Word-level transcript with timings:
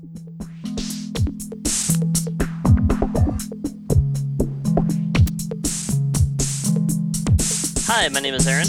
Hi, 0.00 0.04
my 8.10 8.20
name 8.20 8.34
is 8.34 8.46
Aaron. 8.46 8.68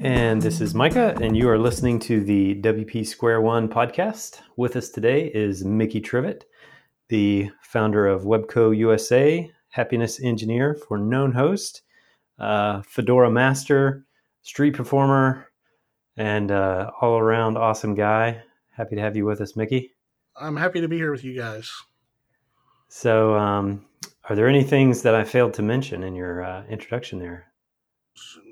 And 0.00 0.42
this 0.42 0.60
is 0.60 0.74
Micah, 0.74 1.16
and 1.20 1.36
you 1.36 1.48
are 1.48 1.56
listening 1.56 2.00
to 2.00 2.24
the 2.24 2.56
WP 2.62 3.06
Square 3.06 3.42
One 3.42 3.68
podcast. 3.68 4.40
With 4.56 4.74
us 4.74 4.88
today 4.88 5.26
is 5.26 5.64
Mickey 5.64 6.00
Trivett, 6.00 6.42
the 7.10 7.52
founder 7.62 8.08
of 8.08 8.24
Webco 8.24 8.76
USA, 8.76 9.48
happiness 9.68 10.20
engineer 10.20 10.74
for 10.74 10.98
Known 10.98 11.30
Host, 11.30 11.82
uh, 12.40 12.82
Fedora 12.82 13.30
master, 13.30 14.04
street 14.42 14.74
performer, 14.74 15.46
and 16.16 16.50
uh, 16.50 16.90
all 17.00 17.18
around 17.18 17.56
awesome 17.56 17.94
guy. 17.94 18.42
Happy 18.70 18.96
to 18.96 19.02
have 19.02 19.16
you 19.16 19.24
with 19.24 19.40
us, 19.40 19.54
Mickey. 19.54 19.94
I'm 20.40 20.56
happy 20.56 20.80
to 20.80 20.88
be 20.88 20.96
here 20.96 21.10
with 21.12 21.24
you 21.24 21.36
guys. 21.36 21.70
So, 22.88 23.34
um, 23.36 23.84
are 24.28 24.34
there 24.36 24.48
any 24.48 24.64
things 24.64 25.02
that 25.02 25.14
I 25.14 25.24
failed 25.24 25.54
to 25.54 25.62
mention 25.62 26.02
in 26.02 26.14
your 26.14 26.42
uh, 26.42 26.64
introduction 26.68 27.18
there? 27.18 27.46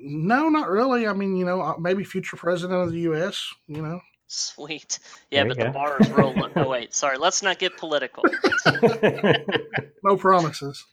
No, 0.01 0.49
not 0.49 0.69
really. 0.69 1.07
I 1.07 1.13
mean, 1.13 1.35
you 1.35 1.45
know, 1.45 1.61
uh, 1.61 1.75
maybe 1.77 2.03
future 2.03 2.37
president 2.37 2.81
of 2.81 2.91
the 2.91 2.99
U.S. 3.01 3.53
You 3.67 3.81
know, 3.81 3.99
Sweet. 4.27 4.99
Yeah, 5.31 5.43
There 5.43 5.49
but 5.49 5.57
you 5.57 5.63
the 5.63 5.69
go. 5.69 5.73
bar 5.73 5.97
is 5.99 6.09
rolling. 6.11 6.51
oh 6.55 6.69
wait, 6.69 6.93
sorry. 6.93 7.17
Let's 7.17 7.41
not 7.41 7.57
get 7.57 7.77
political. 7.77 8.23
no 10.03 10.17
promises. 10.17 10.85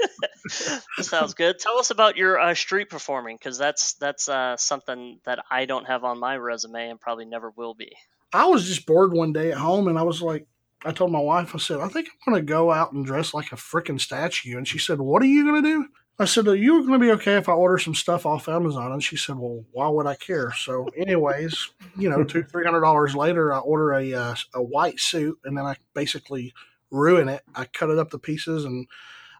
Sounds 0.48 1.34
good. 1.34 1.58
Tell 1.58 1.78
us 1.78 1.90
about 1.90 2.16
your 2.16 2.38
uh, 2.40 2.54
street 2.54 2.88
performing, 2.88 3.36
because 3.36 3.58
that's 3.58 3.94
that's 3.94 4.28
uh, 4.28 4.56
something 4.56 5.20
that 5.24 5.44
I 5.50 5.66
don't 5.66 5.86
have 5.86 6.02
on 6.04 6.18
my 6.18 6.36
resume 6.36 6.88
and 6.88 7.00
probably 7.00 7.26
never 7.26 7.50
will 7.56 7.74
be. 7.74 7.92
I 8.32 8.46
was 8.46 8.66
just 8.66 8.86
bored 8.86 9.12
one 9.12 9.32
day 9.32 9.52
at 9.52 9.58
home, 9.58 9.88
and 9.88 9.98
I 9.98 10.02
was 10.02 10.20
like, 10.20 10.46
I 10.84 10.92
told 10.92 11.10
my 11.10 11.20
wife, 11.20 11.54
I 11.54 11.58
said, 11.58 11.80
I 11.80 11.88
think 11.88 12.08
I'm 12.08 12.32
going 12.32 12.44
to 12.44 12.52
go 12.52 12.70
out 12.70 12.92
and 12.92 13.04
dress 13.04 13.34
like 13.34 13.52
a 13.52 13.56
freaking 13.56 14.00
statue. 14.00 14.56
And 14.56 14.68
she 14.68 14.78
said, 14.78 15.00
What 15.00 15.22
are 15.22 15.26
you 15.26 15.44
going 15.44 15.62
to 15.62 15.68
do? 15.68 15.86
I 16.20 16.24
said, 16.24 16.46
Are 16.46 16.54
you 16.54 16.86
going 16.86 17.00
to 17.00 17.04
be 17.04 17.12
okay 17.12 17.36
if 17.36 17.48
I 17.48 17.52
order 17.52 17.78
some 17.78 17.94
stuff 17.94 18.26
off 18.26 18.48
Amazon? 18.48 18.92
And 18.92 19.02
she 19.02 19.16
said, 19.16 19.36
Well, 19.36 19.64
why 19.72 19.88
would 19.88 20.06
I 20.06 20.14
care? 20.14 20.52
So, 20.52 20.88
anyways, 20.96 21.70
you 21.96 22.08
know, 22.08 22.22
two 22.22 22.44
three 22.44 22.64
hundred 22.64 22.82
dollars 22.82 23.16
later, 23.16 23.52
I 23.52 23.58
order 23.58 23.92
a 23.92 24.14
uh, 24.14 24.34
a 24.54 24.62
white 24.62 25.00
suit, 25.00 25.38
and 25.44 25.56
then 25.56 25.64
I 25.64 25.76
basically 25.94 26.54
ruin 26.90 27.28
it. 27.28 27.42
I 27.54 27.64
cut 27.64 27.90
it 27.90 27.98
up 27.98 28.10
to 28.10 28.18
pieces 28.18 28.64
and 28.64 28.86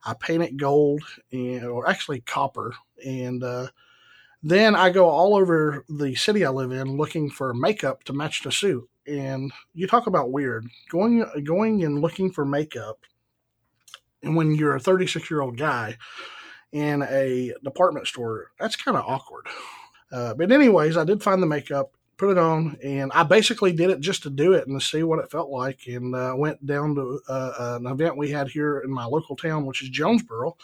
I 0.04 0.14
paint 0.14 0.42
it 0.42 0.56
gold, 0.56 1.02
and, 1.32 1.64
or 1.64 1.88
actually 1.88 2.20
copper, 2.20 2.74
and 3.04 3.42
uh, 3.42 3.68
then 4.42 4.77
I 4.77 4.91
go 4.91 5.08
all 5.08 5.34
over 5.34 5.84
the 5.89 6.14
city 6.14 6.44
I 6.44 6.50
live 6.50 6.70
in 6.70 6.97
looking 6.97 7.31
for 7.31 7.53
makeup 7.55 8.05
to 8.05 8.12
match 8.12 8.42
the 8.42 8.53
suit. 8.53 8.89
And 9.06 9.53
you 9.75 9.86
talk 9.86 10.06
about 10.06 10.31
weird 10.31 10.67
going 10.91 11.25
going 11.42 11.83
and 11.83 12.00
looking 12.00 12.31
for 12.31 12.44
makeup, 12.44 12.98
and 14.22 14.36
when 14.36 14.55
you're 14.55 14.77
a 14.77 14.81
36 14.81 15.31
year 15.31 15.41
old 15.41 15.56
guy 15.56 15.97
in 16.72 17.03
a 17.03 17.55
department 17.64 18.06
store, 18.06 18.53
that's 18.61 18.77
kind 18.77 18.97
of 18.97 19.05
awkward. 19.06 19.47
Uh, 20.12 20.34
but 20.34 20.53
anyways, 20.53 20.97
I 20.97 21.05
did 21.05 21.22
find 21.22 21.42
the 21.42 21.47
makeup, 21.47 21.92
put 22.16 22.31
it 22.31 22.39
on, 22.39 22.77
and 22.83 23.11
I 23.12 23.22
basically 23.22 23.72
did 23.72 23.91
it 23.91 24.00
just 24.00 24.22
to 24.25 24.31
do 24.31 24.53
it 24.53 24.66
and 24.66 24.78
to 24.78 24.86
see 24.86 25.03
what 25.03 25.19
it 25.19 25.31
felt 25.31 25.50
like. 25.50 25.86
And 25.86 26.14
uh, 26.14 26.34
went 26.36 26.64
down 26.66 26.94
to 26.97 27.20
uh, 27.28 27.78
an 27.81 27.86
event 27.86 28.16
we 28.16 28.31
had 28.31 28.48
here 28.48 28.81
in 28.81 28.91
my 28.91 29.05
local 29.05 29.36
town, 29.36 29.66
which 29.66 29.83
is 29.83 29.91
Jonesborough. 29.91 30.55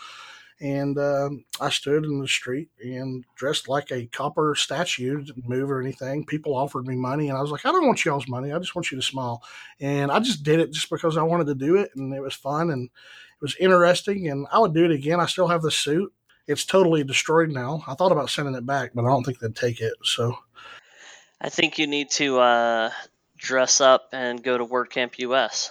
And 0.61 0.99
um, 0.99 1.45
I 1.61 1.69
stood 1.71 2.05
in 2.05 2.21
the 2.21 2.29
street 2.29 2.69
and 2.81 3.25
dressed 3.35 3.69
like 3.69 3.91
a 3.91 4.07
copper 4.07 4.55
statue, 4.55 5.23
didn't 5.23 5.49
move 5.49 5.71
or 5.71 5.81
anything. 5.81 6.25
People 6.25 6.57
offered 6.57 6.87
me 6.87 6.95
money, 6.95 7.29
and 7.29 7.37
I 7.37 7.41
was 7.41 7.51
like, 7.51 7.67
I 7.67 7.73
don't 7.73 7.87
want 7.87 8.05
y'all's 8.05 8.29
money. 8.29 8.53
I 8.53 8.59
just 8.59 8.75
want 8.75 8.91
you 8.91 8.97
to 8.97 9.03
smile. 9.03 9.43
And 9.81 10.13
I 10.13 10.21
just 10.21 10.45
did 10.45 10.61
it 10.61 10.73
just 10.73 10.91
because 10.91 11.17
I 11.17 11.23
wanted 11.23 11.49
to 11.49 11.55
do 11.55 11.77
it, 11.77 11.91
and 11.97 12.15
it 12.15 12.21
was 12.21 12.35
fun 12.35 12.71
and 12.71 12.85
it 12.85 13.43
was 13.43 13.57
interesting. 13.59 14.29
And 14.29 14.47
I 14.53 14.59
would 14.61 14.75
do 14.75 14.85
it 14.85 14.93
again. 14.93 15.21
I 15.21 15.27
still 15.27 15.49
have 15.49 15.63
the 15.63 15.71
suit. 15.71 16.13
It's 16.47 16.65
totally 16.65 17.05
destroyed 17.05 17.51
now. 17.51 17.83
I 17.87 17.95
thought 17.95 18.13
about 18.13 18.31
sending 18.31 18.55
it 18.55 18.67
back, 18.67 18.93
but 18.95 19.05
I 19.05 19.09
don't 19.09 19.25
think 19.25 19.39
they'd 19.39 19.57
take 19.57 19.81
it. 19.81 19.95
So 20.05 20.37
I 21.41 21.49
think 21.49 21.79
you 21.79 21.87
need 21.87 22.11
to 22.13 22.39
uh, 22.39 22.91
dress 23.37 23.81
up 23.81 24.11
and 24.13 24.43
go 24.43 24.57
to 24.57 24.65
WordCamp 24.65 25.19
US. 25.19 25.71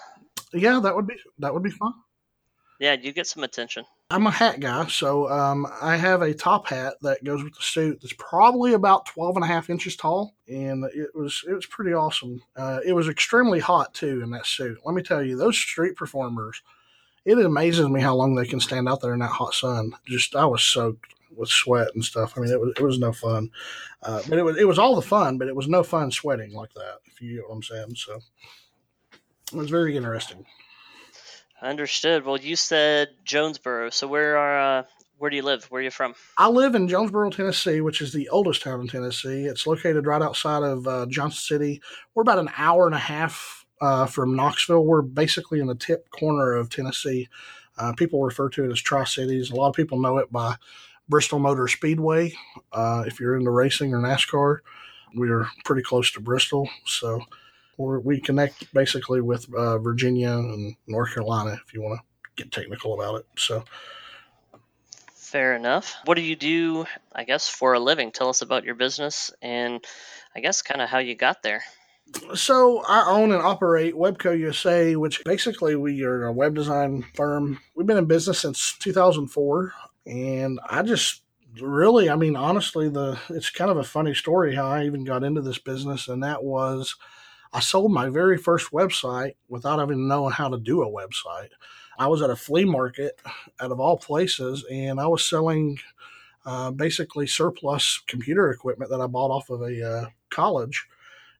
yeah, 0.54 0.80
that 0.80 0.96
would 0.96 1.08
be 1.08 1.16
that 1.40 1.54
would 1.54 1.64
be 1.64 1.72
fun. 1.72 1.94
Yeah, 2.80 2.94
you 2.94 3.14
get 3.14 3.28
some 3.28 3.44
attention. 3.44 3.86
I'm 4.14 4.28
a 4.28 4.32
hat 4.32 4.60
guy, 4.60 4.86
so 4.90 5.28
um, 5.32 5.66
I 5.82 5.98
have 5.98 6.22
a 6.22 6.36
top 6.36 6.68
hat 6.68 6.98
that 7.02 7.24
goes 7.24 7.44
with 7.44 7.56
the 7.56 7.64
suit 7.64 8.00
that's 8.00 8.14
probably 8.20 8.74
about 8.74 9.08
12 9.08 9.38
and 9.38 9.44
a 9.44 9.48
half 9.48 9.72
inches 9.72 9.96
tall, 9.96 10.36
and 10.48 10.86
it 10.94 11.10
was 11.16 11.44
it 11.50 11.54
was 11.54 11.66
pretty 11.66 11.94
awesome. 11.94 12.40
Uh, 12.56 12.78
it 12.86 12.94
was 12.94 13.10
extremely 13.10 13.60
hot 13.60 13.92
too 13.96 14.22
in 14.22 14.30
that 14.30 14.46
suit. 14.46 14.78
Let 14.86 14.94
me 14.94 15.02
tell 15.02 15.24
you, 15.24 15.36
those 15.36 15.58
street 15.58 15.96
performers, 15.96 16.62
it 17.26 17.44
amazes 17.44 17.90
me 17.90 18.02
how 18.02 18.14
long 18.14 18.36
they 18.36 18.46
can 18.46 18.60
stand 18.60 18.88
out 18.88 19.02
there 19.02 19.16
in 19.16 19.20
that 19.22 19.32
hot 19.32 19.56
sun. 19.56 19.94
Just 20.06 20.36
I 20.36 20.46
was 20.46 20.62
soaked 20.62 21.16
with 21.36 21.50
sweat 21.50 21.90
and 21.96 22.06
stuff. 22.06 22.34
I 22.38 22.42
mean, 22.42 22.52
it 22.52 22.62
was 22.62 22.74
it 22.78 22.84
was 22.84 23.00
no 23.00 23.14
fun, 23.14 23.50
uh, 24.04 24.22
but 24.30 24.38
it 24.38 24.44
was 24.44 24.58
it 24.58 24.68
was 24.68 24.78
all 24.78 24.96
the 24.96 25.02
fun, 25.02 25.40
but 25.40 25.48
it 25.48 25.56
was 25.56 25.68
no 25.68 25.82
fun 25.82 26.12
sweating 26.12 26.54
like 26.54 26.76
that. 26.76 27.00
If 27.06 27.20
you 27.20 27.38
get 27.38 27.50
what 27.50 27.56
I'm 27.56 27.64
saying, 27.64 27.96
so 27.96 28.20
it 29.52 29.58
was 29.58 29.72
very 29.72 29.98
interesting. 29.98 30.46
Understood. 31.64 32.26
Well, 32.26 32.38
you 32.38 32.58
said 32.58 33.10
Jonesborough. 33.26 33.94
So 33.94 34.06
where 34.06 34.38
are 34.38 34.80
uh, 34.80 34.84
where 35.18 35.30
do 35.30 35.38
you 35.38 35.44
live? 35.44 35.64
Where 35.66 35.80
are 35.80 35.84
you 35.84 35.92
from? 35.92 36.14
I 36.38 36.50
live 36.50 36.76
in 36.76 36.90
Jonesborough, 36.90 37.34
Tennessee, 37.34 37.80
which 37.80 38.02
is 38.02 38.12
the 38.12 38.28
oldest 38.28 38.62
town 38.62 38.82
in 38.82 38.88
Tennessee. 38.88 39.46
It's 39.46 39.66
located 39.66 40.06
right 40.06 40.22
outside 40.22 40.62
of 40.64 40.86
uh, 40.86 41.06
Johnson 41.06 41.40
City. 41.40 41.82
We're 42.14 42.24
about 42.24 42.40
an 42.40 42.50
hour 42.58 42.86
and 42.86 42.96
a 42.96 43.00
half 43.00 43.66
uh, 43.80 44.06
from 44.08 44.36
Knoxville. 44.36 44.84
We're 44.84 45.02
basically 45.02 45.62
in 45.62 45.68
the 45.68 45.76
tip 45.76 46.10
corner 46.10 46.54
of 46.54 46.70
Tennessee. 46.70 47.30
Uh, 47.78 47.94
people 47.94 48.22
refer 48.22 48.50
to 48.50 48.66
it 48.66 48.72
as 48.72 48.82
Tri 48.82 49.06
Cities. 49.06 49.50
A 49.50 49.56
lot 49.56 49.70
of 49.70 49.76
people 49.76 50.02
know 50.02 50.18
it 50.18 50.30
by 50.30 50.56
Bristol 51.08 51.40
Motor 51.40 51.70
Speedway. 51.70 52.34
Uh, 52.74 53.06
if 53.08 53.22
you're 53.22 53.38
into 53.38 53.52
racing 53.52 53.94
or 53.94 54.00
NASCAR, 54.00 54.58
we're 55.16 55.48
pretty 55.64 55.82
close 55.82 56.12
to 56.12 56.20
Bristol. 56.20 56.70
So 56.86 57.22
we're, 57.78 58.00
we 58.00 58.20
connect 58.20 58.74
basically 58.74 59.22
with 59.22 59.52
uh, 59.54 59.78
Virginia 59.80 60.32
and 60.32 60.76
North 60.88 61.14
Carolina, 61.14 61.60
if 61.66 61.74
you 61.74 61.82
want 61.82 62.00
to 62.00 62.44
get 62.44 62.52
technical 62.52 62.94
about 62.94 63.20
it. 63.20 63.26
So 63.38 63.64
Fair 65.34 65.56
enough. 65.56 65.96
What 66.06 66.14
do 66.14 66.22
you 66.22 66.36
do, 66.36 66.86
I 67.12 67.24
guess, 67.24 67.50
for 67.50 67.74
a 67.74 67.80
living? 67.80 68.12
Tell 68.12 68.30
us 68.30 68.44
about 68.44 68.66
your 68.66 68.76
business 68.76 69.32
and 69.42 69.84
I 70.36 70.42
guess 70.42 70.62
kind 70.62 70.80
of 70.80 70.90
how 70.90 71.00
you 71.00 71.16
got 71.16 71.42
there. 71.42 71.64
So 72.36 72.84
I 72.88 73.10
own 73.10 73.32
and 73.32 73.42
operate 73.42 73.96
Webco 73.96 74.38
USA, 74.38 74.96
which 74.96 75.24
basically 75.24 75.76
we 75.76 76.04
are 76.04 76.26
a 76.26 76.32
web 76.32 76.54
design 76.54 77.04
firm. 77.16 77.60
We've 77.76 77.88
been 77.88 77.98
in 77.98 78.06
business 78.06 78.42
since 78.42 78.78
2004, 78.78 79.74
and 80.06 80.60
I 80.70 80.84
just 80.84 81.24
really, 81.60 82.12
I 82.12 82.16
mean, 82.16 82.36
honestly, 82.36 82.90
the 82.90 83.20
it's 83.30 83.50
kind 83.50 83.72
of 83.72 83.78
a 83.78 83.84
funny 83.84 84.14
story 84.14 84.56
how 84.56 84.68
I 84.68 84.86
even 84.86 85.04
got 85.04 85.24
into 85.24 85.42
this 85.42 85.58
business, 85.58 86.08
and 86.08 86.24
that 86.24 86.44
was 86.44 86.96
I 87.54 87.60
sold 87.60 87.92
my 87.92 88.10
very 88.10 88.38
first 88.38 88.72
website 88.72 89.36
without 89.48 89.82
even 89.82 90.08
knowing 90.08 90.34
how 90.34 90.50
to 90.50 90.58
do 90.58 90.82
a 90.82 90.92
website. 90.92 91.50
I 92.00 92.08
was 92.08 92.24
at 92.24 92.32
a 92.32 92.36
flea 92.36 92.66
market, 92.66 93.22
out 93.60 93.72
of 93.72 93.80
all 93.80 93.98
places, 93.98 94.66
and 94.72 95.00
I 95.00 95.06
was 95.06 95.28
selling 95.28 95.80
uh, 96.46 96.72
basically 96.72 97.28
surplus 97.28 98.02
computer 98.08 98.52
equipment 98.52 98.90
that 98.90 99.00
I 99.00 99.08
bought 99.08 99.32
off 99.32 99.50
of 99.50 99.62
a 99.62 99.88
uh, 99.88 100.06
college 100.30 100.88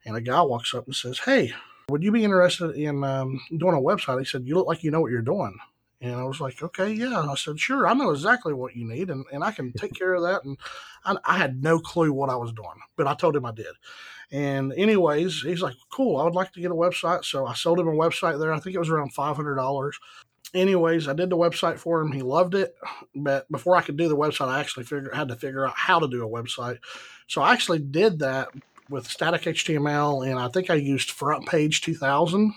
and 0.06 0.16
a 0.16 0.22
guy 0.22 0.42
walks 0.42 0.74
up 0.74 0.86
and 0.86 0.96
says, 0.96 1.20
"Hey, 1.20 1.54
would 1.90 2.04
you 2.04 2.12
be 2.12 2.24
interested 2.24 2.76
in 2.76 3.04
um, 3.04 3.42
doing 3.58 3.74
a 3.76 3.82
website?" 3.82 4.20
He 4.20 4.26
said, 4.26 4.46
"You 4.46 4.56
look 4.56 4.68
like 4.68 4.84
you 4.84 4.92
know 4.92 5.02
what 5.02 5.12
you're 5.12 5.22
doing." 5.22 5.58
And 6.02 6.16
I 6.16 6.24
was 6.24 6.40
like, 6.40 6.62
"Okay, 6.62 6.92
yeah." 6.92 7.22
And 7.22 7.32
I 7.32 7.36
said, 7.36 7.60
"Sure, 7.60 7.88
I 7.88 7.94
know 7.94 8.12
exactly 8.12 8.54
what 8.54 8.76
you 8.76 8.88
need, 8.88 9.10
and, 9.10 9.26
and 9.32 9.44
I 9.44 9.52
can 9.52 9.74
take 9.74 9.94
care 9.94 10.14
of 10.14 10.24
that." 10.24 10.44
And 10.44 10.58
I, 11.06 11.16
I 11.26 11.38
had 11.38 11.64
no 11.64 11.80
clue 11.80 12.14
what 12.14 12.30
I 12.30 12.36
was 12.36 12.52
doing, 12.54 12.80
but 12.96 13.08
I 13.08 13.16
told 13.16 13.36
him 13.36 13.46
I 13.46 13.52
did. 13.52 13.74
And 14.34 14.74
anyways, 14.74 15.44
he's 15.44 15.62
like, 15.62 15.76
"Cool, 15.92 16.18
I 16.18 16.24
would 16.24 16.34
like 16.34 16.52
to 16.54 16.60
get 16.60 16.72
a 16.72 16.76
website." 16.76 17.24
So 17.24 17.46
I 17.46 17.54
sold 17.54 17.80
him 17.80 17.88
a 17.88 17.92
website 17.92 18.40
there. 18.40 18.52
I 18.52 18.60
think 18.60 18.76
it 18.76 18.80
was 18.80 18.90
around 18.90 19.14
five 19.14 19.36
hundred 19.36 19.56
dollars. 19.56 19.98
Anyways, 20.56 21.08
I 21.08 21.14
did 21.14 21.30
the 21.30 21.38
website 21.38 21.78
for 21.78 22.02
him. 22.02 22.12
He 22.12 22.24
loved 22.24 22.56
it, 22.56 22.76
but 23.16 23.50
before 23.52 23.76
I 23.76 23.82
could 23.82 23.96
do 23.96 24.08
the 24.08 24.18
website, 24.18 24.50
I 24.50 24.60
actually 24.60 24.86
figured 24.86 25.14
had 25.14 25.28
to 25.30 25.36
figure 25.36 25.66
out 25.66 25.76
how 25.76 26.00
to 26.00 26.08
do 26.08 26.26
a 26.26 26.30
website. 26.30 26.80
So 27.28 27.42
I 27.42 27.54
actually 27.54 27.80
did 27.80 28.20
that 28.20 28.50
with 28.90 29.08
static 29.08 29.44
HTML, 29.44 30.28
and 30.28 30.40
I 30.40 30.48
think 30.50 30.70
I 30.70 30.76
used 30.76 31.12
Front 31.12 31.48
Page 31.48 31.82
2000. 31.82 32.54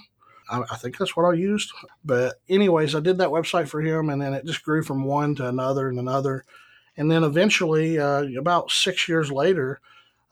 I, 0.49 0.63
I 0.71 0.77
think 0.77 0.97
that's 0.97 1.17
what 1.17 1.25
I 1.25 1.35
used. 1.35 1.73
But, 2.05 2.37
anyways, 2.49 2.95
I 2.95 3.01
did 3.01 3.19
that 3.19 3.31
website 3.31 3.69
for 3.69 3.81
him, 3.81 4.11
and 4.11 4.21
then 4.21 4.35
it 4.35 4.45
just 4.47 4.63
grew 4.63 4.83
from 4.83 5.05
one 5.05 5.35
to 5.37 5.49
another 5.49 5.89
and 5.89 5.99
another. 5.99 6.45
And 6.97 7.11
then 7.11 7.25
eventually, 7.25 7.99
uh, 7.99 8.25
about 8.39 8.71
six 8.71 9.09
years 9.09 9.31
later, 9.31 9.81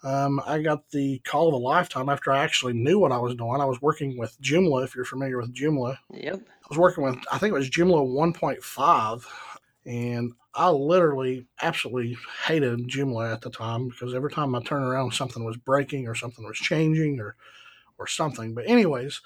um, 0.04 0.40
I 0.46 0.60
got 0.60 0.90
the 0.90 1.18
call 1.20 1.48
of 1.48 1.54
a 1.54 1.56
lifetime 1.56 2.10
after 2.10 2.30
I 2.30 2.44
actually 2.44 2.74
knew 2.74 2.98
what 2.98 3.10
I 3.10 3.16
was 3.16 3.34
doing. 3.34 3.60
I 3.60 3.64
was 3.64 3.80
working 3.80 4.18
with 4.18 4.38
Joomla, 4.40 4.84
if 4.84 4.94
you're 4.94 5.06
familiar 5.06 5.38
with 5.38 5.54
Joomla. 5.54 5.96
Yep. 6.12 6.40
I 6.46 6.66
was 6.68 6.78
working 6.78 7.04
with, 7.04 7.16
I 7.32 7.38
think 7.38 7.52
it 7.52 7.58
was 7.58 7.70
Joomla 7.70 8.06
1.5, 8.06 9.24
and 9.86 10.32
I 10.54 10.68
literally 10.68 11.46
absolutely 11.62 12.18
hated 12.46 12.86
Joomla 12.86 13.32
at 13.32 13.40
the 13.40 13.50
time 13.50 13.88
because 13.88 14.14
every 14.14 14.30
time 14.30 14.54
I 14.54 14.62
turned 14.62 14.84
around, 14.84 15.14
something 15.14 15.42
was 15.42 15.56
breaking 15.56 16.06
or 16.06 16.14
something 16.14 16.44
was 16.44 16.58
changing 16.58 17.18
or 17.18 17.36
or 17.96 18.06
something. 18.06 18.54
But 18.54 18.66
anyways, 18.66 19.20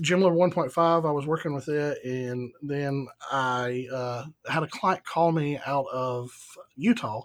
Joomla 0.00 0.30
1.5, 0.52 1.08
I 1.08 1.10
was 1.10 1.26
working 1.26 1.54
with 1.54 1.68
it, 1.68 2.04
and 2.04 2.52
then 2.62 3.08
I 3.32 3.88
uh, 3.92 4.24
had 4.46 4.62
a 4.62 4.68
client 4.68 5.04
call 5.04 5.32
me 5.32 5.58
out 5.66 5.86
of 5.90 6.30
Utah 6.76 7.24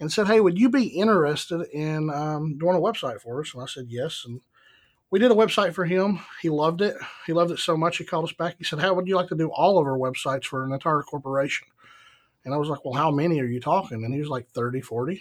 and 0.00 0.12
said, 0.12 0.26
"Hey, 0.26 0.40
would 0.40 0.58
you 0.58 0.68
be 0.68 0.86
interested 0.86 1.66
in 1.72 2.10
um, 2.10 2.58
doing 2.58 2.76
a 2.76 2.80
website 2.80 3.20
for 3.20 3.40
us?" 3.40 3.52
And 3.54 3.62
I 3.62 3.66
said, 3.66 3.86
"Yes." 3.88 4.24
And 4.26 4.40
we 5.10 5.18
did 5.18 5.30
a 5.30 5.34
website 5.34 5.74
for 5.74 5.84
him. 5.84 6.20
He 6.42 6.50
loved 6.50 6.82
it. 6.82 6.96
He 7.26 7.32
loved 7.32 7.50
it 7.50 7.58
so 7.58 7.76
much 7.76 7.96
he 7.96 8.04
called 8.04 8.24
us 8.24 8.32
back. 8.32 8.56
He 8.58 8.64
said, 8.64 8.78
"How 8.78 8.94
would 8.94 9.08
you 9.08 9.16
like 9.16 9.28
to 9.28 9.36
do 9.36 9.48
all 9.48 9.78
of 9.78 9.86
our 9.86 9.98
websites 9.98 10.44
for 10.44 10.64
an 10.64 10.72
entire 10.72 11.02
corporation?" 11.02 11.68
And 12.44 12.54
I 12.54 12.56
was 12.56 12.68
like, 12.68 12.84
"Well, 12.84 12.94
how 12.94 13.10
many 13.10 13.40
are 13.40 13.46
you 13.46 13.60
talking?" 13.60 14.04
And 14.04 14.14
he 14.14 14.20
was 14.20 14.28
like 14.28 14.48
30, 14.50 14.80
40. 14.80 15.20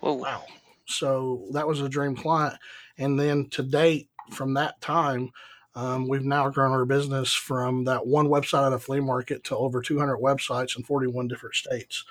Whoa. 0.00 0.14
Wow. 0.14 0.44
So 0.86 1.46
that 1.52 1.66
was 1.66 1.80
a 1.80 1.88
dream 1.88 2.16
client. 2.16 2.54
And 2.98 3.18
then 3.18 3.48
to 3.50 3.62
date, 3.62 4.08
from 4.30 4.54
that 4.54 4.80
time, 4.80 5.30
um, 5.74 6.08
we've 6.08 6.24
now 6.24 6.48
grown 6.48 6.72
our 6.72 6.84
business 6.84 7.32
from 7.32 7.84
that 7.84 8.06
one 8.06 8.28
website 8.28 8.66
at 8.66 8.72
a 8.72 8.78
flea 8.78 9.00
market 9.00 9.44
to 9.44 9.56
over 9.56 9.82
200 9.82 10.18
websites 10.18 10.76
in 10.76 10.82
41 10.82 11.28
different 11.28 11.54
states. 11.54 12.04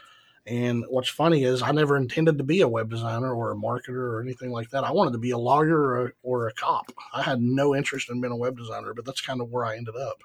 And 0.48 0.86
what's 0.90 1.10
funny 1.10 1.44
is 1.44 1.64
I 1.64 1.72
never 1.72 1.98
intended 1.98 2.38
to 2.38 2.44
be 2.44 2.62
a 2.62 2.68
web 2.68 2.90
designer 2.90 3.34
or 3.34 3.52
a 3.52 3.56
marketer 3.56 4.12
or 4.12 4.22
anything 4.22 4.52
like 4.52 4.70
that. 4.70 4.84
I 4.84 4.92
wanted 4.92 5.14
to 5.14 5.18
be 5.18 5.32
a 5.32 5.38
lawyer 5.38 5.80
or 5.80 6.06
a, 6.06 6.12
or 6.22 6.48
a 6.48 6.54
cop. 6.54 6.92
I 7.14 7.24
had 7.24 7.42
no 7.42 7.76
interest 7.76 8.12
in 8.12 8.22
being 8.22 8.32
a 8.32 8.38
web 8.38 8.56
designer, 8.56 8.94
but 8.94 9.06
that's 9.06 9.22
kind 9.22 9.42
of 9.42 9.50
where 9.50 9.66
I 9.66 9.76
ended 9.76 9.96
up. 9.96 10.22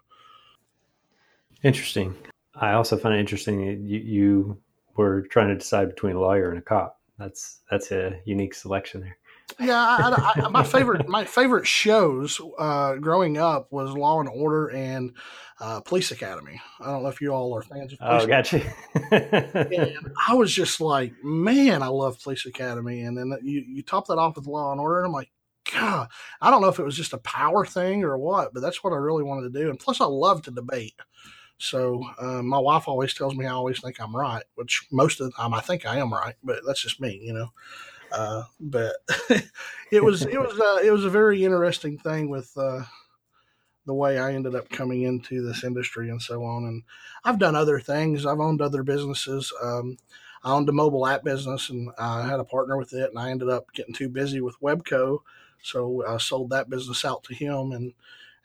Interesting. 1.62 2.14
I 2.54 2.72
also 2.72 2.98
find 2.98 3.14
it 3.14 3.20
interesting 3.20 3.66
that 3.66 3.78
you, 3.78 3.98
you 3.98 4.58
were 4.96 5.22
trying 5.22 5.48
to 5.48 5.56
decide 5.56 5.88
between 5.88 6.16
a 6.16 6.20
lawyer 6.20 6.50
and 6.50 6.58
a 6.58 6.62
cop. 6.62 7.00
That's 7.18 7.60
that's 7.70 7.90
a 7.92 8.18
unique 8.24 8.54
selection 8.54 9.00
there. 9.02 9.18
Yeah, 9.58 9.78
I, 9.78 10.32
I, 10.36 10.48
my 10.48 10.62
favorite 10.62 11.08
my 11.08 11.24
favorite 11.24 11.66
shows 11.66 12.40
uh, 12.58 12.94
growing 12.96 13.38
up 13.38 13.70
was 13.70 13.92
Law 13.92 14.20
and 14.20 14.28
Order 14.28 14.68
and 14.68 15.12
uh, 15.60 15.80
Police 15.80 16.10
Academy. 16.10 16.60
I 16.80 16.86
don't 16.86 17.02
know 17.02 17.08
if 17.08 17.20
you 17.20 17.32
all 17.32 17.54
are 17.54 17.62
fans 17.62 17.92
of. 17.92 17.98
Police 17.98 18.22
oh, 18.22 18.26
gotcha. 18.26 18.72
and 19.10 20.12
I 20.28 20.34
was 20.34 20.52
just 20.52 20.80
like, 20.80 21.12
man, 21.22 21.82
I 21.82 21.88
love 21.88 22.22
Police 22.22 22.46
Academy, 22.46 23.02
and 23.02 23.16
then 23.16 23.36
you 23.42 23.64
you 23.66 23.82
top 23.82 24.06
that 24.06 24.18
off 24.18 24.36
with 24.36 24.46
Law 24.46 24.72
and 24.72 24.80
Order, 24.80 24.98
and 24.98 25.06
I'm 25.06 25.12
like, 25.12 25.30
God, 25.72 26.08
I 26.40 26.50
don't 26.50 26.62
know 26.62 26.68
if 26.68 26.78
it 26.78 26.84
was 26.84 26.96
just 26.96 27.12
a 27.12 27.18
power 27.18 27.64
thing 27.64 28.04
or 28.04 28.18
what, 28.18 28.52
but 28.54 28.60
that's 28.60 28.82
what 28.82 28.92
I 28.92 28.96
really 28.96 29.22
wanted 29.22 29.52
to 29.52 29.60
do. 29.60 29.70
And 29.70 29.78
plus, 29.78 30.00
I 30.00 30.06
love 30.06 30.42
to 30.42 30.50
debate. 30.50 30.94
So 31.58 32.02
uh, 32.18 32.42
my 32.42 32.58
wife 32.58 32.88
always 32.88 33.12
tells 33.12 33.34
me 33.34 33.46
I 33.46 33.52
always 33.52 33.80
think 33.80 34.00
I'm 34.00 34.16
right, 34.16 34.44
which 34.54 34.86
most 34.90 35.20
of 35.20 35.26
the 35.26 35.32
time 35.32 35.52
I 35.52 35.60
think 35.60 35.84
I 35.84 35.98
am 35.98 36.12
right, 36.12 36.34
but 36.42 36.60
that's 36.66 36.82
just 36.82 37.00
me, 37.00 37.20
you 37.22 37.34
know. 37.34 37.50
Uh, 38.12 38.44
but 38.58 38.96
it 39.90 40.02
was 40.02 40.22
it 40.22 40.40
was 40.40 40.58
uh, 40.58 40.80
it 40.84 40.90
was 40.90 41.04
a 41.04 41.10
very 41.10 41.44
interesting 41.44 41.98
thing 41.98 42.28
with 42.28 42.52
uh, 42.56 42.82
the 43.86 43.94
way 43.94 44.18
I 44.18 44.32
ended 44.34 44.54
up 44.54 44.68
coming 44.68 45.02
into 45.02 45.46
this 45.46 45.64
industry 45.64 46.10
and 46.10 46.20
so 46.20 46.44
on. 46.44 46.64
And 46.64 46.82
I've 47.24 47.38
done 47.38 47.56
other 47.56 47.80
things. 47.80 48.26
I've 48.26 48.40
owned 48.40 48.60
other 48.60 48.82
businesses. 48.82 49.52
Um, 49.62 49.96
I 50.42 50.52
owned 50.52 50.68
a 50.68 50.72
mobile 50.72 51.06
app 51.06 51.22
business 51.22 51.68
and 51.70 51.90
I 51.98 52.26
had 52.26 52.40
a 52.40 52.44
partner 52.44 52.76
with 52.76 52.92
it, 52.92 53.10
and 53.10 53.18
I 53.18 53.30
ended 53.30 53.48
up 53.48 53.72
getting 53.72 53.94
too 53.94 54.08
busy 54.08 54.40
with 54.40 54.60
Webco, 54.60 55.18
so 55.62 56.04
I 56.06 56.16
sold 56.18 56.50
that 56.50 56.70
business 56.70 57.04
out 57.04 57.24
to 57.24 57.34
him 57.34 57.72
and. 57.72 57.94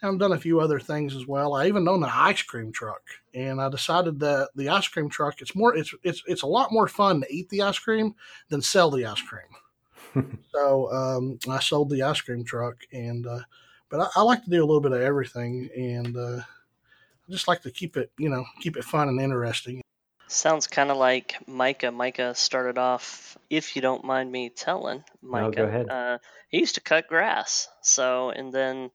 I've 0.03 0.19
done 0.19 0.33
a 0.33 0.39
few 0.39 0.59
other 0.59 0.80
things 0.80 1.15
as 1.15 1.25
well. 1.25 1.56
I 1.56 1.68
even 1.68 1.88
own 1.88 2.03
an 2.03 2.09
ice 2.12 2.42
cream 2.42 2.71
truck, 2.71 3.01
and 3.33 3.62
I 3.62 3.69
decided 3.69 4.19
that 4.19 4.50
the 4.56 4.69
ice 4.69 4.88
cream 4.88 5.09
truck 5.09 5.42
it's 5.42 5.56
more 5.56 5.75
it's 5.75 5.94
it's 6.03 6.21
it's 6.27 6.42
a 6.42 6.47
lot 6.47 6.71
more 6.71 6.88
fun 6.88 7.21
to 7.21 7.33
eat 7.33 7.50
the 7.50 7.62
ice 7.62 7.80
cream 7.80 8.15
than 8.50 8.62
sell 8.62 8.92
the 8.92 9.06
ice 9.06 9.21
cream. 9.21 10.38
so 10.51 10.92
um, 10.92 11.39
I 11.50 11.59
sold 11.59 11.89
the 11.89 12.03
ice 12.03 12.21
cream 12.21 12.44
truck, 12.44 12.75
and 12.92 13.25
uh, 13.25 13.42
but 13.89 14.01
I, 14.01 14.19
I, 14.19 14.21
like 14.24 14.44
to 14.44 14.50
do 14.50 14.59
a 14.59 14.65
little 14.65 14.81
bit 14.81 14.92
of 14.92 15.01
everything, 15.01 15.69
and 15.75 16.15
uh, 16.15 16.41
I 16.41 17.31
just 17.31 17.48
like 17.48 17.62
to 17.63 17.71
keep 17.71 17.98
it 17.98 18.12
you 18.18 18.30
know 18.30 18.45
keep 18.62 18.77
it 18.77 18.83
fun 18.83 19.09
and 19.09 19.19
interesting. 19.19 19.81
Sounds 20.27 20.68
kind 20.68 20.89
of 20.89 20.98
like 20.98 21.36
Micah. 21.48 21.91
Micah 21.91 22.33
started 22.33 22.80
off, 22.80 23.38
if 23.50 23.75
you 23.75 23.81
don't 23.81 24.03
mind 24.03 24.31
me 24.31 24.50
telling, 24.50 25.03
Micah. 25.21 25.45
No, 25.45 25.51
go 25.51 25.63
ahead. 25.65 25.89
Uh, 25.89 26.18
he 26.50 26.59
used 26.59 26.75
to 26.75 26.81
cut 26.81 27.07
grass, 27.07 27.68
so 27.81 28.31
and 28.31 28.51
then 28.51 28.89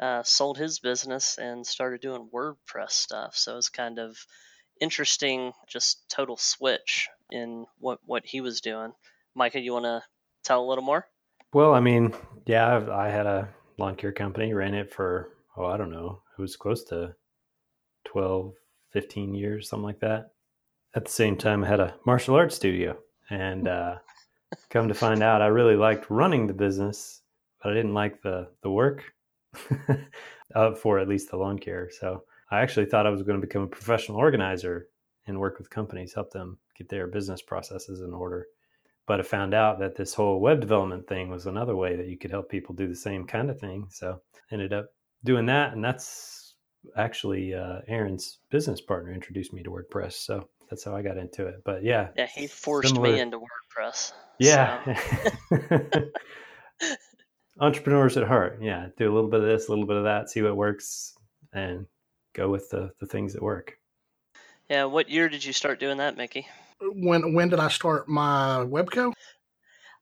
uh, 0.00 0.22
sold 0.22 0.58
his 0.58 0.78
business 0.78 1.38
and 1.38 1.66
started 1.66 2.00
doing 2.00 2.28
WordPress 2.32 2.90
stuff. 2.90 3.36
So 3.36 3.56
it's 3.56 3.68
kind 3.68 3.98
of 3.98 4.16
interesting, 4.80 5.52
just 5.66 6.08
total 6.08 6.36
switch 6.36 7.08
in 7.30 7.66
what 7.78 7.98
what 8.04 8.24
he 8.24 8.40
was 8.40 8.60
doing. 8.60 8.92
Micah, 9.34 9.60
you 9.60 9.72
want 9.72 9.84
to 9.84 10.02
tell 10.44 10.64
a 10.64 10.68
little 10.68 10.84
more? 10.84 11.06
Well, 11.52 11.74
I 11.74 11.80
mean, 11.80 12.14
yeah, 12.46 12.76
I've, 12.76 12.88
I 12.88 13.08
had 13.08 13.26
a 13.26 13.48
lawn 13.78 13.96
care 13.96 14.12
company, 14.12 14.52
ran 14.52 14.74
it 14.74 14.92
for 14.92 15.30
oh, 15.56 15.66
I 15.66 15.76
don't 15.76 15.90
know, 15.90 16.20
it 16.38 16.40
was 16.40 16.56
close 16.56 16.84
to 16.84 17.14
12, 18.04 18.52
15 18.92 19.34
years, 19.34 19.68
something 19.68 19.84
like 19.84 20.00
that. 20.00 20.32
At 20.94 21.06
the 21.06 21.10
same 21.10 21.36
time, 21.36 21.64
I 21.64 21.68
had 21.68 21.80
a 21.80 21.94
martial 22.04 22.34
arts 22.34 22.56
studio, 22.56 22.98
and 23.30 23.66
uh, 23.68 23.96
come 24.70 24.88
to 24.88 24.94
find 24.94 25.22
out, 25.22 25.42
I 25.42 25.46
really 25.46 25.76
liked 25.76 26.10
running 26.10 26.46
the 26.46 26.52
business, 26.52 27.22
but 27.62 27.72
I 27.72 27.74
didn't 27.74 27.94
like 27.94 28.22
the 28.22 28.48
the 28.62 28.70
work 28.70 29.02
for 30.80 30.98
at 30.98 31.08
least 31.08 31.30
the 31.30 31.36
lawn 31.36 31.58
care. 31.58 31.90
So 31.90 32.24
I 32.50 32.60
actually 32.60 32.86
thought 32.86 33.06
I 33.06 33.10
was 33.10 33.22
going 33.22 33.40
to 33.40 33.46
become 33.46 33.62
a 33.62 33.68
professional 33.68 34.18
organizer 34.18 34.88
and 35.26 35.40
work 35.40 35.58
with 35.58 35.70
companies, 35.70 36.14
help 36.14 36.30
them 36.32 36.58
get 36.76 36.88
their 36.88 37.06
business 37.06 37.42
processes 37.42 38.00
in 38.00 38.12
order. 38.12 38.46
But 39.06 39.20
I 39.20 39.22
found 39.22 39.54
out 39.54 39.78
that 39.78 39.96
this 39.96 40.14
whole 40.14 40.40
web 40.40 40.60
development 40.60 41.06
thing 41.06 41.28
was 41.28 41.46
another 41.46 41.76
way 41.76 41.96
that 41.96 42.08
you 42.08 42.18
could 42.18 42.30
help 42.30 42.48
people 42.48 42.74
do 42.74 42.88
the 42.88 42.94
same 42.94 43.26
kind 43.26 43.50
of 43.50 43.58
thing. 43.58 43.86
So 43.90 44.20
ended 44.50 44.72
up 44.72 44.86
doing 45.24 45.46
that, 45.46 45.72
and 45.72 45.84
that's 45.84 46.54
actually 46.96 47.54
uh, 47.54 47.80
Aaron's 47.88 48.38
business 48.50 48.80
partner 48.80 49.12
introduced 49.12 49.52
me 49.52 49.62
to 49.62 49.70
WordPress. 49.70 50.14
So 50.14 50.48
that's 50.68 50.84
how 50.84 50.96
I 50.96 51.02
got 51.02 51.18
into 51.18 51.46
it. 51.46 51.62
But 51.64 51.84
yeah, 51.84 52.08
yeah, 52.16 52.26
he 52.26 52.46
forced 52.46 52.88
similar... 52.88 53.12
me 53.12 53.20
into 53.20 53.38
WordPress. 53.38 54.12
Yeah. 54.38 54.98
So. 55.50 56.10
entrepreneurs 57.58 58.16
at 58.16 58.26
heart. 58.26 58.58
Yeah, 58.60 58.88
do 58.96 59.10
a 59.10 59.14
little 59.14 59.30
bit 59.30 59.40
of 59.40 59.46
this, 59.46 59.68
a 59.68 59.70
little 59.70 59.86
bit 59.86 59.96
of 59.96 60.04
that, 60.04 60.30
see 60.30 60.42
what 60.42 60.56
works, 60.56 61.16
and 61.52 61.86
go 62.34 62.48
with 62.48 62.70
the 62.70 62.92
the 63.00 63.06
things 63.06 63.32
that 63.32 63.42
work. 63.42 63.78
Yeah, 64.68 64.84
what 64.84 65.08
year 65.08 65.28
did 65.28 65.44
you 65.44 65.52
start 65.52 65.80
doing 65.80 65.98
that, 65.98 66.16
Mickey? 66.16 66.46
When 66.80 67.34
when 67.34 67.48
did 67.48 67.60
I 67.60 67.68
start 67.68 68.08
my 68.08 68.64
Webco? 68.66 69.12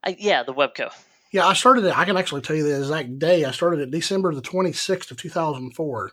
I, 0.02 0.16
yeah, 0.18 0.42
the 0.42 0.54
Webco. 0.54 0.92
Yeah, 1.32 1.46
I 1.46 1.54
started 1.54 1.84
it. 1.84 1.98
I 1.98 2.04
can 2.04 2.16
actually 2.16 2.42
tell 2.42 2.56
you 2.56 2.62
the 2.62 2.78
exact 2.78 3.18
day. 3.18 3.44
I 3.44 3.50
started 3.50 3.80
it 3.80 3.90
December 3.90 4.32
the 4.34 4.42
26th 4.42 5.10
of 5.10 5.16
2004. 5.16 6.12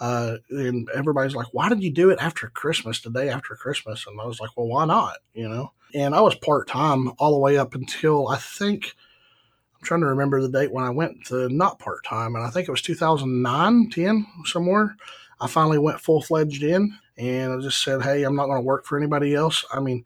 Uh, 0.00 0.36
and 0.50 0.88
everybody's 0.94 1.34
like, 1.34 1.48
why 1.52 1.68
did 1.68 1.82
you 1.82 1.90
do 1.90 2.10
it 2.10 2.18
after 2.20 2.48
Christmas, 2.48 3.00
the 3.00 3.10
day 3.10 3.28
after 3.28 3.54
Christmas? 3.54 4.06
And 4.06 4.18
I 4.20 4.24
was 4.24 4.40
like, 4.40 4.50
well, 4.56 4.66
why 4.66 4.86
not? 4.86 5.18
You 5.34 5.48
know? 5.48 5.72
And 5.94 6.14
I 6.14 6.20
was 6.20 6.34
part 6.34 6.66
time 6.66 7.12
all 7.18 7.32
the 7.32 7.38
way 7.38 7.58
up 7.58 7.74
until 7.74 8.28
I 8.28 8.38
think 8.38 8.94
trying 9.84 10.00
to 10.00 10.06
remember 10.06 10.40
the 10.40 10.48
date 10.48 10.72
when 10.72 10.84
I 10.84 10.90
went 10.90 11.24
to 11.26 11.48
not 11.48 11.78
part 11.78 12.04
time, 12.04 12.34
and 12.34 12.44
I 12.44 12.50
think 12.50 12.68
it 12.68 12.72
was 12.72 12.82
2009, 12.82 13.90
10, 13.90 14.26
somewhere. 14.44 14.96
I 15.40 15.46
finally 15.46 15.78
went 15.78 16.00
full 16.00 16.22
fledged 16.22 16.62
in, 16.62 16.96
and 17.16 17.52
I 17.52 17.58
just 17.58 17.82
said, 17.82 18.02
"Hey, 18.02 18.24
I'm 18.24 18.36
not 18.36 18.46
going 18.46 18.58
to 18.58 18.66
work 18.66 18.84
for 18.84 18.96
anybody 18.98 19.34
else." 19.34 19.64
I 19.72 19.80
mean, 19.80 20.04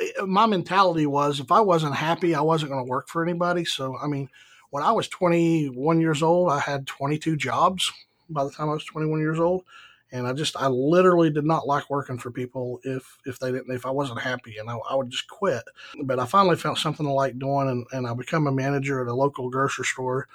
eh, 0.00 0.22
my 0.26 0.46
mentality 0.46 1.06
was 1.06 1.40
if 1.40 1.52
I 1.52 1.60
wasn't 1.60 1.94
happy, 1.94 2.34
I 2.34 2.40
wasn't 2.40 2.72
going 2.72 2.84
to 2.84 2.90
work 2.90 3.08
for 3.08 3.22
anybody. 3.22 3.64
So, 3.64 3.96
I 3.98 4.06
mean, 4.06 4.28
when 4.70 4.82
I 4.82 4.92
was 4.92 5.08
21 5.08 6.00
years 6.00 6.22
old, 6.22 6.50
I 6.50 6.58
had 6.58 6.86
22 6.86 7.36
jobs 7.36 7.92
by 8.28 8.44
the 8.44 8.50
time 8.50 8.70
I 8.70 8.74
was 8.74 8.84
21 8.84 9.20
years 9.20 9.38
old 9.38 9.64
and 10.12 10.26
I 10.26 10.32
just 10.34 10.56
I 10.56 10.68
literally 10.68 11.30
did 11.30 11.44
not 11.44 11.66
like 11.66 11.88
working 11.90 12.18
for 12.18 12.30
people 12.30 12.80
if 12.84 13.18
if 13.26 13.38
they 13.38 13.50
didn't 13.50 13.74
if 13.74 13.86
I 13.86 13.90
wasn't 13.90 14.20
happy 14.20 14.58
and 14.58 14.70
I, 14.70 14.76
I 14.88 14.94
would 14.94 15.10
just 15.10 15.28
quit. 15.28 15.64
But 16.04 16.20
I 16.20 16.26
finally 16.26 16.56
found 16.56 16.78
something 16.78 17.06
I 17.06 17.10
like 17.10 17.38
doing 17.38 17.68
and, 17.68 17.86
and 17.92 18.06
I 18.06 18.14
become 18.14 18.46
a 18.46 18.52
manager 18.52 19.00
at 19.00 19.08
a 19.08 19.14
local 19.14 19.50
grocery 19.50 19.86
store, 19.86 20.28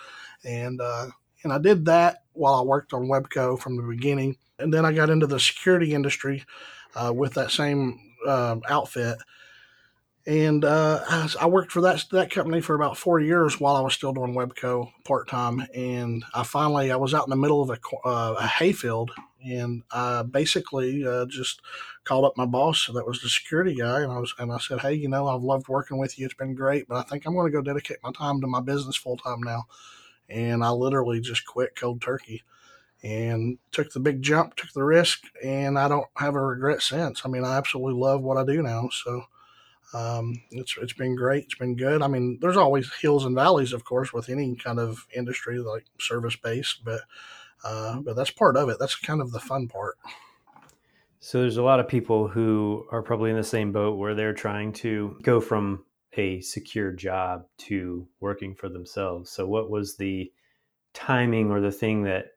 and 0.43 0.81
uh, 0.81 1.07
and 1.43 1.53
I 1.53 1.59
did 1.59 1.85
that 1.85 2.23
while 2.33 2.55
I 2.55 2.61
worked 2.61 2.93
on 2.93 3.07
Webco 3.07 3.59
from 3.59 3.77
the 3.77 3.83
beginning, 3.83 4.35
and 4.59 4.73
then 4.73 4.85
I 4.85 4.91
got 4.91 5.09
into 5.09 5.27
the 5.27 5.39
security 5.39 5.93
industry 5.93 6.43
uh, 6.95 7.13
with 7.15 7.33
that 7.35 7.51
same 7.51 7.99
uh, 8.27 8.57
outfit 8.69 9.17
and 10.27 10.65
uh, 10.65 10.99
I, 11.39 11.47
worked 11.47 11.71
for 11.71 11.79
that 11.81 12.03
that 12.11 12.29
company 12.29 12.59
for 12.59 12.75
about 12.75 12.97
four 12.97 13.21
years 13.21 13.61
while 13.61 13.77
I 13.77 13.81
was 13.81 13.93
still 13.93 14.11
doing 14.11 14.33
Webco 14.33 14.91
part 15.05 15.29
time. 15.29 15.65
And 15.73 16.25
I 16.35 16.43
finally 16.43 16.91
I 16.91 16.97
was 16.97 17.13
out 17.13 17.25
in 17.25 17.29
the 17.29 17.37
middle 17.37 17.61
of 17.61 17.69
a, 17.69 17.79
uh, 18.05 18.35
a 18.37 18.45
hayfield, 18.45 19.11
and 19.43 19.83
I 19.89 20.23
basically 20.23 21.07
uh, 21.07 21.27
just 21.27 21.61
called 22.03 22.25
up 22.25 22.35
my 22.35 22.45
boss, 22.45 22.89
that 22.93 23.07
was 23.07 23.21
the 23.21 23.29
security 23.29 23.75
guy, 23.75 24.01
and 24.01 24.11
I 24.11 24.19
was 24.19 24.35
and 24.37 24.51
I 24.51 24.57
said, 24.57 24.81
hey, 24.81 24.95
you 24.95 25.07
know, 25.07 25.27
I've 25.27 25.43
loved 25.43 25.69
working 25.69 25.97
with 25.97 26.19
you. 26.19 26.25
It's 26.25 26.33
been 26.33 26.55
great, 26.55 26.89
but 26.89 26.97
I 26.97 27.03
think 27.03 27.25
I'm 27.25 27.33
going 27.33 27.49
to 27.49 27.57
go 27.57 27.61
dedicate 27.61 27.97
my 28.03 28.11
time 28.11 28.41
to 28.41 28.47
my 28.47 28.59
business 28.59 28.97
full 28.97 29.17
time 29.17 29.41
now. 29.41 29.63
And 30.27 30.61
I 30.61 30.71
literally 30.71 31.21
just 31.21 31.45
quit 31.45 31.77
cold 31.77 32.01
turkey 32.01 32.43
and 33.01 33.59
took 33.71 33.93
the 33.93 34.01
big 34.01 34.21
jump, 34.21 34.55
took 34.57 34.73
the 34.73 34.83
risk, 34.83 35.23
and 35.41 35.79
I 35.79 35.87
don't 35.87 36.07
have 36.17 36.35
a 36.35 36.41
regret 36.41 36.81
since. 36.81 37.21
I 37.23 37.29
mean, 37.29 37.45
I 37.45 37.55
absolutely 37.55 37.97
love 37.97 38.21
what 38.21 38.35
I 38.35 38.43
do 38.43 38.61
now. 38.61 38.89
So 38.91 39.23
um, 39.93 40.41
it's 40.51 40.75
it's 40.81 40.93
been 40.93 41.15
great. 41.15 41.45
It's 41.45 41.55
been 41.55 41.75
good. 41.75 42.01
I 42.01 42.07
mean, 42.07 42.39
there's 42.41 42.57
always 42.57 42.91
hills 43.01 43.25
and 43.25 43.35
valleys, 43.35 43.73
of 43.73 43.83
course, 43.85 44.13
with 44.13 44.29
any 44.29 44.55
kind 44.55 44.79
of 44.79 45.07
industry 45.15 45.59
like 45.59 45.85
service 45.99 46.35
based, 46.35 46.83
but 46.83 47.01
Uh, 47.63 47.99
but 48.01 48.15
that's 48.15 48.31
part 48.31 48.55
of 48.57 48.69
it. 48.69 48.77
That's 48.79 48.95
kind 48.95 49.21
of 49.21 49.31
the 49.31 49.39
fun 49.39 49.67
part. 49.67 49.97
So 51.19 51.41
there's 51.41 51.57
a 51.57 51.63
lot 51.63 51.79
of 51.79 51.87
people 51.87 52.27
who 52.27 52.85
are 52.91 53.01
probably 53.01 53.31
in 53.31 53.35
the 53.37 53.43
same 53.43 53.71
boat 53.71 53.97
where 53.97 54.15
they're 54.15 54.33
trying 54.33 54.73
to 54.73 55.17
go 55.23 55.41
from 55.41 55.85
a 56.13 56.41
secure 56.41 56.91
job 56.91 57.45
to 57.57 58.07
working 58.19 58.55
for 58.55 58.69
themselves. 58.69 59.29
So 59.31 59.47
what 59.47 59.69
was 59.69 59.97
the 59.97 60.31
timing 60.93 61.51
or 61.51 61.61
the 61.61 61.71
thing 61.71 62.03
that 62.03 62.27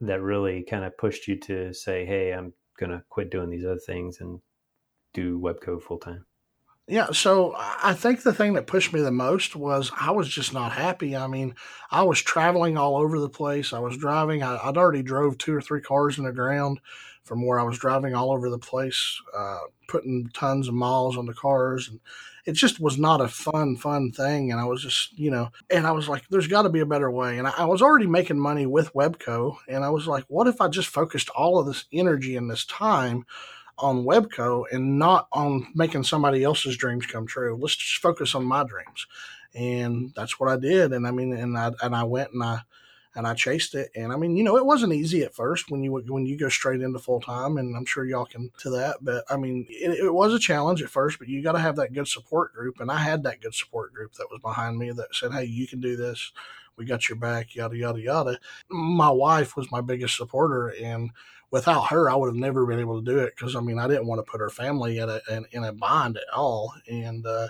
that 0.00 0.22
really 0.22 0.62
kind 0.62 0.84
of 0.84 0.96
pushed 0.96 1.28
you 1.28 1.36
to 1.40 1.72
say, 1.74 2.06
"Hey, 2.06 2.32
I'm 2.32 2.54
going 2.78 2.92
to 2.92 3.04
quit 3.08 3.30
doing 3.30 3.50
these 3.50 3.64
other 3.64 3.80
things 3.80 4.20
and 4.20 4.40
do 5.14 5.40
Webco 5.40 5.82
full 5.82 5.98
time"? 5.98 6.26
Yeah, 6.90 7.08
so 7.12 7.54
I 7.58 7.92
think 7.92 8.22
the 8.22 8.32
thing 8.32 8.54
that 8.54 8.66
pushed 8.66 8.94
me 8.94 9.02
the 9.02 9.10
most 9.10 9.54
was 9.54 9.92
I 10.00 10.10
was 10.10 10.26
just 10.26 10.54
not 10.54 10.72
happy. 10.72 11.14
I 11.14 11.26
mean, 11.26 11.54
I 11.90 12.02
was 12.02 12.22
traveling 12.22 12.78
all 12.78 12.96
over 12.96 13.20
the 13.20 13.28
place. 13.28 13.74
I 13.74 13.78
was 13.78 13.98
driving. 13.98 14.42
I, 14.42 14.66
would 14.66 14.78
already 14.78 15.02
drove 15.02 15.36
two 15.36 15.54
or 15.54 15.60
three 15.60 15.82
cars 15.82 16.16
in 16.16 16.24
the 16.24 16.32
ground 16.32 16.80
from 17.24 17.46
where 17.46 17.60
I 17.60 17.62
was 17.64 17.78
driving 17.78 18.14
all 18.14 18.32
over 18.32 18.48
the 18.48 18.58
place, 18.58 19.20
uh, 19.36 19.58
putting 19.86 20.30
tons 20.32 20.66
of 20.66 20.72
miles 20.72 21.18
on 21.18 21.26
the 21.26 21.34
cars, 21.34 21.88
and 21.88 22.00
it 22.46 22.52
just 22.52 22.80
was 22.80 22.96
not 22.96 23.20
a 23.20 23.28
fun, 23.28 23.76
fun 23.76 24.10
thing. 24.10 24.50
And 24.50 24.58
I 24.58 24.64
was 24.64 24.82
just, 24.82 25.12
you 25.18 25.30
know, 25.30 25.50
and 25.68 25.86
I 25.86 25.90
was 25.92 26.08
like, 26.08 26.26
there's 26.30 26.46
got 26.46 26.62
to 26.62 26.70
be 26.70 26.80
a 26.80 26.86
better 26.86 27.10
way. 27.10 27.36
And 27.36 27.46
I, 27.46 27.52
I 27.58 27.64
was 27.66 27.82
already 27.82 28.06
making 28.06 28.38
money 28.38 28.64
with 28.64 28.94
Webco, 28.94 29.58
and 29.68 29.84
I 29.84 29.90
was 29.90 30.06
like, 30.06 30.24
what 30.28 30.46
if 30.46 30.62
I 30.62 30.68
just 30.68 30.88
focused 30.88 31.28
all 31.36 31.58
of 31.58 31.66
this 31.66 31.84
energy 31.92 32.34
and 32.34 32.50
this 32.50 32.64
time 32.64 33.26
on 33.78 34.04
Webco 34.04 34.64
and 34.72 34.98
not 34.98 35.28
on 35.32 35.66
making 35.74 36.04
somebody 36.04 36.44
else's 36.44 36.76
dreams 36.76 37.06
come 37.06 37.26
true. 37.26 37.56
Let's 37.56 37.76
just 37.76 38.02
focus 38.02 38.34
on 38.34 38.44
my 38.44 38.64
dreams. 38.64 39.06
And 39.54 40.12
that's 40.14 40.38
what 40.38 40.50
I 40.50 40.56
did. 40.56 40.92
And 40.92 41.06
I 41.06 41.10
mean, 41.10 41.32
and 41.32 41.56
I, 41.56 41.72
and 41.82 41.94
I 41.94 42.04
went 42.04 42.32
and 42.32 42.42
I, 42.42 42.60
and 43.14 43.26
I 43.26 43.34
chased 43.34 43.74
it. 43.74 43.90
And 43.96 44.12
I 44.12 44.16
mean, 44.16 44.36
you 44.36 44.44
know, 44.44 44.56
it 44.56 44.64
wasn't 44.64 44.92
easy 44.92 45.22
at 45.24 45.34
first 45.34 45.70
when 45.70 45.82
you 45.82 45.92
when 46.06 46.24
you 46.24 46.38
go 46.38 46.48
straight 46.48 46.82
into 46.82 47.00
full 47.00 47.20
time, 47.20 47.56
and 47.58 47.76
I'm 47.76 47.84
sure 47.84 48.04
y'all 48.04 48.24
can 48.24 48.50
to 48.58 48.70
that. 48.70 48.98
But 49.00 49.24
I 49.28 49.36
mean, 49.36 49.66
it, 49.68 49.90
it 50.04 50.14
was 50.14 50.32
a 50.32 50.38
challenge 50.38 50.82
at 50.82 50.90
first, 50.90 51.18
but 51.18 51.26
you 51.26 51.42
got 51.42 51.52
to 51.52 51.58
have 51.58 51.74
that 51.76 51.92
good 51.92 52.06
support 52.06 52.54
group, 52.54 52.78
and 52.78 52.92
I 52.92 52.98
had 52.98 53.24
that 53.24 53.40
good 53.40 53.54
support 53.54 53.92
group 53.92 54.14
that 54.14 54.28
was 54.30 54.40
behind 54.40 54.78
me 54.78 54.92
that 54.92 55.14
said, 55.14 55.32
"Hey, 55.32 55.44
you 55.44 55.66
can 55.66 55.80
do 55.80 55.96
this. 55.96 56.32
We 56.78 56.84
got 56.84 57.08
your 57.08 57.16
back." 57.18 57.54
Yada 57.54 57.76
yada 57.76 58.00
yada. 58.00 58.38
My 58.70 59.10
wife 59.10 59.56
was 59.56 59.70
my 59.70 59.80
biggest 59.80 60.16
supporter, 60.16 60.68
and 60.80 61.10
without 61.50 61.88
her, 61.88 62.10
I 62.10 62.14
would 62.14 62.28
have 62.28 62.36
never 62.36 62.66
been 62.66 62.80
able 62.80 63.02
to 63.02 63.04
do 63.04 63.18
it 63.18 63.34
because 63.36 63.56
I 63.56 63.60
mean, 63.60 63.78
I 63.78 63.88
didn't 63.88 64.06
want 64.06 64.24
to 64.24 64.30
put 64.30 64.40
her 64.40 64.50
family 64.50 64.98
in 64.98 65.08
a 65.08 65.20
in, 65.30 65.46
in 65.52 65.64
a 65.64 65.72
bind 65.72 66.16
at 66.16 66.34
all, 66.34 66.72
and 66.88 67.26
uh, 67.26 67.48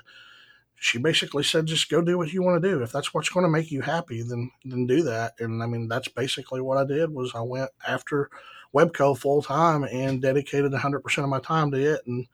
she 0.76 0.98
basically 0.98 1.42
said, 1.42 1.66
"Just 1.66 1.90
go 1.90 2.00
do 2.00 2.18
what 2.18 2.32
you 2.32 2.42
want 2.42 2.62
to 2.62 2.68
do. 2.68 2.82
If 2.82 2.92
that's 2.92 3.12
what's 3.12 3.28
going 3.28 3.44
to 3.44 3.50
make 3.50 3.70
you 3.70 3.82
happy, 3.82 4.22
then 4.22 4.50
then 4.64 4.86
do 4.86 5.02
that." 5.02 5.34
And 5.40 5.62
I 5.62 5.66
mean, 5.66 5.88
that's 5.88 6.08
basically 6.08 6.60
what 6.60 6.78
I 6.78 6.84
did. 6.84 7.12
Was 7.12 7.34
I 7.34 7.42
went 7.42 7.70
after 7.86 8.30
Webco 8.74 9.18
full 9.18 9.42
time 9.42 9.84
and 9.84 10.22
dedicated 10.22 10.72
100 10.72 11.00
percent 11.00 11.24
of 11.24 11.30
my 11.30 11.40
time 11.40 11.70
to 11.72 11.94
it, 11.94 12.02
and 12.06 12.26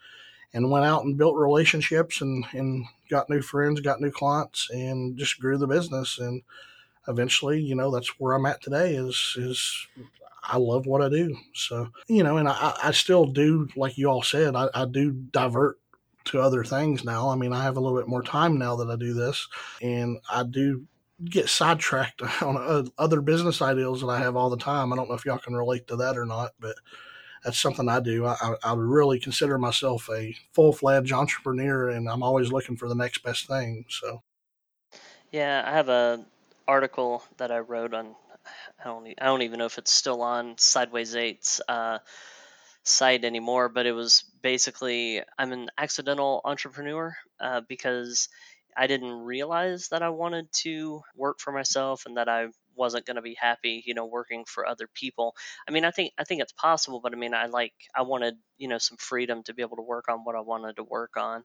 and 0.52 0.70
went 0.70 0.84
out 0.84 1.04
and 1.04 1.16
built 1.16 1.36
relationships 1.36 2.20
and 2.20 2.44
and 2.52 2.84
got 3.10 3.30
new 3.30 3.40
friends, 3.40 3.80
got 3.80 4.00
new 4.00 4.10
clients, 4.10 4.68
and 4.70 5.16
just 5.16 5.40
grew 5.40 5.56
the 5.56 5.66
business 5.66 6.18
and 6.18 6.42
eventually, 7.08 7.60
you 7.60 7.74
know, 7.74 7.90
that's 7.90 8.20
where 8.20 8.34
I'm 8.34 8.46
at 8.46 8.62
today. 8.62 8.94
Is 8.94 9.34
is 9.36 9.86
I 10.46 10.58
love 10.58 10.86
what 10.86 11.02
I 11.02 11.08
do. 11.08 11.36
So, 11.54 11.88
you 12.06 12.22
know, 12.22 12.36
and 12.36 12.48
I, 12.48 12.74
I 12.82 12.90
still 12.90 13.26
do, 13.26 13.68
like 13.76 13.96
you 13.96 14.08
all 14.08 14.22
said, 14.22 14.54
I, 14.54 14.68
I 14.74 14.84
do 14.84 15.12
divert 15.12 15.78
to 16.26 16.40
other 16.40 16.64
things 16.64 17.04
now. 17.04 17.28
I 17.28 17.34
mean, 17.34 17.52
I 17.52 17.62
have 17.62 17.76
a 17.76 17.80
little 17.80 17.98
bit 17.98 18.08
more 18.08 18.22
time 18.22 18.58
now 18.58 18.76
that 18.76 18.90
I 18.90 18.96
do 18.96 19.14
this, 19.14 19.46
and 19.82 20.18
I 20.30 20.42
do 20.42 20.86
get 21.24 21.48
sidetracked 21.48 22.22
on 22.42 22.56
uh, 22.56 22.84
other 22.98 23.20
business 23.20 23.62
ideas 23.62 24.00
that 24.00 24.08
I 24.08 24.18
have 24.18 24.36
all 24.36 24.50
the 24.50 24.56
time. 24.56 24.92
I 24.92 24.96
don't 24.96 25.08
know 25.08 25.14
if 25.14 25.24
y'all 25.24 25.38
can 25.38 25.54
relate 25.54 25.86
to 25.88 25.96
that 25.96 26.18
or 26.18 26.26
not, 26.26 26.52
but 26.60 26.76
that's 27.44 27.58
something 27.58 27.88
I 27.88 28.00
do. 28.00 28.26
I, 28.26 28.54
I 28.62 28.74
really 28.74 29.20
consider 29.20 29.58
myself 29.58 30.08
a 30.10 30.34
full 30.52 30.72
fledged 30.72 31.12
entrepreneur, 31.12 31.90
and 31.90 32.08
I'm 32.08 32.22
always 32.22 32.50
looking 32.50 32.76
for 32.76 32.88
the 32.88 32.94
next 32.94 33.22
best 33.22 33.46
thing. 33.46 33.84
So, 33.88 34.22
yeah, 35.30 35.62
I 35.66 35.72
have 35.72 35.88
a 35.88 36.24
article 36.66 37.22
that 37.38 37.50
I 37.50 37.58
wrote 37.60 37.94
on 37.94 38.14
I 38.80 38.84
don't 38.84 39.06
I 39.20 39.26
don't 39.26 39.42
even 39.42 39.58
know 39.58 39.66
if 39.66 39.78
it's 39.78 39.92
still 39.92 40.22
on 40.22 40.56
Sideways 40.58 41.16
Eight's 41.16 41.60
uh, 41.68 41.98
site 42.82 43.24
anymore, 43.24 43.68
but 43.68 43.86
it 43.86 43.92
was 43.92 44.24
basically 44.42 45.22
I'm 45.38 45.52
an 45.52 45.70
accidental 45.78 46.40
entrepreneur 46.44 47.16
uh, 47.40 47.62
because 47.68 48.28
I 48.76 48.86
didn't 48.86 49.12
realize 49.12 49.88
that 49.88 50.02
I 50.02 50.10
wanted 50.10 50.52
to 50.64 51.02
work 51.16 51.40
for 51.40 51.52
myself 51.52 52.06
and 52.06 52.16
that 52.16 52.28
I 52.28 52.48
wasn't 52.76 53.06
going 53.06 53.16
to 53.16 53.22
be 53.22 53.36
happy, 53.38 53.82
you 53.86 53.94
know, 53.94 54.06
working 54.06 54.44
for 54.46 54.66
other 54.66 54.88
people. 54.92 55.34
I 55.68 55.72
mean, 55.72 55.84
I 55.84 55.90
think 55.90 56.12
I 56.18 56.24
think 56.24 56.42
it's 56.42 56.52
possible, 56.52 57.00
but 57.00 57.12
I 57.12 57.16
mean, 57.16 57.34
I 57.34 57.46
like 57.46 57.72
I 57.94 58.02
wanted, 58.02 58.34
you 58.58 58.68
know, 58.68 58.78
some 58.78 58.96
freedom 58.98 59.42
to 59.44 59.54
be 59.54 59.62
able 59.62 59.76
to 59.76 59.82
work 59.82 60.08
on 60.08 60.20
what 60.20 60.36
I 60.36 60.40
wanted 60.40 60.76
to 60.76 60.84
work 60.84 61.16
on. 61.16 61.44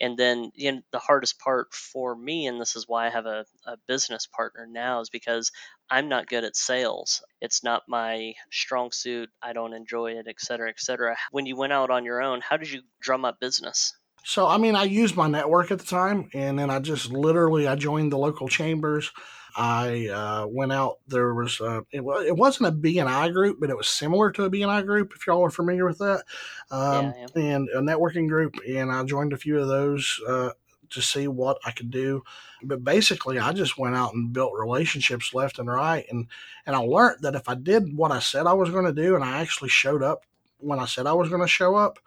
And 0.00 0.18
then, 0.18 0.50
you 0.54 0.72
know, 0.72 0.80
the 0.92 0.98
hardest 0.98 1.38
part 1.38 1.72
for 1.72 2.14
me, 2.14 2.46
and 2.46 2.60
this 2.60 2.76
is 2.76 2.86
why 2.86 3.06
I 3.06 3.10
have 3.10 3.26
a, 3.26 3.44
a 3.66 3.76
business 3.88 4.26
partner 4.26 4.66
now, 4.70 5.00
is 5.00 5.10
because 5.10 5.52
I'm 5.90 6.08
not 6.08 6.26
good 6.26 6.44
at 6.44 6.56
sales. 6.56 7.22
It's 7.40 7.62
not 7.62 7.84
my 7.88 8.34
strong 8.50 8.92
suit. 8.92 9.30
I 9.40 9.52
don't 9.52 9.72
enjoy 9.72 10.12
it, 10.12 10.26
et 10.28 10.40
cetera, 10.40 10.68
et 10.68 10.80
cetera. 10.80 11.16
When 11.30 11.46
you 11.46 11.56
went 11.56 11.72
out 11.72 11.90
on 11.90 12.04
your 12.04 12.20
own, 12.22 12.40
how 12.40 12.56
did 12.56 12.70
you 12.70 12.82
drum 13.00 13.24
up 13.24 13.40
business? 13.40 13.94
So, 14.24 14.48
I 14.48 14.58
mean, 14.58 14.74
I 14.74 14.82
used 14.82 15.14
my 15.14 15.28
network 15.28 15.70
at 15.70 15.78
the 15.78 15.84
time, 15.84 16.28
and 16.34 16.58
then 16.58 16.68
I 16.68 16.80
just 16.80 17.12
literally 17.12 17.68
I 17.68 17.76
joined 17.76 18.10
the 18.10 18.18
local 18.18 18.48
chambers. 18.48 19.12
I 19.56 20.08
uh, 20.08 20.46
went 20.46 20.72
out. 20.72 20.98
There 21.08 21.32
was 21.32 21.60
uh, 21.62 21.80
it, 21.90 22.02
it 22.02 22.36
wasn't 22.36 22.68
a 22.68 22.72
BNI 22.72 23.32
group, 23.32 23.58
but 23.58 23.70
it 23.70 23.76
was 23.76 23.88
similar 23.88 24.30
to 24.32 24.44
a 24.44 24.50
BNI 24.50 24.84
group. 24.84 25.12
If 25.16 25.26
y'all 25.26 25.44
are 25.44 25.50
familiar 25.50 25.86
with 25.86 25.98
that, 25.98 26.24
um, 26.70 27.06
yeah, 27.06 27.26
yeah. 27.34 27.42
and 27.42 27.68
a 27.70 27.80
networking 27.80 28.28
group, 28.28 28.54
and 28.68 28.92
I 28.92 29.02
joined 29.04 29.32
a 29.32 29.38
few 29.38 29.58
of 29.58 29.68
those 29.68 30.20
uh, 30.28 30.50
to 30.90 31.00
see 31.00 31.26
what 31.26 31.58
I 31.64 31.70
could 31.70 31.90
do. 31.90 32.22
But 32.64 32.84
basically, 32.84 33.38
I 33.38 33.52
just 33.52 33.78
went 33.78 33.96
out 33.96 34.12
and 34.12 34.30
built 34.30 34.52
relationships 34.54 35.32
left 35.32 35.58
and 35.58 35.70
right, 35.70 36.04
and 36.10 36.26
and 36.66 36.76
I 36.76 36.80
learned 36.80 37.22
that 37.22 37.34
if 37.34 37.48
I 37.48 37.54
did 37.54 37.96
what 37.96 38.12
I 38.12 38.18
said 38.18 38.46
I 38.46 38.52
was 38.52 38.68
going 38.68 38.84
to 38.84 38.92
do, 38.92 39.14
and 39.14 39.24
I 39.24 39.40
actually 39.40 39.70
showed 39.70 40.02
up 40.02 40.24
when 40.58 40.78
I 40.78 40.84
said 40.84 41.06
I 41.06 41.14
was 41.14 41.30
going 41.30 41.40
to 41.40 41.48
show 41.48 41.76
up, 41.76 41.98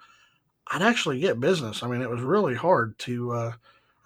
I'd 0.68 0.84
actually 0.84 1.20
get 1.20 1.40
business. 1.40 1.82
I 1.82 1.88
mean, 1.88 2.04
it 2.04 2.10
was 2.10 2.22
really 2.22 2.56
hard 2.56 2.98
to 3.00 3.32
uh, 3.32 3.54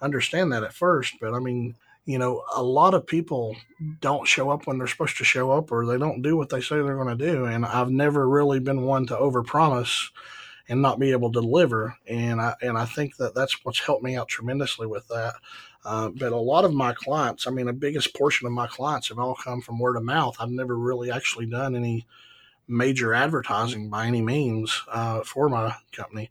understand 0.00 0.50
that 0.52 0.64
at 0.64 0.72
first, 0.72 1.16
but 1.20 1.34
I 1.34 1.40
mean, 1.40 1.74
you 2.06 2.18
know, 2.18 2.42
a 2.54 2.62
lot 2.62 2.94
of 2.94 3.06
people 3.06 3.56
don't 4.00 4.28
show 4.28 4.50
up 4.50 4.66
when 4.66 4.78
they're 4.78 4.86
supposed 4.86 5.16
to 5.18 5.24
show 5.24 5.52
up 5.52 5.72
or 5.72 5.86
they 5.86 5.96
don't 5.96 6.22
do 6.22 6.36
what 6.36 6.50
they 6.50 6.60
say 6.60 6.76
they're 6.76 7.02
going 7.02 7.16
to 7.16 7.32
do. 7.32 7.46
And 7.46 7.64
I've 7.64 7.90
never 7.90 8.28
really 8.28 8.60
been 8.60 8.82
one 8.82 9.06
to 9.06 9.16
overpromise 9.16 10.10
and 10.68 10.82
not 10.82 10.98
be 10.98 11.12
able 11.12 11.32
to 11.32 11.40
deliver. 11.40 11.96
And 12.06 12.40
I, 12.40 12.54
and 12.60 12.76
I 12.76 12.84
think 12.84 13.16
that 13.16 13.34
that's 13.34 13.64
what's 13.64 13.80
helped 13.80 14.02
me 14.02 14.16
out 14.16 14.28
tremendously 14.28 14.86
with 14.86 15.08
that. 15.08 15.34
Uh, 15.84 16.10
but 16.10 16.32
a 16.32 16.36
lot 16.36 16.64
of 16.64 16.74
my 16.74 16.92
clients, 16.94 17.46
I 17.46 17.50
mean, 17.50 17.66
the 17.66 17.72
biggest 17.72 18.14
portion 18.14 18.46
of 18.46 18.52
my 18.52 18.66
clients 18.66 19.08
have 19.08 19.18
all 19.18 19.34
come 19.34 19.60
from 19.60 19.78
word 19.78 19.96
of 19.96 20.02
mouth. 20.02 20.36
I've 20.38 20.50
never 20.50 20.76
really 20.76 21.10
actually 21.10 21.46
done 21.46 21.74
any 21.74 22.06
major 22.66 23.12
advertising 23.12 23.90
by 23.90 24.06
any 24.06 24.22
means 24.22 24.82
uh, 24.90 25.22
for 25.22 25.48
my 25.48 25.74
company 25.92 26.30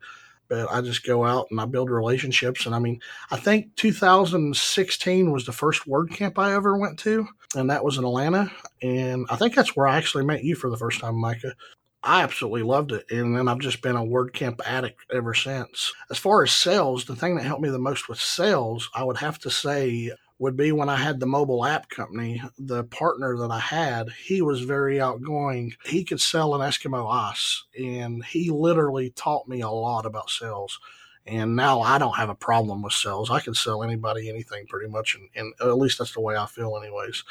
but 0.53 0.71
I 0.71 0.81
just 0.81 1.03
go 1.03 1.25
out 1.25 1.47
and 1.49 1.59
I 1.59 1.65
build 1.65 1.89
relationships. 1.89 2.67
And 2.67 2.75
I 2.75 2.79
mean, 2.79 3.01
I 3.31 3.37
think 3.37 3.75
2016 3.75 5.31
was 5.31 5.47
the 5.47 5.51
first 5.51 5.87
WordCamp 5.87 6.37
I 6.37 6.53
ever 6.53 6.77
went 6.77 6.99
to, 6.99 7.27
and 7.55 7.71
that 7.71 7.83
was 7.83 7.97
in 7.97 8.03
Atlanta. 8.03 8.51
And 8.83 9.25
I 9.31 9.35
think 9.35 9.55
that's 9.55 9.75
where 9.75 9.87
I 9.87 9.97
actually 9.97 10.25
met 10.25 10.43
you 10.43 10.53
for 10.53 10.69
the 10.69 10.77
first 10.77 10.99
time, 10.99 11.15
Micah. 11.15 11.55
I 12.03 12.21
absolutely 12.21 12.61
loved 12.61 12.91
it. 12.91 13.05
And 13.09 13.35
then 13.35 13.47
I've 13.47 13.59
just 13.59 13.81
been 13.81 13.95
a 13.95 14.03
WordCamp 14.03 14.59
addict 14.63 14.99
ever 15.11 15.33
since. 15.33 15.91
As 16.11 16.19
far 16.19 16.43
as 16.43 16.51
sales, 16.51 17.05
the 17.05 17.15
thing 17.15 17.35
that 17.35 17.45
helped 17.45 17.63
me 17.63 17.69
the 17.69 17.79
most 17.79 18.07
with 18.07 18.19
sales, 18.19 18.87
I 18.93 19.03
would 19.03 19.17
have 19.17 19.39
to 19.39 19.49
say 19.49 20.11
would 20.43 20.57
be 20.57 20.73
when 20.73 20.89
I 20.89 20.97
had 20.97 21.21
the 21.21 21.25
mobile 21.25 21.65
app 21.65 21.87
company. 21.87 22.43
The 22.59 22.83
partner 22.83 23.37
that 23.37 23.49
I 23.49 23.59
had, 23.59 24.09
he 24.09 24.41
was 24.41 24.59
very 24.59 24.99
outgoing. 24.99 25.73
He 25.85 26.03
could 26.03 26.19
sell 26.19 26.53
an 26.53 26.59
Eskimo 26.59 27.09
ice, 27.09 27.63
and 27.79 28.25
he 28.25 28.49
literally 28.49 29.11
taught 29.11 29.47
me 29.47 29.61
a 29.61 29.69
lot 29.69 30.05
about 30.05 30.29
sales. 30.29 30.81
And 31.25 31.55
now 31.55 31.79
I 31.79 31.97
don't 31.97 32.17
have 32.17 32.27
a 32.27 32.35
problem 32.35 32.81
with 32.81 32.91
sales. 32.91 33.31
I 33.31 33.39
can 33.39 33.53
sell 33.53 33.83
anybody 33.83 34.27
anything 34.27 34.67
pretty 34.67 34.91
much, 34.91 35.15
and, 35.15 35.29
and 35.33 35.53
at 35.61 35.77
least 35.77 35.97
that's 35.97 36.11
the 36.11 36.19
way 36.19 36.35
I 36.35 36.45
feel, 36.45 36.77
anyways. 36.77 37.23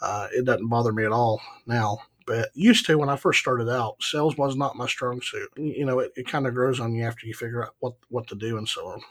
Uh, 0.00 0.28
it 0.32 0.44
doesn't 0.44 0.68
bother 0.68 0.92
me 0.92 1.04
at 1.04 1.12
all 1.12 1.40
now 1.66 1.98
but 2.26 2.50
used 2.54 2.86
to 2.86 2.96
when 2.96 3.08
I 3.08 3.16
first 3.16 3.40
started 3.40 3.68
out, 3.68 4.00
sales 4.00 4.36
was 4.36 4.54
not 4.54 4.76
my 4.76 4.86
strong 4.86 5.20
suit. 5.20 5.48
You 5.56 5.84
know, 5.84 5.98
it, 5.98 6.12
it 6.14 6.28
kind 6.28 6.46
of 6.46 6.54
grows 6.54 6.78
on 6.78 6.94
you 6.94 7.02
after 7.02 7.26
you 7.26 7.34
figure 7.34 7.64
out 7.64 7.74
what, 7.80 7.94
what 8.08 8.28
to 8.28 8.36
do 8.36 8.56
and 8.56 8.68
so 8.68 8.86
on. 8.86 9.02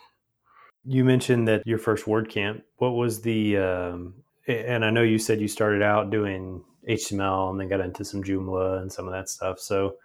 You 0.89 1.05
mentioned 1.05 1.47
that 1.47 1.67
your 1.67 1.77
first 1.77 2.05
WordCamp. 2.05 2.63
What 2.77 2.95
was 2.95 3.21
the? 3.21 3.57
Um, 3.57 4.15
and 4.47 4.83
I 4.83 4.89
know 4.89 5.03
you 5.03 5.19
said 5.19 5.39
you 5.39 5.47
started 5.47 5.83
out 5.83 6.09
doing 6.09 6.63
HTML 6.89 7.51
and 7.51 7.59
then 7.59 7.67
got 7.67 7.79
into 7.79 8.03
some 8.03 8.23
Joomla 8.23 8.81
and 8.81 8.91
some 8.91 9.05
of 9.05 9.13
that 9.13 9.29
stuff. 9.29 9.59
So, 9.59 9.97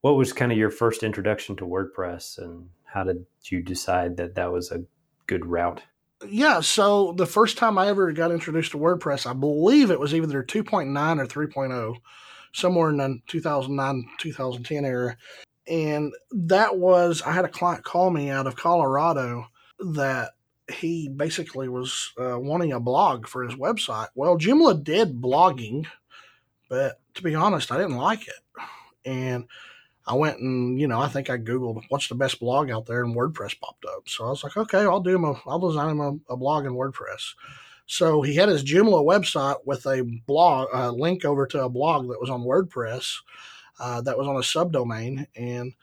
what 0.00 0.16
was 0.16 0.32
kind 0.32 0.50
of 0.50 0.58
your 0.58 0.72
first 0.72 1.04
introduction 1.04 1.54
to 1.56 1.64
WordPress, 1.64 2.38
and 2.38 2.68
how 2.84 3.04
did 3.04 3.24
you 3.44 3.62
decide 3.62 4.16
that 4.16 4.34
that 4.34 4.50
was 4.50 4.72
a 4.72 4.82
good 5.28 5.46
route? 5.46 5.80
Yeah, 6.28 6.58
so 6.58 7.12
the 7.12 7.26
first 7.26 7.56
time 7.56 7.78
I 7.78 7.86
ever 7.86 8.10
got 8.10 8.32
introduced 8.32 8.72
to 8.72 8.78
WordPress, 8.78 9.30
I 9.30 9.34
believe 9.34 9.92
it 9.92 10.00
was 10.00 10.12
either 10.12 10.42
2.9 10.42 11.20
or 11.20 11.26
3.0 11.26 11.96
somewhere 12.52 12.90
in 12.90 12.96
the 12.96 13.20
2009 13.28 14.08
2010 14.18 14.84
era. 14.84 15.16
And 15.68 16.12
that 16.32 16.78
was, 16.78 17.22
I 17.22 17.30
had 17.30 17.44
a 17.44 17.48
client 17.48 17.84
call 17.84 18.10
me 18.10 18.28
out 18.28 18.48
of 18.48 18.56
Colorado 18.56 19.46
that 19.84 20.32
he 20.72 21.08
basically 21.08 21.68
was 21.68 22.12
uh, 22.18 22.38
wanting 22.38 22.72
a 22.72 22.80
blog 22.80 23.26
for 23.26 23.42
his 23.42 23.54
website. 23.54 24.08
Well, 24.14 24.38
Joomla 24.38 24.82
did 24.82 25.20
blogging, 25.20 25.86
but 26.68 27.00
to 27.14 27.22
be 27.22 27.34
honest, 27.34 27.72
I 27.72 27.78
didn't 27.78 27.96
like 27.96 28.26
it. 28.28 28.34
And 29.04 29.46
I 30.06 30.14
went 30.14 30.38
and, 30.38 30.80
you 30.80 30.88
know, 30.88 31.00
I 31.00 31.08
think 31.08 31.30
I 31.30 31.38
Googled 31.38 31.82
what's 31.88 32.08
the 32.08 32.14
best 32.14 32.40
blog 32.40 32.70
out 32.70 32.86
there 32.86 33.04
and 33.04 33.14
WordPress 33.14 33.58
popped 33.60 33.84
up. 33.84 34.08
So 34.08 34.24
I 34.24 34.30
was 34.30 34.42
like, 34.42 34.56
okay, 34.56 34.80
I'll 34.80 35.00
do 35.00 35.14
him 35.14 35.24
a, 35.24 35.34
I'll 35.46 35.58
design 35.58 35.90
him 35.90 36.00
a, 36.00 36.32
a 36.32 36.36
blog 36.36 36.64
in 36.64 36.72
WordPress. 36.72 37.34
So 37.86 38.22
he 38.22 38.34
had 38.34 38.48
his 38.48 38.64
Joomla 38.64 39.04
website 39.04 39.58
with 39.64 39.84
a 39.86 40.02
blog, 40.26 40.68
a 40.72 40.90
link 40.90 41.24
over 41.24 41.46
to 41.48 41.64
a 41.64 41.68
blog 41.68 42.08
that 42.08 42.20
was 42.20 42.30
on 42.30 42.42
WordPress, 42.42 43.18
uh, 43.80 44.00
that 44.02 44.16
was 44.16 44.26
on 44.26 44.36
a 44.36 44.40
subdomain. 44.40 45.26
And 45.36 45.74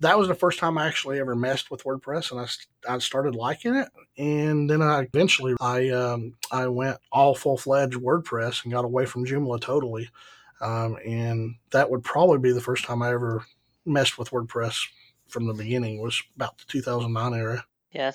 that 0.00 0.18
was 0.18 0.28
the 0.28 0.34
first 0.34 0.58
time 0.58 0.78
I 0.78 0.86
actually 0.86 1.18
ever 1.18 1.34
messed 1.34 1.70
with 1.70 1.84
WordPress, 1.84 2.30
and 2.30 2.40
I, 2.40 2.94
I 2.94 2.98
started 2.98 3.34
liking 3.34 3.74
it. 3.74 3.88
And 4.16 4.68
then 4.68 4.82
I 4.82 5.00
eventually 5.02 5.56
I 5.60 5.88
um, 5.90 6.34
I 6.52 6.68
went 6.68 6.98
all 7.10 7.34
full 7.34 7.56
fledged 7.56 7.96
WordPress 7.96 8.64
and 8.64 8.72
got 8.72 8.84
away 8.84 9.06
from 9.06 9.26
Joomla 9.26 9.60
totally. 9.60 10.10
Um, 10.60 10.96
and 11.06 11.56
that 11.70 11.90
would 11.90 12.02
probably 12.02 12.38
be 12.38 12.52
the 12.52 12.60
first 12.60 12.84
time 12.84 13.02
I 13.02 13.12
ever 13.12 13.44
messed 13.84 14.18
with 14.18 14.30
WordPress 14.30 14.88
from 15.28 15.46
the 15.46 15.54
beginning. 15.54 16.00
Was 16.00 16.22
about 16.36 16.58
the 16.58 16.64
2009 16.68 17.34
era. 17.34 17.64
Yeah, 17.92 18.12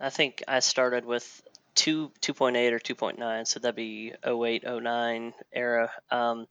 I 0.00 0.10
think 0.10 0.42
I 0.48 0.60
started 0.60 1.04
with 1.04 1.42
two 1.76 2.10
2.8 2.20 2.72
or 2.72 2.80
2.9 2.80 3.46
so 3.46 3.60
that'd 3.60 3.76
be 3.76 4.12
08 4.24 4.64
09 4.64 5.32
era. 5.52 5.90
Um, 6.10 6.46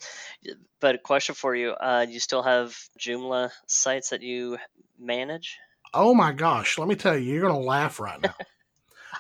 but 0.79 0.96
a 0.96 1.00
question 1.00 1.36
for 1.36 1.55
you 1.55 1.72
uh, 1.72 2.05
you 2.08 2.20
still 2.20 2.44
have 2.44 2.77
joomla 3.00 3.51
sites 3.67 4.10
that 4.10 4.22
you 4.22 4.58
manage? 4.98 5.58
Oh 5.94 6.13
my 6.13 6.32
gosh 6.32 6.77
let 6.77 6.88
me 6.88 6.96
tell 6.96 7.17
you 7.17 7.34
you're 7.34 7.41
gonna 7.41 7.60
laugh 7.60 8.00
right 8.00 8.22
now. 8.22 8.36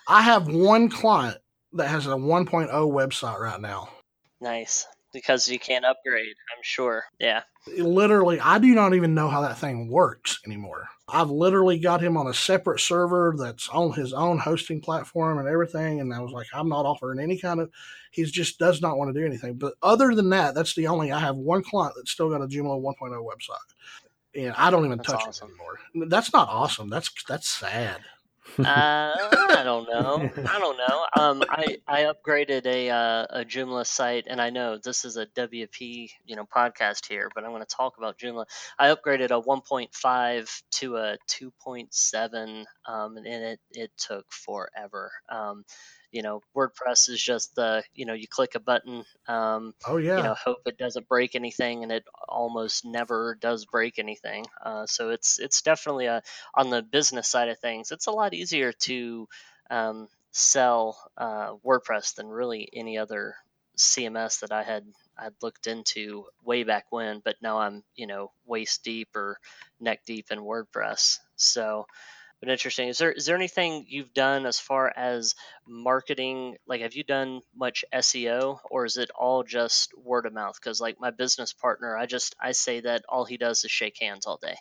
I 0.07 0.21
have 0.21 0.47
one 0.47 0.89
client 0.89 1.37
that 1.73 1.87
has 1.87 2.05
a 2.05 2.11
1.0 2.11 2.69
website 2.69 3.39
right 3.39 3.59
now. 3.59 3.89
Nice 4.41 4.85
because 5.15 5.47
you 5.47 5.57
can't 5.57 5.85
upgrade 5.85 6.35
i'm 6.55 6.61
sure. 6.61 7.05
Yeah. 7.19 7.41
Literally 7.77 8.39
i 8.39 8.59
do 8.59 8.75
not 8.75 8.93
even 8.93 9.15
know 9.15 9.29
how 9.29 9.41
that 9.41 9.57
thing 9.57 9.89
works 9.89 10.39
anymore. 10.45 10.87
I've 11.07 11.29
literally 11.29 11.77
got 11.79 12.01
him 12.01 12.17
on 12.17 12.27
a 12.27 12.33
separate 12.33 12.79
server 12.79 13.35
that's 13.37 13.69
on 13.69 13.93
his 13.93 14.11
own 14.13 14.39
hosting 14.39 14.81
platform 14.81 15.39
and 15.39 15.47
everything 15.47 15.99
and 16.01 16.13
i 16.13 16.19
was 16.19 16.31
like 16.31 16.47
i'm 16.53 16.69
not 16.69 16.85
offering 16.85 17.19
any 17.19 17.37
kind 17.37 17.59
of 17.59 17.71
he 18.11 18.23
just 18.25 18.59
does 18.59 18.81
not 18.81 18.97
want 18.97 19.13
to 19.13 19.19
do 19.19 19.25
anything. 19.25 19.55
But 19.55 19.73
other 19.83 20.15
than 20.15 20.29
that 20.29 20.53
that's 20.55 20.75
the 20.75 20.87
only 20.87 21.11
i 21.11 21.19
have 21.19 21.35
one 21.35 21.63
client 21.63 21.95
that's 21.97 22.11
still 22.11 22.29
got 22.29 22.41
a 22.41 22.47
joomla 22.47 22.81
1.0 22.81 23.25
website 23.25 24.35
and 24.35 24.53
i 24.57 24.69
don't 24.69 24.85
even 24.85 24.97
That's 24.97 25.11
touch 25.11 25.23
awesome. 25.27 25.49
it 25.49 25.51
anymore. 25.51 26.09
That's 26.09 26.33
not 26.33 26.49
awesome. 26.49 26.89
That's 26.89 27.09
that's 27.27 27.47
sad 27.47 28.01
uh, 28.59 28.63
I 28.65 29.61
don't 29.63 29.87
know. 29.89 30.29
I 30.49 30.59
don't 30.59 30.77
know. 30.77 31.05
Um, 31.17 31.43
I 31.49 31.77
I 31.87 32.01
upgraded 32.03 32.65
a 32.65 32.89
uh, 32.89 33.25
a 33.29 33.45
Joomla 33.45 33.85
site, 33.85 34.25
and 34.29 34.41
I 34.41 34.49
know 34.49 34.77
this 34.77 35.05
is 35.05 35.17
a 35.17 35.25
WP 35.27 36.09
you 36.25 36.35
know 36.35 36.45
podcast 36.45 37.07
here, 37.07 37.29
but 37.33 37.43
I'm 37.43 37.51
going 37.51 37.63
to 37.63 37.75
talk 37.75 37.97
about 37.97 38.17
Joomla. 38.17 38.45
I 38.79 38.93
upgraded 38.93 39.31
a 39.31 39.41
1.5 39.41 40.61
to 40.71 40.97
a 40.97 41.17
2.7, 41.29 42.65
um, 42.87 43.17
and 43.17 43.27
it 43.27 43.59
it 43.71 43.91
took 43.97 44.25
forever. 44.31 45.11
Um, 45.29 45.65
you 46.15 46.21
know, 46.21 46.41
WordPress 46.55 47.09
is 47.09 47.21
just 47.21 47.55
the 47.55 47.83
you 47.93 48.05
know 48.05 48.13
you 48.13 48.25
click 48.25 48.55
a 48.55 48.59
button, 48.61 49.03
um, 49.27 49.73
oh 49.85 49.97
yeah 49.97 50.15
you 50.15 50.23
know, 50.23 50.33
hope 50.33 50.59
it 50.65 50.77
doesn't 50.77 51.09
break 51.09 51.35
anything, 51.35 51.83
and 51.83 51.91
it 51.91 52.05
almost 52.29 52.85
never 52.85 53.37
does 53.41 53.65
break 53.65 53.99
anything. 53.99 54.45
Uh, 54.63 54.85
so 54.85 55.09
it's 55.09 55.39
it's 55.39 55.61
definitely 55.61 56.05
a 56.05 56.23
on 56.53 56.69
the 56.69 56.81
business 56.81 57.27
side 57.27 57.49
of 57.49 57.59
things, 57.59 57.91
it's 57.91 58.07
a 58.07 58.13
lot 58.13 58.33
easier 58.33 58.71
to 58.71 59.27
um, 59.69 60.07
sell 60.31 60.97
uh, 61.17 61.55
WordPress 61.65 62.15
than 62.15 62.27
really 62.29 62.69
any 62.71 62.97
other 62.97 63.35
CMS 63.77 64.39
that 64.39 64.53
I 64.53 64.63
had 64.63 64.85
I'd 65.17 65.33
looked 65.41 65.67
into 65.67 66.27
way 66.45 66.63
back 66.63 66.85
when. 66.91 67.19
But 67.25 67.35
now 67.41 67.59
I'm 67.59 67.83
you 67.93 68.07
know 68.07 68.31
waist 68.45 68.85
deep 68.85 69.17
or 69.17 69.37
neck 69.81 70.05
deep 70.05 70.31
in 70.31 70.39
WordPress. 70.39 71.19
So. 71.35 71.87
But 72.39 72.49
interesting. 72.49 72.89
Is 72.89 72.97
there 72.97 73.11
is 73.11 73.25
there 73.25 73.35
anything 73.35 73.85
you've 73.87 74.13
done 74.13 74.45
as 74.45 74.59
far 74.59 74.91
as 74.95 75.35
marketing? 75.67 76.57
Like, 76.67 76.81
have 76.81 76.93
you 76.93 77.03
done 77.03 77.41
much 77.55 77.85
SEO, 77.93 78.59
or 78.69 78.85
is 78.85 78.97
it 78.97 79.09
all 79.17 79.43
just 79.43 79.93
word 79.97 80.25
of 80.25 80.33
mouth? 80.33 80.55
Because 80.61 80.81
like 80.81 80.99
my 80.99 81.11
business 81.11 81.53
partner, 81.53 81.97
I 81.97 82.05
just 82.05 82.35
I 82.41 82.51
say 82.51 82.81
that 82.81 83.03
all 83.07 83.25
he 83.25 83.37
does 83.37 83.63
is 83.63 83.71
shake 83.71 83.97
hands 83.99 84.25
all 84.25 84.37
day. 84.37 84.55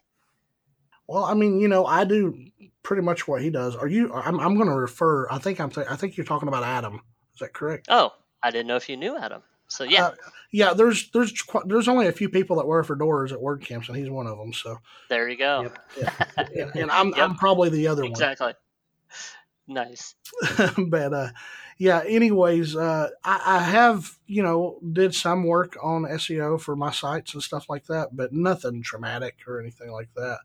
Well, 1.07 1.25
I 1.25 1.35
mean, 1.35 1.61
you 1.61 1.69
know, 1.69 1.85
I 1.85 2.05
do 2.05 2.47
pretty 2.83 3.03
much 3.03 3.29
what 3.29 3.43
he 3.43 3.51
does. 3.51 3.77
Are 3.77 3.89
you? 3.89 4.13
I'm, 4.15 4.41
I'm 4.41 4.55
going 4.55 4.69
to 4.69 4.75
refer. 4.75 5.29
I 5.31 5.39
think 5.39 5.61
I'm. 5.61 5.71
I 5.89 5.97
think 5.97 6.17
you're 6.17 6.25
talking 6.25 6.49
about 6.49 6.63
Adam. 6.63 7.03
Is 7.35 7.41
that 7.41 7.53
correct? 7.53 7.87
Oh, 7.91 8.13
I 8.43 8.51
didn't 8.51 8.69
know 8.69 8.77
if 8.77 8.89
you 8.89 8.97
knew 8.97 9.17
Adam. 9.19 9.43
So 9.75 9.85
yeah, 9.85 10.07
Uh, 10.07 10.15
yeah. 10.53 10.73
There's 10.73 11.11
there's 11.11 11.43
qu- 11.43 11.65
there's 11.67 11.89
only 11.89 12.07
a 12.07 12.13
few 12.13 12.29
people 12.29 12.57
that 12.57 12.67
wear 12.67 12.83
fedoras 12.83 13.33
at 13.33 13.39
WordCamps, 13.39 13.89
and 13.89 13.97
he's 13.97 14.09
one 14.11 14.27
of 14.29 14.39
them. 14.39 14.53
So, 14.53 14.79
there 15.09 15.29
you 15.29 15.37
go. 15.37 15.73
Yep. 15.97 16.29
and, 16.37 16.77
and 16.77 16.91
I'm 16.91 17.09
Yep. 17.09 17.19
I'm 17.19 17.35
probably 17.37 17.71
the 17.71 17.89
other 17.89 18.03
one. 18.03 18.13
Exactly. 18.13 18.55
Nice. 19.67 20.15
but 20.89 21.13
uh, 21.13 21.29
yeah. 21.79 22.03
Anyways, 22.07 22.77
uh, 22.77 23.09
I, 23.25 23.43
I 23.45 23.59
have 23.61 24.11
you 24.27 24.43
know 24.43 24.79
did 24.93 25.15
some 25.15 25.45
work 25.45 25.77
on 25.83 26.03
SEO 26.05 26.61
for 26.61 26.77
my 26.77 26.91
sites 26.93 27.35
and 27.35 27.43
stuff 27.43 27.69
like 27.69 27.87
that, 27.87 28.15
but 28.15 28.33
nothing 28.33 28.83
traumatic 28.83 29.39
or 29.49 29.59
anything 29.61 29.91
like 29.91 30.11
that. 30.15 30.39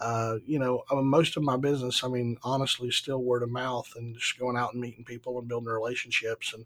Uh, 0.00 0.38
you 0.44 0.58
know, 0.58 0.82
most 0.90 1.36
of 1.36 1.42
my 1.42 1.56
business, 1.56 2.02
I 2.02 2.08
mean, 2.08 2.36
honestly, 2.42 2.90
still 2.90 3.22
word 3.22 3.42
of 3.42 3.50
mouth 3.50 3.92
and 3.96 4.16
just 4.16 4.38
going 4.38 4.56
out 4.56 4.72
and 4.72 4.80
meeting 4.80 5.04
people 5.04 5.38
and 5.38 5.46
building 5.46 5.68
relationships. 5.68 6.52
And, 6.52 6.64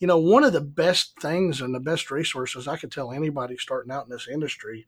you 0.00 0.06
know, 0.06 0.18
one 0.18 0.44
of 0.44 0.52
the 0.52 0.60
best 0.60 1.18
things 1.20 1.60
and 1.60 1.74
the 1.74 1.80
best 1.80 2.10
resources 2.10 2.68
I 2.68 2.76
could 2.76 2.92
tell 2.92 3.12
anybody 3.12 3.56
starting 3.56 3.90
out 3.90 4.04
in 4.04 4.10
this 4.10 4.28
industry 4.28 4.86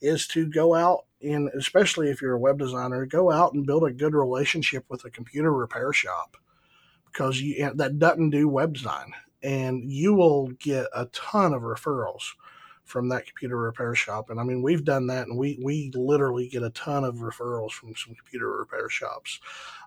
is 0.00 0.26
to 0.28 0.46
go 0.46 0.74
out 0.74 1.04
and, 1.22 1.48
especially 1.50 2.10
if 2.10 2.20
you're 2.20 2.34
a 2.34 2.38
web 2.38 2.58
designer, 2.58 3.06
go 3.06 3.30
out 3.30 3.54
and 3.54 3.66
build 3.66 3.84
a 3.84 3.92
good 3.92 4.14
relationship 4.14 4.84
with 4.88 5.04
a 5.04 5.10
computer 5.10 5.52
repair 5.52 5.92
shop 5.92 6.36
because 7.06 7.40
you, 7.40 7.72
that 7.74 7.98
doesn't 7.98 8.30
do 8.30 8.48
web 8.48 8.74
design. 8.74 9.12
And 9.42 9.90
you 9.90 10.14
will 10.14 10.48
get 10.52 10.86
a 10.94 11.06
ton 11.06 11.52
of 11.52 11.62
referrals 11.62 12.22
from 12.84 13.08
that 13.08 13.26
computer 13.26 13.56
repair 13.56 13.94
shop. 13.94 14.30
And 14.30 14.38
I 14.38 14.44
mean, 14.44 14.62
we've 14.62 14.84
done 14.84 15.06
that, 15.08 15.26
and 15.26 15.38
we 15.38 15.58
we 15.62 15.90
literally 15.94 16.48
get 16.48 16.62
a 16.62 16.70
ton 16.70 17.04
of 17.04 17.16
referrals 17.16 17.72
from 17.72 17.94
some 17.96 18.14
computer 18.14 18.48
repair 18.50 18.88
shops, 18.88 19.40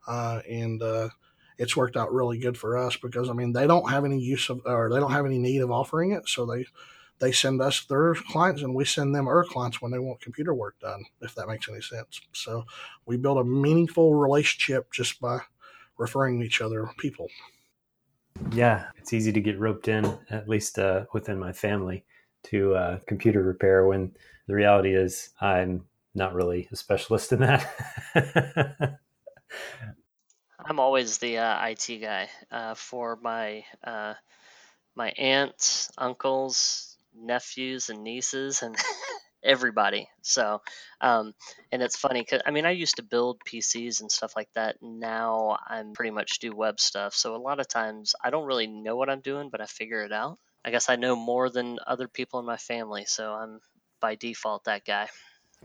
uh, 0.08 0.42
and 0.50 0.82
uh, 0.82 1.10
it's 1.58 1.78
worked 1.78 1.98
out 1.98 2.14
really 2.14 2.38
good 2.38 2.58
for 2.58 2.78
us 2.78 2.98
because 2.98 3.30
I 3.30 3.34
mean, 3.34 3.54
they 3.54 3.68
don't 3.68 3.90
have 3.90 4.06
any 4.06 4.20
use 4.20 4.50
of 4.50 4.62
or 4.66 4.90
they 4.90 5.00
don't 5.00 5.12
have 5.12 5.26
any 5.26 5.38
need 5.38 5.62
of 5.62 5.72
offering 5.72 6.12
it, 6.12 6.28
so 6.28 6.46
they 6.46 6.66
they 7.20 7.32
send 7.32 7.62
us 7.62 7.84
their 7.86 8.14
clients 8.14 8.62
and 8.62 8.76
we 8.76 8.86
send 8.86 9.16
them 9.16 9.28
our 9.28 9.44
clients 9.44 9.82
when 9.82 9.92
they 9.92 9.98
want 9.98 10.22
computer 10.22 10.54
work 10.54 10.80
done 10.80 11.04
if 11.22 11.34
that 11.34 11.48
makes 11.48 11.68
any 11.68 11.82
sense 11.82 12.22
so 12.32 12.64
we 13.08 13.18
build 13.18 13.40
a 13.40 13.44
meaningful 13.44 14.14
relationship 14.14 14.92
just 14.92 15.20
by 15.20 15.40
referring 15.98 16.44
each 16.44 16.62
other 16.62 16.88
people 17.00 17.28
Yeah, 18.52 18.86
it's 18.98 19.14
easy 19.14 19.32
to 19.32 19.42
get 19.42 19.60
roped 19.60 19.88
in, 19.88 20.06
at 20.30 20.48
least 20.48 20.80
uh, 20.80 21.06
within 21.14 21.40
my 21.40 21.52
family, 21.52 22.06
to 22.52 22.76
uh, 22.76 23.00
computer 23.08 23.42
repair 23.42 23.86
when 23.86 24.12
the 24.48 24.56
reality 24.56 24.96
is 24.96 25.30
I'm 25.42 25.86
not 26.16 26.34
really 26.34 26.68
a 26.72 26.76
specialist 26.76 27.32
in 27.32 27.40
that. 27.40 27.70
I'm 30.66 30.80
always 30.80 31.18
the 31.20 31.38
uh, 31.38 31.66
IT 31.68 32.02
guy 32.02 32.30
uh, 32.52 32.74
for 32.74 33.18
my 33.22 33.64
uh, 33.84 34.16
my 34.96 35.10
aunts, 35.12 35.92
uncles, 35.98 36.98
nephews, 37.16 37.90
and 37.90 38.04
nieces, 38.04 38.64
and 38.64 38.76
everybody. 39.44 40.10
So, 40.24 40.62
um, 41.00 41.34
and 41.72 41.82
it's 41.82 41.96
funny 41.96 42.22
because 42.22 42.42
I 42.46 42.52
mean 42.52 42.66
I 42.66 42.72
used 42.72 42.98
to 42.98 43.04
build 43.04 43.40
PCs 43.48 44.02
and 44.02 44.12
stuff 44.12 44.34
like 44.36 44.50
that. 44.56 44.78
Now 44.82 45.58
I'm 45.68 45.94
pretty 45.94 46.12
much 46.12 46.40
do 46.40 46.56
web 46.56 46.80
stuff. 46.80 47.14
So 47.14 47.36
a 47.36 47.38
lot 47.38 47.60
of 47.60 47.68
times 47.68 48.16
I 48.24 48.30
don't 48.30 48.48
really 48.48 48.68
know 48.68 48.96
what 48.96 49.10
I'm 49.10 49.22
doing, 49.22 49.50
but 49.50 49.62
I 49.62 49.66
figure 49.66 50.04
it 50.04 50.12
out. 50.12 50.40
I 50.66 50.72
guess 50.72 50.90
I 50.90 50.96
know 50.96 51.16
more 51.16 51.50
than 51.50 51.80
other 51.88 52.08
people 52.08 52.40
in 52.40 52.46
my 52.46 52.58
family, 52.58 53.06
so 53.06 53.34
I'm 53.34 53.60
by 54.00 54.16
default 54.16 54.66
that 54.66 54.86
guy. 54.86 55.08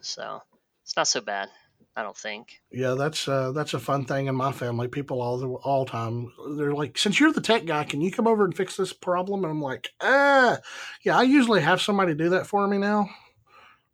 So 0.01 0.41
it's 0.83 0.97
not 0.97 1.09
so 1.09 1.21
bad, 1.21 1.49
I 1.97 2.03
don't 2.03 2.17
think. 2.17 2.61
Yeah, 2.71 2.95
that's 2.95 3.29
uh, 3.29 3.53
that's 3.53 3.75
a 3.75 3.79
fun 3.79 4.05
thing 4.05 4.27
in 4.27 4.35
my 4.35 4.53
family. 4.53 4.89
People 4.89 5.21
all 5.21 5.39
the 5.39 5.49
all 5.49 5.85
time 5.85 6.33
they're 6.57 6.75
like, 6.75 6.97
since 6.99 7.19
you're 7.19 7.33
the 7.33 7.41
tech 7.41 7.65
guy, 7.67 7.85
can 7.85 8.01
you 8.01 8.11
come 8.11 8.27
over 8.27 8.45
and 8.45 8.57
fix 8.57 8.77
this 8.77 8.93
problem? 8.93 9.45
And 9.45 9.51
I'm 9.51 9.63
like, 9.63 9.91
ah, 10.01 10.59
yeah. 11.03 11.19
I 11.19 11.23
usually 11.23 11.61
have 11.61 11.81
somebody 11.81 12.15
do 12.15 12.31
that 12.31 12.47
for 12.47 12.67
me 12.67 12.79
now. 12.79 13.09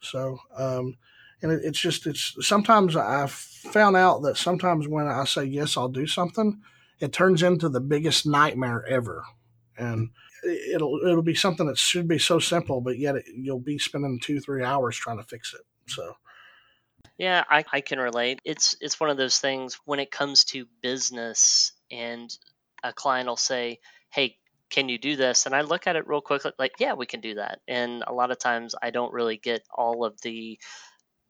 So, 0.00 0.38
um, 0.56 0.96
and 1.42 1.52
it, 1.52 1.60
it's 1.64 1.80
just 1.80 2.06
it's 2.06 2.34
sometimes 2.46 2.96
I've 2.96 3.32
found 3.32 3.96
out 3.96 4.22
that 4.22 4.36
sometimes 4.36 4.86
when 4.86 5.06
I 5.06 5.24
say 5.24 5.44
yes, 5.44 5.76
I'll 5.76 5.88
do 5.88 6.06
something, 6.06 6.60
it 7.00 7.12
turns 7.12 7.42
into 7.42 7.68
the 7.68 7.80
biggest 7.80 8.26
nightmare 8.26 8.84
ever. 8.86 9.24
And 9.76 10.10
it'll 10.44 11.00
it'll 11.04 11.22
be 11.22 11.34
something 11.34 11.66
that 11.66 11.78
should 11.78 12.08
be 12.08 12.18
so 12.18 12.38
simple, 12.38 12.80
but 12.80 12.98
yet 12.98 13.16
it, 13.16 13.24
you'll 13.34 13.60
be 13.60 13.78
spending 13.78 14.18
two 14.20 14.40
three 14.40 14.64
hours 14.64 14.96
trying 14.96 15.18
to 15.18 15.24
fix 15.24 15.54
it. 15.54 15.62
So. 15.90 16.14
Yeah, 17.16 17.42
I, 17.48 17.64
I 17.72 17.80
can 17.80 17.98
relate. 17.98 18.40
It's 18.44 18.76
it's 18.80 19.00
one 19.00 19.10
of 19.10 19.16
those 19.16 19.40
things 19.40 19.78
when 19.84 19.98
it 19.98 20.10
comes 20.10 20.44
to 20.46 20.66
business 20.82 21.72
and 21.90 22.36
a 22.84 22.92
client 22.92 23.28
will 23.28 23.36
say, 23.36 23.80
Hey, 24.10 24.36
can 24.70 24.88
you 24.88 24.98
do 24.98 25.16
this? 25.16 25.46
And 25.46 25.54
I 25.54 25.62
look 25.62 25.86
at 25.86 25.96
it 25.96 26.06
real 26.06 26.20
quickly, 26.20 26.52
like, 26.58 26.74
yeah, 26.78 26.94
we 26.94 27.06
can 27.06 27.20
do 27.20 27.34
that. 27.34 27.60
And 27.66 28.04
a 28.06 28.12
lot 28.12 28.30
of 28.30 28.38
times 28.38 28.74
I 28.80 28.90
don't 28.90 29.12
really 29.12 29.36
get 29.36 29.62
all 29.74 30.04
of 30.04 30.20
the 30.20 30.58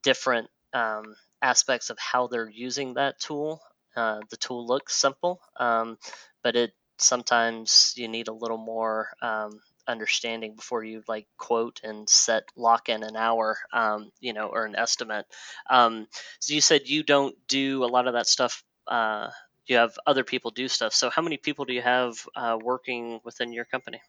different 0.03 0.49
um, 0.75 1.14
aspects 1.40 1.90
of 1.90 1.99
how 1.99 2.27
they're 2.27 2.51
using 2.51 2.94
that 2.94 3.21
tool. 3.21 3.62
Uh, 3.97 4.21
the 4.31 4.37
tool 4.37 4.66
looks 4.66 4.94
simple, 4.94 5.40
um, 5.59 5.99
but 6.42 6.57
it 6.57 6.73
sometimes 6.98 7.94
you 7.96 8.08
need 8.08 8.28
a 8.28 8.32
little 8.32 8.58
more 8.58 9.08
um, 9.22 9.61
understanding 9.88 10.54
before 10.54 10.84
you 10.84 11.02
like 11.08 11.26
quote 11.38 11.80
and 11.82 12.08
set 12.08 12.44
lock 12.56 12.88
in 12.88 13.02
an 13.02 13.16
hour, 13.16 13.58
um, 13.72 14.12
you 14.20 14.32
know, 14.32 14.48
or 14.48 14.66
an 14.66 14.76
estimate. 14.76 15.26
Um, 15.68 16.06
so 16.40 16.54
you 16.54 16.61
said 16.61 16.88
you 16.88 17.02
don't 17.02 17.34
do 17.48 17.84
a 17.84 17.87
lot 17.87 18.06
of 18.06 18.12
that 18.12 18.26
stuff. 18.26 18.62
Uh, 18.87 19.30
you 19.66 19.76
have 19.76 19.98
other 20.06 20.24
people 20.24 20.50
do 20.50 20.68
stuff. 20.68 20.92
So 20.92 21.11
how 21.11 21.22
many 21.22 21.37
people 21.37 21.64
do 21.64 21.72
you 21.72 21.82
have 21.82 22.16
uh, 22.37 22.58
working 22.62 23.20
within 23.24 23.52
your 23.52 23.64
company? 23.64 24.00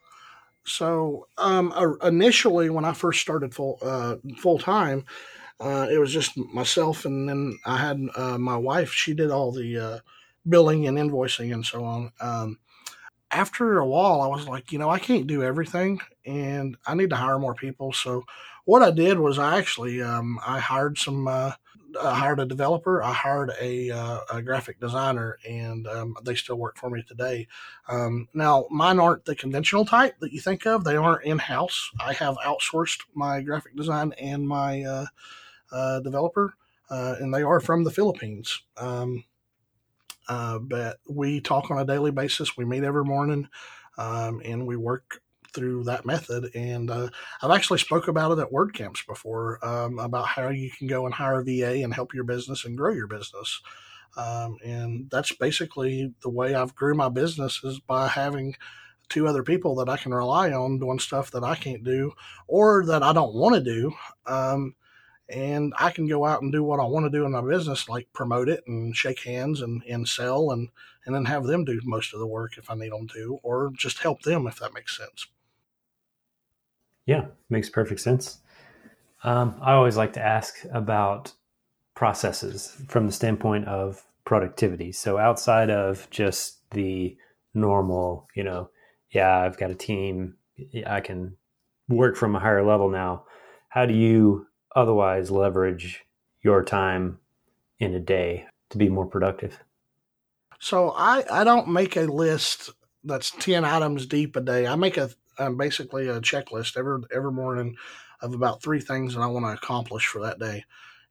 So 0.65 1.28
um, 1.38 1.73
initially, 2.04 2.69
when 2.69 2.86
I 2.86 2.93
first 2.93 3.21
started 3.21 3.56
full 3.56 3.80
uh, 3.82 4.17
full 4.38 4.60
time, 4.60 5.06
uh, 5.60 5.88
it 5.89 5.97
was 5.97 6.13
just 6.13 6.38
myself, 6.38 7.06
and 7.06 7.28
then 7.28 7.58
I 7.65 7.78
had 7.78 7.99
uh, 8.15 8.38
my 8.38 8.58
wife. 8.58 8.91
She 8.91 9.13
did 9.13 9.32
all 9.32 9.52
the 9.52 9.78
uh, 9.78 9.99
billing 10.47 10.88
and 10.88 10.97
invoicing 10.97 11.54
and 11.54 11.65
so 11.65 11.84
on. 11.84 12.12
After 13.32 13.78
a 13.78 13.86
while, 13.86 14.22
I 14.22 14.28
was 14.28 14.48
like, 14.48 14.72
you 14.72 14.80
know, 14.80 14.89
I 14.89 15.00
can't 15.00 15.28
do 15.28 15.44
everything, 15.44 16.00
and 16.26 16.76
I 16.86 16.96
need 16.96 17.12
to 17.12 17.15
hire 17.15 17.38
more 17.38 17.54
people. 17.54 17.94
So 17.94 18.24
what 18.65 18.82
I 18.82 18.92
did 18.92 19.20
was 19.20 19.38
I 19.38 19.58
actually 19.60 20.02
um, 20.02 20.39
I 20.46 20.60
hired 20.60 20.98
some. 20.98 21.28
Uh, 21.28 21.54
I 22.02 22.15
hired 22.15 22.39
a 22.39 22.46
developer. 22.46 23.02
I 23.02 23.13
hired 23.13 23.52
a, 23.60 23.89
uh, 23.89 24.20
a 24.32 24.42
graphic 24.42 24.80
designer, 24.80 25.38
and 25.48 25.88
um, 25.88 26.15
they 26.24 26.36
still 26.36 26.58
work 26.58 26.78
for 26.78 26.89
me 26.89 27.04
today. 27.08 27.48
Um, 27.88 28.28
now, 28.34 28.65
mine 28.70 29.00
aren't 29.00 29.26
the 29.26 29.36
conventional 29.36 29.86
type 29.86 30.20
that 30.20 30.32
you 30.32 30.39
think 30.39 30.68
of. 30.68 30.84
They 30.84 30.98
aren't 30.98 31.26
in 31.26 31.39
house. 31.39 31.89
I 32.00 32.13
have 32.13 32.38
outsourced 32.46 33.00
my 33.15 33.42
graphic 33.42 33.76
design 33.76 34.13
and 34.20 34.48
my 34.48 34.84
uh, 34.84 35.06
uh, 35.72 36.00
developer, 36.02 36.54
uh, 36.89 37.15
and 37.20 37.34
they 37.34 37.44
are 37.44 37.60
from 37.60 37.84
the 37.84 37.92
Philippines. 37.92 38.62
Um, 38.78 39.24
uh, 40.30 40.60
but 40.60 40.98
we 41.10 41.42
talk 41.42 41.72
on 41.72 41.80
a 41.80 41.86
daily 41.86 42.12
basis. 42.12 42.56
We 42.56 42.63
meet 42.63 42.84
every 42.84 43.04
morning, 43.04 43.48
um, 43.98 44.42
and 44.46 44.65
we 44.65 44.78
work 44.78 45.22
through 45.54 45.84
that 45.86 46.06
method. 46.06 46.52
And 46.56 46.92
uh, 46.92 47.10
I've 47.42 47.52
actually 47.52 47.80
spoke 47.80 48.08
about 48.08 48.38
it 48.38 48.42
at 48.42 48.52
WordCamps 48.52 49.06
before 49.08 49.63
um, 49.65 49.98
about 50.00 50.28
how 50.28 50.50
you 50.50 50.70
can 50.70 50.88
go 50.88 51.06
and 51.06 51.13
hire 51.13 51.39
a 51.39 51.44
VA 51.44 51.84
and 51.84 51.94
help 51.94 52.13
your 52.13 52.24
business 52.24 52.65
and 52.65 52.78
grow 52.78 52.94
your 52.94 53.08
business. 53.08 53.62
Um, 54.15 54.58
and 54.63 55.10
that's 55.10 55.34
basically 55.36 56.13
the 56.22 56.30
way 56.30 56.54
I've 56.54 56.76
grew 56.76 56.94
my 56.94 57.10
business 57.10 57.63
is 57.63 57.80
by 57.80 58.08
having 58.08 58.56
two 59.08 59.28
other 59.28 59.44
people 59.44 59.76
that 59.76 59.89
I 59.89 59.98
can 59.98 60.13
rely 60.13 60.52
on 60.52 60.80
doing 60.80 61.00
stuff 61.00 61.32
that 61.32 61.44
I 61.44 61.56
can't 61.56 61.84
do 61.84 62.12
or 62.48 62.86
that 62.86 63.02
I 63.02 63.13
don't 63.13 63.34
want 63.34 63.56
to 63.56 63.62
do. 63.62 63.92
Um, 64.28 64.76
and 65.30 65.74
I 65.78 65.92
can 65.92 66.08
go 66.08 66.26
out 66.26 66.42
and 66.42 66.52
do 66.52 66.63
what 66.63 66.80
I 66.80 66.86
want 66.86 67.06
to 67.06 67.10
do 67.10 67.26
in 67.26 67.32
my 67.32 67.42
business, 67.42 67.88
like 67.88 68.12
promote 68.13 68.50
it 68.50 68.63
and 68.68 68.96
shake 68.96 69.24
hands 69.24 69.62
and, 69.62 69.84
and 69.88 70.08
sell 70.08 70.52
and, 70.52 70.70
and 71.06 71.13
then 71.13 71.26
have 71.26 71.46
them 71.46 71.65
do 71.65 71.80
most 71.84 72.13
of 72.13 72.20
the 72.20 72.28
work 72.28 72.58
if 72.58 72.70
I 72.70 72.76
need 72.76 72.92
them 72.92 73.08
to, 73.10 73.39
or 73.44 73.72
just 73.76 74.00
help 74.00 74.24
them 74.24 74.48
if 74.48 74.60
that 74.60 74.74
makes 74.74 74.98
sense. 74.98 75.28
Yeah, 77.06 77.26
makes 77.50 77.70
perfect 77.70 78.02
sense. 78.02 78.39
Um, 79.24 79.56
I 79.62 79.74
always 79.74 79.98
like 79.98 80.13
to 80.13 80.22
ask 80.26 80.56
about 80.72 81.34
processes 81.96 82.76
from 82.88 83.06
the 83.06 83.12
standpoint 83.12 83.68
of 83.68 84.06
productivity. 84.26 84.92
So 84.92 85.18
outside 85.18 85.70
of 85.70 86.10
just 86.10 86.70
the 86.72 87.18
normal, 87.54 88.28
you 88.36 88.44
know, 88.44 88.70
yeah, 89.12 89.39
I've 89.39 89.58
got 89.58 89.72
a 89.72 89.76
team, 89.76 90.36
I 90.86 91.02
can 91.02 91.36
work 91.88 92.15
from 92.15 92.36
a 92.36 92.39
higher 92.39 92.63
level 92.63 92.89
now. 92.89 93.26
How 93.70 93.86
do 93.86 93.94
you 93.94 94.48
otherwise 94.75 95.32
leverage 95.32 96.05
your 96.41 96.63
time 96.63 97.19
in 97.79 97.93
a 97.93 97.99
day 97.99 98.45
to 98.69 98.77
be 98.77 98.89
more 98.89 99.05
productive? 99.05 99.60
So 100.60 100.91
I, 100.91 101.23
I 101.32 101.43
don't 101.43 101.69
make 101.69 101.95
a 101.95 102.01
list 102.01 102.71
that's 103.03 103.32
10 103.32 103.63
items 103.63 104.05
deep 104.05 104.36
a 104.36 104.41
day. 104.41 104.67
I 104.67 104.75
make 104.75 104.97
a 104.97 105.10
um, 105.38 105.55
basically 105.55 106.10
a 106.10 106.19
checklist 106.19 106.77
every 106.77 107.01
every 107.15 107.32
morning 107.32 107.77
of 108.21 108.34
about 108.34 108.62
three 108.62 108.82
things 108.82 109.15
that 109.15 109.21
I 109.21 109.27
want 109.27 109.45
to 109.45 109.53
accomplish 109.53 110.05
for 110.05 110.21
that 110.21 110.39
day. 110.39 110.65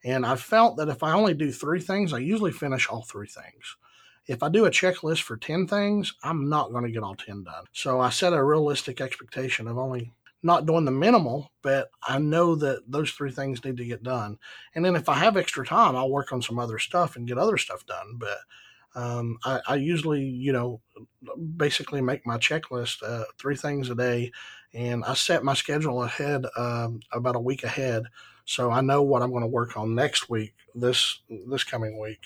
And 0.05 0.25
I 0.25 0.37
felt 0.37 0.77
that 0.77 0.89
if 0.89 1.03
I 1.03 1.13
only 1.13 1.35
do 1.35 1.51
three 1.51 1.81
things, 1.81 2.13
I 2.13 2.19
usually 2.19 2.53
finish 2.53 2.89
all 2.89 3.03
three 3.03 3.27
things. 3.27 3.77
If 4.27 4.43
I 4.43 4.51
do 4.51 4.67
a 4.67 4.71
checklist 4.71 5.23
for 5.23 5.39
10 5.39 5.67
things, 5.67 6.13
I'm 6.23 6.49
not 6.51 6.71
going 6.71 6.85
to 6.85 6.91
get 6.91 7.03
all 7.03 7.17
10 7.17 7.45
done. 7.45 7.65
So 7.73 7.99
I 7.99 8.11
set 8.11 8.35
a 8.35 8.45
realistic 8.45 9.01
expectation 9.01 9.67
of 9.67 9.79
only 9.79 10.13
not 10.43 10.67
doing 10.67 10.85
the 10.85 10.91
minimal, 10.91 11.51
but 11.63 11.91
I 12.07 12.19
know 12.19 12.55
that 12.57 12.83
those 12.91 13.11
three 13.11 13.33
things 13.33 13.65
need 13.65 13.77
to 13.79 13.85
get 13.85 14.03
done. 14.03 14.39
And 14.75 14.85
then 14.85 14.95
if 14.95 15.09
I 15.09 15.15
have 15.15 15.37
extra 15.37 15.67
time, 15.67 15.97
I'll 15.97 16.11
work 16.11 16.33
on 16.33 16.43
some 16.43 16.59
other 16.59 16.79
stuff 16.79 17.17
and 17.17 17.27
get 17.27 17.39
other 17.39 17.59
stuff 17.59 17.85
done. 17.87 18.19
But 18.19 18.39
um, 18.95 19.39
I, 19.45 19.61
I, 19.67 19.75
usually, 19.77 20.23
you 20.23 20.53
know, 20.53 20.81
basically 21.57 22.01
make 22.01 22.27
my 22.27 22.39
checklist 22.39 23.03
uh, 23.03 23.25
three 23.39 23.57
things 23.57 23.91
a 23.91 23.95
day, 23.95 24.33
and 24.73 25.05
I 25.05 25.15
set 25.15 25.45
my 25.45 25.55
schedule 25.55 26.03
ahead 26.03 26.47
um, 26.57 27.01
about 27.13 27.37
a 27.37 27.41
week 27.41 27.65
ahead, 27.65 28.05
so 28.45 28.71
I 28.71 28.81
know 28.81 29.03
what 29.03 29.23
I'm 29.23 29.31
going 29.31 29.43
to 29.43 29.47
work 29.47 29.77
on 29.77 29.95
next 29.95 30.31
week, 30.31 30.55
this 30.75 31.21
this 31.49 31.65
coming 31.65 32.01
week, 32.01 32.21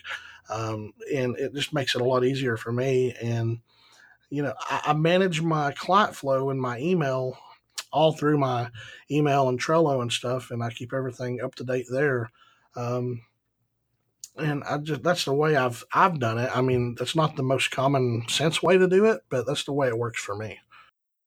um, 0.48 0.92
and 1.12 1.36
it 1.36 1.52
just 1.52 1.74
makes 1.74 1.96
it 1.96 2.00
a 2.00 2.04
lot 2.04 2.24
easier 2.24 2.56
for 2.56 2.72
me. 2.72 3.14
And 3.20 3.58
you 4.30 4.42
know, 4.42 4.54
I, 4.60 4.82
I 4.86 4.92
manage 4.94 5.42
my 5.42 5.72
client 5.72 6.14
flow 6.14 6.50
in 6.50 6.60
my 6.60 6.78
email 6.78 7.36
all 7.92 8.12
through 8.12 8.38
my 8.38 8.70
email 9.10 9.48
and 9.48 9.60
Trello 9.60 10.00
and 10.02 10.12
stuff, 10.12 10.50
and 10.50 10.62
I 10.62 10.70
keep 10.70 10.92
everything 10.92 11.40
up 11.42 11.54
to 11.56 11.64
date 11.64 11.86
there. 11.90 12.30
Um, 12.76 13.22
and 14.36 14.64
I 14.64 14.78
just 14.78 15.02
that's 15.02 15.24
the 15.24 15.34
way 15.34 15.56
I've 15.56 15.84
I've 15.92 16.18
done 16.18 16.38
it. 16.38 16.50
I 16.54 16.62
mean, 16.62 16.94
that's 16.98 17.14
not 17.14 17.36
the 17.36 17.42
most 17.42 17.70
common 17.70 18.24
sense 18.28 18.62
way 18.62 18.78
to 18.78 18.88
do 18.88 19.04
it, 19.04 19.20
but 19.28 19.46
that's 19.46 19.64
the 19.64 19.72
way 19.72 19.88
it 19.88 19.98
works 19.98 20.22
for 20.22 20.36
me. 20.36 20.58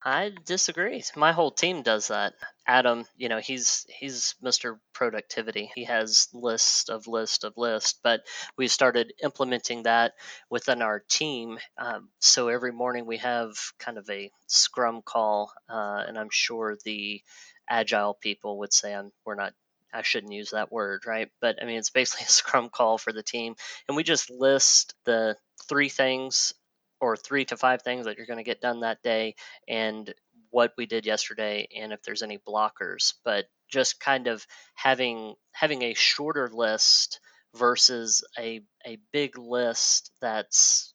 I 0.04 0.32
disagree. 0.46 1.04
My 1.16 1.32
whole 1.32 1.52
team 1.52 1.82
does 1.82 2.08
that. 2.10 2.34
Adam, 2.68 3.06
you 3.16 3.30
know, 3.30 3.40
he's 3.40 3.86
he's 3.90 4.36
Mr. 4.44 4.80
Productivity. 4.94 5.72
He 5.76 5.84
has 5.86 6.28
list 6.34 6.90
of 6.90 7.08
list 7.08 7.44
of 7.44 7.54
list, 7.58 8.00
but 8.04 8.22
we 8.58 8.68
started 8.68 9.14
implementing 9.24 9.84
that 9.84 10.14
within 10.50 10.82
our 10.82 11.00
team. 11.10 11.60
Um, 11.78 12.10
so 12.20 12.48
every 12.48 12.72
morning 12.72 13.06
we 13.06 13.18
have 13.18 13.54
kind 13.80 13.98
of 13.98 14.10
a 14.10 14.32
Scrum 14.48 15.02
call, 15.04 15.52
uh, 15.70 16.04
and 16.08 16.18
I'm 16.18 16.30
sure 16.32 16.78
the 16.86 17.22
agile 17.70 18.16
people 18.16 18.60
would 18.60 18.74
say 18.74 18.94
I'm, 18.94 19.12
we're 19.26 19.36
not 19.36 19.54
I 19.94 20.02
shouldn't 20.02 20.34
use 20.34 20.52
that 20.52 20.72
word, 20.72 21.04
right? 21.06 21.30
But 21.42 21.58
I 21.62 21.66
mean, 21.66 21.78
it's 21.78 21.90
basically 21.90 22.26
a 22.26 22.30
scrum 22.32 22.70
call 22.70 22.98
for 22.98 23.14
the 23.14 23.24
team. 23.24 23.56
And 23.88 23.96
we 23.96 24.04
just 24.04 24.30
list 24.30 24.94
the 25.06 25.38
three 25.70 25.90
things 25.90 26.54
or 27.00 27.16
three 27.16 27.46
to 27.46 27.58
five 27.58 27.82
things 27.82 28.06
that 28.06 28.18
you're 28.18 28.26
going 28.26 28.38
to 28.40 28.44
get 28.44 28.62
done 28.62 28.82
that 28.82 29.02
day 29.04 29.36
and 29.68 30.14
what 30.52 30.74
we 30.78 30.86
did 30.86 31.06
yesterday 31.06 31.68
and 31.76 31.94
if 31.94 32.02
there's 32.04 32.24
any 32.24 32.38
blockers. 32.38 33.14
But 33.24 33.46
just 33.70 34.00
kind 34.00 34.28
of 34.28 34.46
having 34.74 35.36
having 35.52 35.82
a 35.82 35.94
shorter 35.94 36.50
list 36.52 37.20
versus 37.56 38.24
a 38.38 38.62
a 38.86 38.98
big 39.12 39.38
list 39.38 40.12
that's 40.22 40.94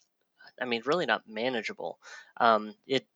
I 0.60 0.64
mean 0.64 0.82
really 0.84 1.06
not 1.06 1.28
manageable. 1.28 1.98
Um, 2.38 2.74
it 2.86 3.06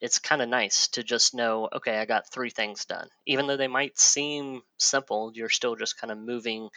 it's 0.00 0.18
kind 0.18 0.42
of 0.42 0.48
nice 0.48 0.88
to 0.88 1.02
just 1.02 1.34
know, 1.34 1.68
okay, 1.72 1.98
I 1.98 2.04
got 2.04 2.30
three 2.30 2.50
things 2.50 2.84
done. 2.84 3.08
Even 3.26 3.46
though 3.46 3.56
they 3.56 3.68
might 3.68 3.98
seem 3.98 4.62
simple, 4.76 5.32
you're 5.34 5.48
still 5.48 5.76
just 5.76 5.98
kind 5.98 6.10
of 6.10 6.18
moving 6.18 6.68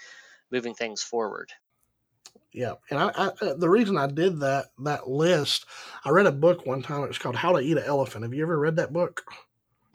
moving 0.52 0.74
things 0.74 1.02
forward. 1.04 1.52
Yeah, 2.52 2.74
and 2.90 3.00
I, 3.00 3.08
I, 3.10 3.28
uh, 3.42 3.54
the 3.56 3.70
reason 3.70 3.98
I 3.98 4.08
did 4.08 4.40
that 4.40 4.68
that 4.80 5.10
list, 5.10 5.66
I 6.04 6.10
read 6.10 6.26
a 6.26 6.32
book 6.32 6.66
one 6.66 6.82
time. 6.82 7.04
It 7.04 7.08
was 7.08 7.18
called 7.18 7.36
How 7.36 7.54
to 7.54 7.60
Eat 7.60 7.78
an 7.78 7.84
Elephant. 7.84 8.24
Have 8.24 8.34
you 8.34 8.44
ever 8.44 8.60
read 8.60 8.78
that 8.78 8.94
book? 8.94 9.24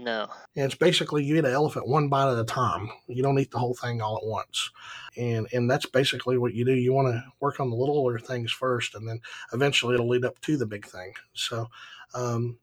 No. 0.03 0.29
And 0.57 0.67
it's 0.67 0.75
basically 0.75 1.23
you 1.25 1.37
eat 1.37 1.45
an 1.45 1.53
elephant 1.53 1.87
one 1.87 2.09
bite 2.09 2.33
at 2.33 2.39
a 2.39 2.45
time. 2.45 2.91
You 3.07 3.23
don't 3.23 3.39
eat 3.39 3.53
the 3.53 3.59
whole 3.59 3.75
thing 3.75 4.01
all 4.01 4.17
at 4.17 4.27
once. 4.27 4.71
And 5.17 5.47
and 5.53 5.71
that's 5.71 5.87
basically 5.87 6.39
what 6.39 6.55
you 6.55 6.65
do. 6.65 6.75
You 6.75 6.93
want 6.93 7.09
to 7.09 7.25
work 7.41 7.61
on 7.61 7.71
the 7.71 7.77
littler 7.77 8.19
things 8.19 8.51
first, 8.51 8.95
and 8.95 9.09
then 9.09 9.21
eventually 9.53 9.95
it'll 9.95 10.09
lead 10.09 10.25
up 10.25 10.41
to 10.41 10.57
the 10.57 10.67
big 10.67 10.87
thing. 10.87 11.13
So, 11.35 11.69
um, 12.15 12.59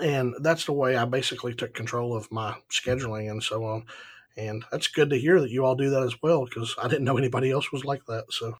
and 0.00 0.34
that's 0.40 0.64
the 0.64 0.72
way 0.72 0.96
I 0.96 1.04
basically 1.04 1.54
took 1.54 1.74
control 1.74 2.16
of 2.16 2.30
my 2.30 2.56
scheduling 2.70 3.30
and 3.30 3.42
so 3.42 3.64
on. 3.64 3.86
And 4.36 4.64
that's 4.70 4.88
good 4.88 5.10
to 5.10 5.18
hear 5.18 5.40
that 5.40 5.50
you 5.50 5.64
all 5.64 5.76
do 5.76 5.90
that 5.90 6.02
as 6.02 6.20
well 6.22 6.44
because 6.44 6.74
I 6.82 6.88
didn't 6.88 7.04
know 7.04 7.18
anybody 7.18 7.50
else 7.50 7.70
was 7.72 7.84
like 7.84 8.04
that. 8.06 8.24
So, 8.30 8.56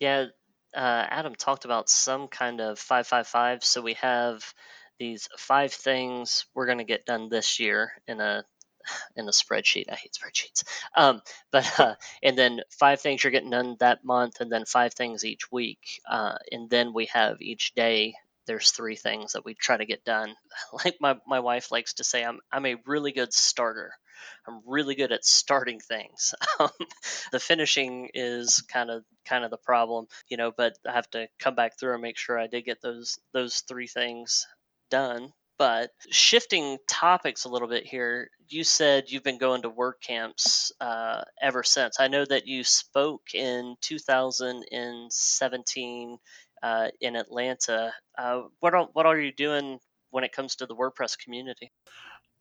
yeah, 0.00 0.26
uh, 0.74 1.06
Adam 1.08 1.34
talked 1.34 1.64
about 1.64 1.88
some 1.88 2.28
kind 2.28 2.60
of 2.60 2.78
555. 2.78 3.64
So 3.64 3.82
we 3.82 3.94
have 3.94 4.44
these 4.98 5.28
five 5.38 5.72
things 5.72 6.46
we're 6.54 6.66
going 6.66 6.78
to 6.78 6.84
get 6.84 7.06
done 7.06 7.28
this 7.28 7.58
year 7.60 7.92
in 8.06 8.20
a 8.20 8.44
in 9.16 9.26
a 9.28 9.32
spreadsheet. 9.32 9.90
I 9.90 9.94
hate 9.96 10.12
spreadsheets. 10.14 10.64
Um, 10.96 11.22
but 11.50 11.80
uh, 11.80 11.94
and 12.22 12.36
then 12.36 12.60
five 12.70 13.00
things 13.00 13.22
you're 13.24 13.30
getting 13.30 13.50
done 13.50 13.76
that 13.80 14.04
month, 14.04 14.40
and 14.40 14.50
then 14.50 14.64
five 14.64 14.94
things 14.94 15.24
each 15.24 15.50
week, 15.50 16.00
uh, 16.08 16.36
and 16.50 16.70
then 16.70 16.92
we 16.92 17.06
have 17.06 17.40
each 17.40 17.74
day. 17.74 18.14
There's 18.46 18.72
three 18.72 18.96
things 18.96 19.32
that 19.32 19.44
we 19.44 19.54
try 19.54 19.76
to 19.78 19.86
get 19.86 20.04
done. 20.04 20.34
Like 20.84 20.96
my, 21.00 21.16
my 21.26 21.40
wife 21.40 21.72
likes 21.72 21.94
to 21.94 22.04
say, 22.04 22.24
I'm 22.24 22.40
I'm 22.52 22.66
a 22.66 22.76
really 22.86 23.12
good 23.12 23.32
starter. 23.32 23.92
I'm 24.46 24.60
really 24.66 24.94
good 24.94 25.12
at 25.12 25.24
starting 25.24 25.80
things. 25.80 26.34
Um, 26.60 26.70
the 27.32 27.40
finishing 27.40 28.10
is 28.14 28.62
kind 28.72 28.88
of 28.88 29.02
kind 29.24 29.44
of 29.44 29.50
the 29.50 29.56
problem, 29.56 30.06
you 30.28 30.36
know. 30.36 30.52
But 30.56 30.78
I 30.86 30.92
have 30.92 31.10
to 31.10 31.26
come 31.40 31.56
back 31.56 31.78
through 31.78 31.94
and 31.94 32.02
make 32.02 32.16
sure 32.16 32.38
I 32.38 32.46
did 32.46 32.64
get 32.64 32.80
those 32.80 33.18
those 33.32 33.64
three 33.66 33.88
things 33.88 34.46
done 34.88 35.32
but 35.58 35.90
shifting 36.10 36.78
topics 36.88 37.44
a 37.44 37.48
little 37.48 37.68
bit 37.68 37.86
here, 37.86 38.28
you 38.48 38.64
said 38.64 39.04
you've 39.08 39.22
been 39.22 39.38
going 39.38 39.62
to 39.62 39.70
WordCamps 39.70 40.72
uh, 40.80 41.22
ever 41.40 41.62
since. 41.62 42.00
I 42.00 42.08
know 42.08 42.24
that 42.24 42.48
you 42.48 42.64
spoke 42.64 43.34
in 43.34 43.76
2017 43.80 46.18
uh, 46.62 46.88
in 47.00 47.16
Atlanta. 47.16 47.94
Uh, 48.18 48.42
what 48.60 48.74
are, 48.74 48.88
what 48.92 49.06
are 49.06 49.18
you 49.18 49.32
doing 49.32 49.78
when 50.10 50.24
it 50.24 50.32
comes 50.32 50.56
to 50.56 50.66
the 50.66 50.74
WordPress 50.74 51.16
community? 51.18 51.72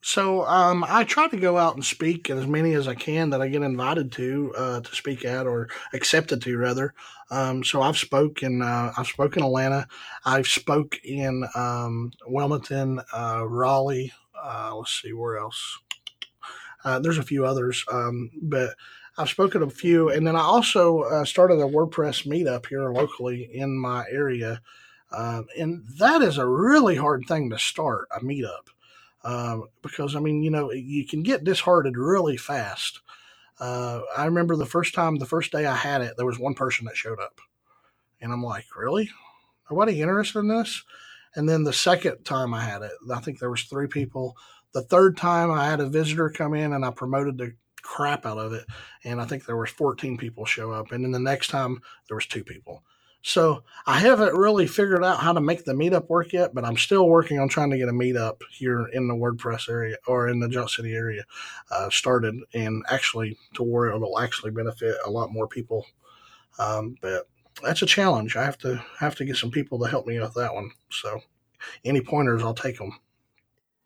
So 0.05 0.45
um, 0.47 0.83
I 0.85 1.05
try 1.05 1.29
to 1.29 1.37
go 1.37 1.57
out 1.57 1.75
and 1.75 1.83
speak 1.83 2.29
as 2.29 2.45
many 2.45 2.73
as 2.73 2.89
I 2.89 2.93
can 2.93 3.29
that 3.29 3.41
I 3.41 3.47
get 3.47 3.61
invited 3.61 4.11
to 4.11 4.53
uh, 4.57 4.81
to 4.81 4.95
speak 4.95 5.23
at 5.23 5.47
or 5.47 5.69
accepted 5.93 6.41
to 6.41 6.57
rather. 6.57 6.93
Um, 7.31 7.63
so 7.63 7.81
I've 7.81 7.97
spoken 7.97 8.61
uh, 8.61 8.91
I've 8.97 9.07
spoken 9.07 9.43
Atlanta, 9.43 9.87
I've 10.25 10.45
spoke 10.45 10.99
in 11.05 11.45
um, 11.55 12.11
Wilmington, 12.27 12.99
uh, 13.15 13.47
Raleigh. 13.47 14.11
Uh, 14.35 14.75
let's 14.75 15.01
see 15.01 15.13
where 15.13 15.37
else. 15.37 15.79
Uh, 16.83 16.99
there's 16.99 17.17
a 17.17 17.23
few 17.23 17.45
others, 17.45 17.85
um, 17.89 18.29
but 18.41 18.71
I've 19.17 19.29
spoken 19.29 19.63
a 19.63 19.69
few, 19.69 20.09
and 20.09 20.27
then 20.27 20.35
I 20.35 20.41
also 20.41 21.03
uh, 21.03 21.23
started 21.23 21.61
a 21.61 21.65
WordPress 21.65 22.27
meetup 22.27 22.65
here 22.65 22.91
locally 22.91 23.49
in 23.53 23.79
my 23.79 24.03
area, 24.11 24.59
um, 25.13 25.47
and 25.57 25.85
that 25.97 26.21
is 26.21 26.37
a 26.37 26.45
really 26.45 26.97
hard 26.97 27.23
thing 27.25 27.49
to 27.51 27.57
start 27.57 28.09
a 28.13 28.19
meetup 28.19 28.72
um, 29.23 29.67
because 29.81 30.15
I 30.15 30.19
mean, 30.19 30.43
you 30.43 30.51
know, 30.51 30.71
you 30.71 31.05
can 31.05 31.23
get 31.23 31.43
disheartened 31.43 31.97
really 31.97 32.37
fast. 32.37 33.01
Uh, 33.59 34.01
I 34.17 34.25
remember 34.25 34.55
the 34.55 34.65
first 34.65 34.93
time, 34.93 35.17
the 35.17 35.25
first 35.25 35.51
day 35.51 35.65
I 35.65 35.75
had 35.75 36.01
it, 36.01 36.15
there 36.17 36.25
was 36.25 36.39
one 36.39 36.55
person 36.55 36.85
that 36.85 36.97
showed 36.97 37.19
up, 37.19 37.39
and 38.21 38.31
I'm 38.31 38.43
like, 38.43 38.65
really? 38.75 39.09
Nobody 39.69 40.01
interested 40.01 40.39
in 40.39 40.47
this? 40.47 40.83
And 41.35 41.47
then 41.47 41.63
the 41.63 41.73
second 41.73 42.23
time 42.25 42.53
I 42.53 42.61
had 42.61 42.81
it, 42.81 42.91
I 43.11 43.19
think 43.19 43.39
there 43.39 43.49
was 43.49 43.63
three 43.63 43.87
people. 43.87 44.37
The 44.73 44.81
third 44.81 45.17
time 45.17 45.51
I 45.51 45.69
had 45.69 45.79
a 45.79 45.87
visitor 45.89 46.29
come 46.29 46.53
in, 46.53 46.73
and 46.73 46.85
I 46.85 46.91
promoted 46.91 47.37
the 47.37 47.53
crap 47.81 48.25
out 48.25 48.37
of 48.37 48.53
it, 48.53 48.65
and 49.03 49.21
I 49.21 49.25
think 49.25 49.45
there 49.45 49.57
was 49.57 49.69
14 49.69 50.17
people 50.17 50.45
show 50.45 50.71
up. 50.71 50.91
And 50.91 51.03
then 51.03 51.11
the 51.11 51.19
next 51.19 51.47
time 51.49 51.79
there 52.07 52.15
was 52.15 52.25
two 52.25 52.43
people. 52.43 52.83
So 53.25 53.63
I 53.85 53.99
haven't 53.99 54.35
really 54.35 54.67
figured 54.67 55.03
out 55.03 55.21
how 55.21 55.31
to 55.31 55.39
make 55.39 55.63
the 55.63 55.71
meetup 55.71 56.09
work 56.09 56.33
yet, 56.33 56.53
but 56.53 56.65
I'm 56.65 56.75
still 56.75 57.07
working 57.07 57.39
on 57.39 57.47
trying 57.47 57.69
to 57.69 57.77
get 57.77 57.87
a 57.87 57.93
meetup 57.93 58.41
here 58.51 58.87
in 58.87 59.07
the 59.07 59.15
WordPress 59.15 59.69
area 59.69 59.95
or 60.07 60.27
in 60.27 60.41
the 60.41 60.49
Johnson 60.49 60.83
City 60.83 60.93
area 60.93 61.23
uh, 61.71 61.89
started 61.89 62.35
and 62.53 62.83
actually 62.89 63.37
to 63.53 63.63
where 63.63 63.87
it'll 63.87 64.19
actually 64.19 64.51
benefit 64.51 64.95
a 65.05 65.09
lot 65.09 65.31
more 65.31 65.47
people. 65.47 65.85
Um, 66.59 66.97
but 67.01 67.29
that's 67.63 67.81
a 67.81 67.85
challenge. 67.85 68.35
I 68.35 68.43
have 68.43 68.57
to 68.59 68.83
have 68.99 69.15
to 69.15 69.25
get 69.25 69.37
some 69.37 69.51
people 69.51 69.79
to 69.79 69.89
help 69.89 70.05
me 70.05 70.17
out 70.17 70.23
with 70.23 70.43
that 70.43 70.53
one. 70.53 70.71
So 70.91 71.21
any 71.85 72.01
pointers, 72.01 72.43
I'll 72.43 72.53
take 72.53 72.77
them. 72.77 72.99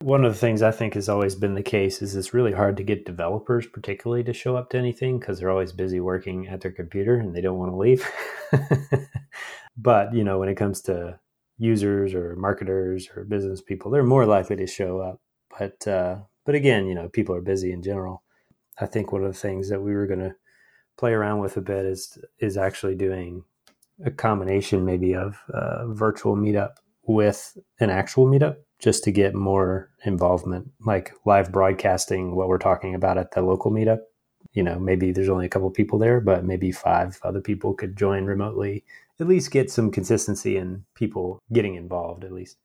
One 0.01 0.23
of 0.23 0.31
the 0.31 0.39
things 0.39 0.61
I 0.61 0.71
think 0.71 0.93
has 0.93 1.09
always 1.09 1.35
been 1.35 1.55
the 1.55 1.63
case 1.63 2.01
is 2.01 2.15
it's 2.15 2.33
really 2.33 2.53
hard 2.53 2.77
to 2.77 2.83
get 2.83 3.05
developers, 3.05 3.65
particularly, 3.65 4.23
to 4.25 4.33
show 4.33 4.55
up 4.55 4.69
to 4.69 4.77
anything 4.77 5.19
because 5.19 5.39
they're 5.39 5.49
always 5.49 5.73
busy 5.73 5.99
working 5.99 6.47
at 6.47 6.61
their 6.61 6.71
computer 6.71 7.15
and 7.15 7.35
they 7.35 7.41
don't 7.41 7.57
want 7.57 7.71
to 7.71 7.77
leave. 7.77 8.07
but, 9.77 10.13
you 10.13 10.23
know, 10.23 10.37
when 10.37 10.49
it 10.49 10.55
comes 10.55 10.81
to 10.83 11.19
users 11.57 12.13
or 12.13 12.35
marketers 12.35 13.09
or 13.15 13.23
business 13.25 13.61
people, 13.61 13.89
they're 13.89 14.03
more 14.03 14.27
likely 14.27 14.55
to 14.57 14.67
show 14.67 14.99
up. 14.99 15.19
But, 15.57 15.87
uh, 15.87 16.17
but 16.45 16.53
again, 16.53 16.85
you 16.85 16.93
know, 16.93 17.09
people 17.09 17.33
are 17.33 17.41
busy 17.41 17.71
in 17.71 17.81
general. 17.81 18.21
I 18.79 18.85
think 18.85 19.11
one 19.11 19.23
of 19.23 19.33
the 19.33 19.39
things 19.39 19.69
that 19.69 19.81
we 19.81 19.95
were 19.95 20.05
going 20.05 20.19
to 20.19 20.35
play 20.97 21.13
around 21.13 21.39
with 21.39 21.57
a 21.57 21.61
bit 21.61 21.85
is 21.85 22.17
is 22.39 22.57
actually 22.57 22.95
doing 22.95 23.43
a 24.05 24.11
combination 24.11 24.85
maybe 24.85 25.15
of 25.15 25.41
uh, 25.53 25.87
virtual 25.87 26.35
meetup 26.35 26.75
with 27.07 27.57
an 27.79 27.89
actual 27.89 28.27
meetup 28.27 28.57
just 28.79 29.03
to 29.05 29.11
get 29.11 29.33
more 29.33 29.89
involvement, 30.03 30.69
like 30.85 31.13
live 31.25 31.51
broadcasting 31.51 32.35
what 32.35 32.47
we're 32.47 32.57
talking 32.57 32.93
about 32.93 33.17
at 33.17 33.31
the 33.31 33.41
local 33.41 33.71
meetup. 33.71 34.01
You 34.53 34.63
know, 34.63 34.79
maybe 34.79 35.11
there's 35.11 35.29
only 35.29 35.45
a 35.45 35.49
couple 35.49 35.69
people 35.71 35.97
there, 35.97 36.21
but 36.21 36.45
maybe 36.45 36.71
five 36.71 37.19
other 37.23 37.41
people 37.41 37.73
could 37.73 37.97
join 37.97 38.25
remotely. 38.25 38.83
At 39.19 39.27
least 39.27 39.51
get 39.51 39.71
some 39.71 39.91
consistency 39.91 40.57
and 40.57 40.83
people 40.93 41.41
getting 41.51 41.75
involved, 41.75 42.23
at 42.23 42.31
least. 42.31 42.57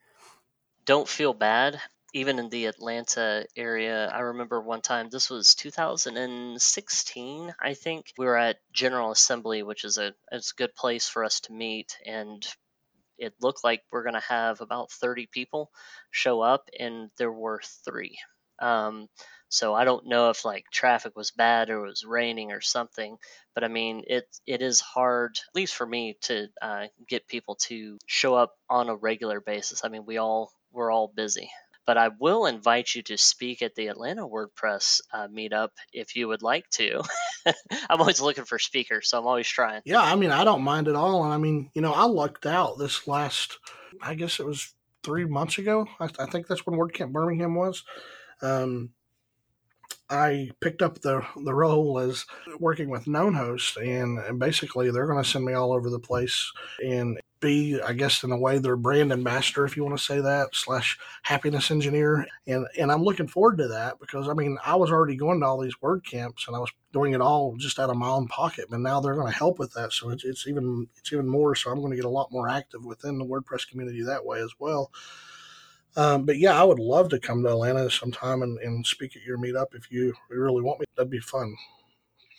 Don't 0.84 1.08
feel 1.08 1.32
bad. 1.32 1.80
Even 2.14 2.38
in 2.38 2.50
the 2.50 2.66
Atlanta 2.66 3.46
area, 3.56 4.06
I 4.08 4.20
remember 4.20 4.60
one 4.60 4.82
time, 4.82 5.08
this 5.08 5.30
was 5.30 5.54
2016, 5.54 7.54
I 7.58 7.72
think. 7.72 8.12
We 8.18 8.26
were 8.26 8.36
at 8.36 8.58
General 8.70 9.12
Assembly, 9.12 9.62
which 9.62 9.84
is 9.84 9.96
a, 9.96 10.12
it's 10.30 10.52
a 10.52 10.56
good 10.56 10.74
place 10.74 11.08
for 11.08 11.24
us 11.24 11.40
to 11.40 11.54
meet. 11.54 11.96
And 12.04 12.46
it 13.18 13.34
looked 13.40 13.64
like 13.64 13.82
we're 13.90 14.02
going 14.02 14.14
to 14.14 14.20
have 14.28 14.60
about 14.60 14.90
30 14.90 15.28
people 15.32 15.70
show 16.10 16.40
up, 16.40 16.68
and 16.78 17.10
there 17.18 17.32
were 17.32 17.60
three. 17.84 18.18
Um, 18.60 19.08
so 19.48 19.74
I 19.74 19.84
don't 19.84 20.06
know 20.06 20.30
if 20.30 20.44
like 20.44 20.64
traffic 20.72 21.14
was 21.14 21.30
bad 21.30 21.68
or 21.68 21.84
it 21.84 21.88
was 21.88 22.04
raining 22.04 22.52
or 22.52 22.60
something, 22.62 23.18
but 23.54 23.64
I 23.64 23.68
mean 23.68 24.02
it 24.06 24.24
it 24.46 24.62
is 24.62 24.80
hard, 24.80 25.32
at 25.36 25.54
least 25.54 25.74
for 25.74 25.86
me, 25.86 26.16
to 26.22 26.48
uh, 26.62 26.86
get 27.06 27.26
people 27.28 27.56
to 27.66 27.98
show 28.06 28.34
up 28.34 28.54
on 28.70 28.88
a 28.88 28.96
regular 28.96 29.40
basis. 29.40 29.84
I 29.84 29.88
mean 29.88 30.06
we 30.06 30.16
all 30.16 30.52
we're 30.72 30.90
all 30.90 31.12
busy 31.14 31.50
but 31.86 31.98
I 31.98 32.10
will 32.18 32.46
invite 32.46 32.94
you 32.94 33.02
to 33.04 33.18
speak 33.18 33.62
at 33.62 33.74
the 33.74 33.88
Atlanta 33.88 34.26
WordPress 34.26 35.00
uh, 35.12 35.28
meetup 35.28 35.68
if 35.92 36.16
you 36.16 36.28
would 36.28 36.42
like 36.42 36.68
to. 36.70 37.02
I'm 37.46 38.00
always 38.00 38.20
looking 38.20 38.44
for 38.44 38.58
speakers, 38.58 39.08
so 39.08 39.18
I'm 39.18 39.26
always 39.26 39.48
trying. 39.48 39.82
Yeah, 39.84 40.00
I 40.00 40.14
mean, 40.14 40.30
I 40.30 40.44
don't 40.44 40.62
mind 40.62 40.88
at 40.88 40.96
all. 40.96 41.24
And 41.24 41.32
I 41.32 41.38
mean, 41.38 41.70
you 41.74 41.82
know, 41.82 41.92
I 41.92 42.04
lucked 42.04 42.46
out 42.46 42.78
this 42.78 43.06
last, 43.06 43.58
I 44.00 44.14
guess 44.14 44.38
it 44.38 44.46
was 44.46 44.74
three 45.02 45.24
months 45.24 45.58
ago. 45.58 45.86
I, 45.98 46.08
I 46.18 46.26
think 46.26 46.46
that's 46.46 46.66
when 46.66 46.78
WordCamp 46.78 47.12
Birmingham 47.12 47.54
was. 47.54 47.82
Um, 48.40 48.90
I 50.12 50.50
picked 50.60 50.82
up 50.82 51.00
the 51.00 51.24
the 51.42 51.54
role 51.54 51.98
as 51.98 52.26
working 52.60 52.90
with 52.90 53.06
Known 53.06 53.34
Host, 53.34 53.78
and, 53.78 54.18
and 54.18 54.38
basically 54.38 54.90
they're 54.90 55.06
going 55.06 55.22
to 55.22 55.28
send 55.28 55.44
me 55.44 55.54
all 55.54 55.72
over 55.72 55.88
the 55.88 55.98
place 55.98 56.52
and 56.84 57.18
be, 57.40 57.80
I 57.80 57.92
guess, 57.92 58.22
in 58.22 58.30
a 58.30 58.38
way, 58.38 58.58
their 58.58 58.76
brand 58.76 59.12
ambassador, 59.12 59.64
if 59.64 59.76
you 59.76 59.84
want 59.84 59.98
to 59.98 60.04
say 60.04 60.20
that, 60.20 60.54
slash 60.54 60.98
happiness 61.22 61.70
engineer. 61.70 62.26
And 62.46 62.66
and 62.78 62.92
I'm 62.92 63.02
looking 63.02 63.26
forward 63.26 63.58
to 63.58 63.68
that 63.68 63.98
because 64.00 64.28
I 64.28 64.34
mean 64.34 64.58
I 64.64 64.76
was 64.76 64.90
already 64.90 65.16
going 65.16 65.40
to 65.40 65.46
all 65.46 65.60
these 65.60 65.80
word 65.82 66.04
camps 66.06 66.46
and 66.46 66.54
I 66.56 66.60
was 66.60 66.70
doing 66.92 67.14
it 67.14 67.20
all 67.20 67.56
just 67.56 67.78
out 67.78 67.90
of 67.90 67.96
my 67.96 68.08
own 68.08 68.28
pocket, 68.28 68.66
but 68.70 68.80
now 68.80 69.00
they're 69.00 69.16
going 69.16 69.32
to 69.32 69.38
help 69.38 69.58
with 69.58 69.72
that, 69.72 69.92
so 69.92 70.10
it's, 70.10 70.24
it's 70.24 70.46
even 70.46 70.86
it's 70.98 71.12
even 71.12 71.26
more. 71.26 71.54
So 71.54 71.70
I'm 71.70 71.80
going 71.80 71.90
to 71.90 71.96
get 71.96 72.04
a 72.04 72.10
lot 72.10 72.30
more 72.30 72.48
active 72.48 72.84
within 72.84 73.18
the 73.18 73.24
WordPress 73.24 73.68
community 73.68 74.02
that 74.04 74.24
way 74.24 74.40
as 74.40 74.52
well. 74.58 74.90
Um, 75.96 76.24
but 76.24 76.38
yeah, 76.38 76.58
I 76.58 76.64
would 76.64 76.78
love 76.78 77.10
to 77.10 77.20
come 77.20 77.42
to 77.42 77.50
Atlanta 77.50 77.90
sometime 77.90 78.42
and, 78.42 78.58
and 78.58 78.86
speak 78.86 79.16
at 79.16 79.22
your 79.22 79.38
meetup 79.38 79.74
if 79.74 79.90
you 79.90 80.14
really 80.30 80.62
want 80.62 80.80
me. 80.80 80.86
That'd 80.96 81.10
be 81.10 81.20
fun. 81.20 81.54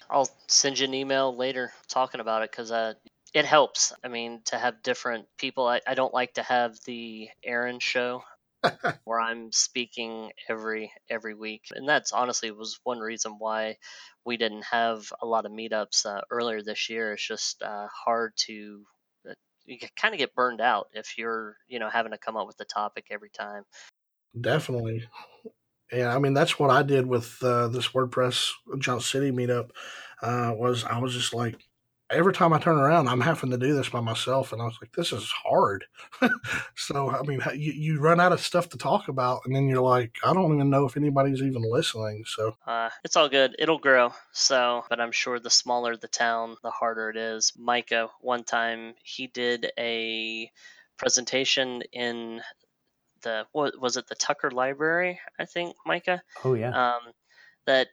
I'll 0.10 0.30
send 0.48 0.80
you 0.80 0.88
an 0.88 0.94
email 0.94 1.36
later 1.36 1.72
talking 1.88 2.22
about 2.22 2.44
it 2.44 2.52
because 2.52 2.72
uh, 2.72 2.94
it 3.34 3.46
helps. 3.46 3.94
I 4.04 4.08
mean, 4.08 4.42
to 4.46 4.58
have 4.58 4.84
different 4.84 5.28
people. 5.38 5.68
I, 5.68 5.82
I 5.88 5.96
don't 5.96 6.14
like 6.14 6.36
to 6.36 6.44
have 6.44 6.78
the 6.86 7.30
Aaron 7.44 7.80
show 7.80 8.24
where 9.04 9.20
I'm 9.20 9.52
speaking 9.52 10.32
every 10.50 10.92
every 11.10 11.34
week, 11.34 11.66
and 11.76 11.88
that's 11.88 12.12
honestly 12.12 12.52
was 12.52 12.80
one 12.84 13.00
reason 13.00 13.36
why 13.40 13.78
we 14.26 14.38
didn't 14.38 14.66
have 14.72 15.12
a 15.22 15.26
lot 15.26 15.46
of 15.46 15.52
meetups 15.52 16.06
uh, 16.06 16.22
earlier 16.32 16.62
this 16.62 16.90
year. 16.90 17.14
It's 17.14 17.28
just 17.28 17.62
uh, 17.62 17.88
hard 18.06 18.34
to 18.48 18.86
you 19.66 19.78
kind 19.96 20.14
of 20.14 20.18
get 20.20 20.36
burned 20.36 20.62
out 20.62 20.88
if 20.94 21.18
you're 21.18 21.58
you 21.68 21.80
know 21.80 21.90
having 21.90 22.12
to 22.12 22.18
come 22.18 22.38
up 22.38 22.48
with 22.48 22.58
the 22.58 22.66
topic 22.66 23.08
every 23.12 23.30
time. 23.30 23.64
Definitely. 24.40 25.08
Yeah 25.92 26.16
i 26.16 26.18
mean 26.18 26.34
that's 26.34 26.58
what 26.58 26.72
i 26.72 26.82
did 26.82 27.06
with 27.06 27.38
uh, 27.44 27.68
this 27.68 27.90
wordpress 27.90 28.50
Johnson 28.80 29.22
City 29.22 29.32
meetup 29.32 29.70
uh, 30.24 30.54
was 30.58 30.84
i 30.86 30.98
was 30.98 31.14
just 31.14 31.36
like 31.36 31.56
every 32.14 32.34
time 32.34 32.54
I 32.54 32.60
turn 32.60 32.78
around, 32.78 33.08
I'm 33.08 33.22
having 33.22 33.50
to 33.52 33.58
do 33.58 33.76
this 33.76 33.90
by 33.90 34.00
myself. 34.00 34.54
And 34.54 34.62
I 34.62 34.66
was 34.66 34.78
like, 34.82 34.92
this 34.94 35.12
is 35.12 35.32
hard. 35.32 35.86
so, 36.76 37.10
I 37.10 37.22
mean, 37.24 37.42
you, 37.56 37.74
you 37.74 38.00
run 38.00 38.20
out 38.20 38.32
of 38.32 38.40
stuff 38.40 38.70
to 38.70 38.78
talk 38.78 39.08
about, 39.08 39.42
and 39.46 39.56
then 39.56 39.68
you're 39.68 39.82
like, 39.82 40.18
I 40.24 40.34
don't 40.34 40.54
even 40.54 40.70
know 40.70 40.86
if 40.86 40.98
anybody's 40.98 41.42
even 41.42 41.64
listening. 41.64 42.24
So, 42.26 42.56
uh, 42.66 42.90
it's 43.04 43.16
all 43.16 43.30
good. 43.30 43.56
It'll 43.60 43.80
grow. 43.80 44.14
So, 44.32 44.84
but 44.90 45.00
I'm 45.00 45.12
sure 45.12 45.40
the 45.40 45.50
smaller 45.50 45.98
the 45.98 46.08
town, 46.08 46.58
the 46.64 46.72
harder 46.72 47.10
it 47.10 47.18
is. 47.18 47.54
Micah, 47.58 48.10
one 48.22 48.44
time, 48.44 48.94
he 49.04 49.28
did 49.28 49.72
a 49.78 50.50
presentation 50.98 51.82
in 51.92 52.42
the 53.24 53.46
what 53.52 53.80
was 53.82 53.98
it 53.98 54.08
the 54.08 54.16
Tucker 54.16 54.52
Library? 54.52 55.20
I 55.40 55.46
think 55.46 55.76
Micah. 55.86 56.22
Oh 56.44 56.54
yeah. 56.54 56.70
Um, 56.70 57.14
that 57.66 57.88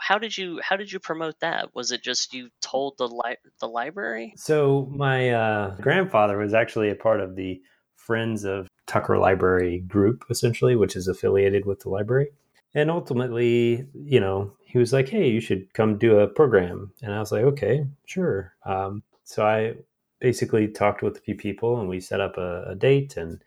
how 0.00 0.18
did 0.18 0.36
you 0.36 0.60
how 0.62 0.76
did 0.76 0.92
you 0.92 0.98
promote 0.98 1.40
that? 1.40 1.74
Was 1.74 1.92
it 1.92 2.02
just 2.02 2.34
you 2.34 2.50
told 2.60 2.98
the 2.98 3.08
li- 3.08 3.36
the 3.60 3.68
library? 3.68 4.34
So 4.36 4.88
my 4.90 5.30
uh, 5.30 5.76
grandfather 5.76 6.38
was 6.38 6.54
actually 6.54 6.90
a 6.90 6.94
part 6.94 7.20
of 7.20 7.36
the 7.36 7.60
Friends 7.96 8.44
of 8.44 8.68
Tucker 8.86 9.18
Library 9.18 9.80
group, 9.80 10.24
essentially, 10.28 10.74
which 10.74 10.96
is 10.96 11.06
affiliated 11.06 11.66
with 11.66 11.80
the 11.80 11.88
library. 11.88 12.30
And 12.74 12.90
ultimately, 12.90 13.86
you 13.94 14.18
know, 14.18 14.52
he 14.64 14.78
was 14.78 14.92
like, 14.92 15.08
"Hey, 15.08 15.28
you 15.28 15.40
should 15.40 15.72
come 15.74 15.98
do 15.98 16.18
a 16.18 16.26
program," 16.26 16.92
and 17.02 17.12
I 17.12 17.20
was 17.20 17.30
like, 17.30 17.44
"Okay, 17.44 17.86
sure." 18.06 18.54
Um, 18.64 19.02
so 19.24 19.46
I 19.46 19.74
basically 20.20 20.68
talked 20.68 21.02
with 21.02 21.16
a 21.16 21.20
few 21.20 21.34
people, 21.34 21.78
and 21.78 21.88
we 21.88 22.00
set 22.00 22.20
up 22.20 22.38
a, 22.38 22.64
a 22.68 22.74
date 22.74 23.16
and 23.16 23.42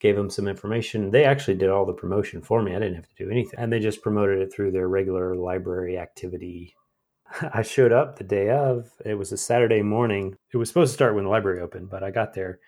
gave 0.00 0.16
them 0.16 0.30
some 0.30 0.48
information. 0.48 1.10
They 1.10 1.24
actually 1.24 1.56
did 1.56 1.70
all 1.70 1.84
the 1.84 1.92
promotion 1.92 2.42
for 2.42 2.62
me. 2.62 2.74
I 2.74 2.78
didn't 2.78 2.96
have 2.96 3.08
to 3.08 3.24
do 3.24 3.30
anything. 3.30 3.58
And 3.58 3.72
they 3.72 3.80
just 3.80 4.02
promoted 4.02 4.38
it 4.38 4.52
through 4.52 4.72
their 4.72 4.88
regular 4.88 5.34
library 5.34 5.98
activity. 5.98 6.74
I 7.54 7.62
showed 7.62 7.92
up 7.92 8.16
the 8.16 8.24
day 8.24 8.50
of. 8.50 8.90
It 9.04 9.14
was 9.14 9.32
a 9.32 9.36
Saturday 9.36 9.82
morning. 9.82 10.36
It 10.52 10.56
was 10.56 10.68
supposed 10.68 10.90
to 10.90 10.94
start 10.94 11.14
when 11.14 11.24
the 11.24 11.30
library 11.30 11.60
opened, 11.60 11.90
but 11.90 12.02
I 12.02 12.10
got 12.10 12.34
there 12.34 12.60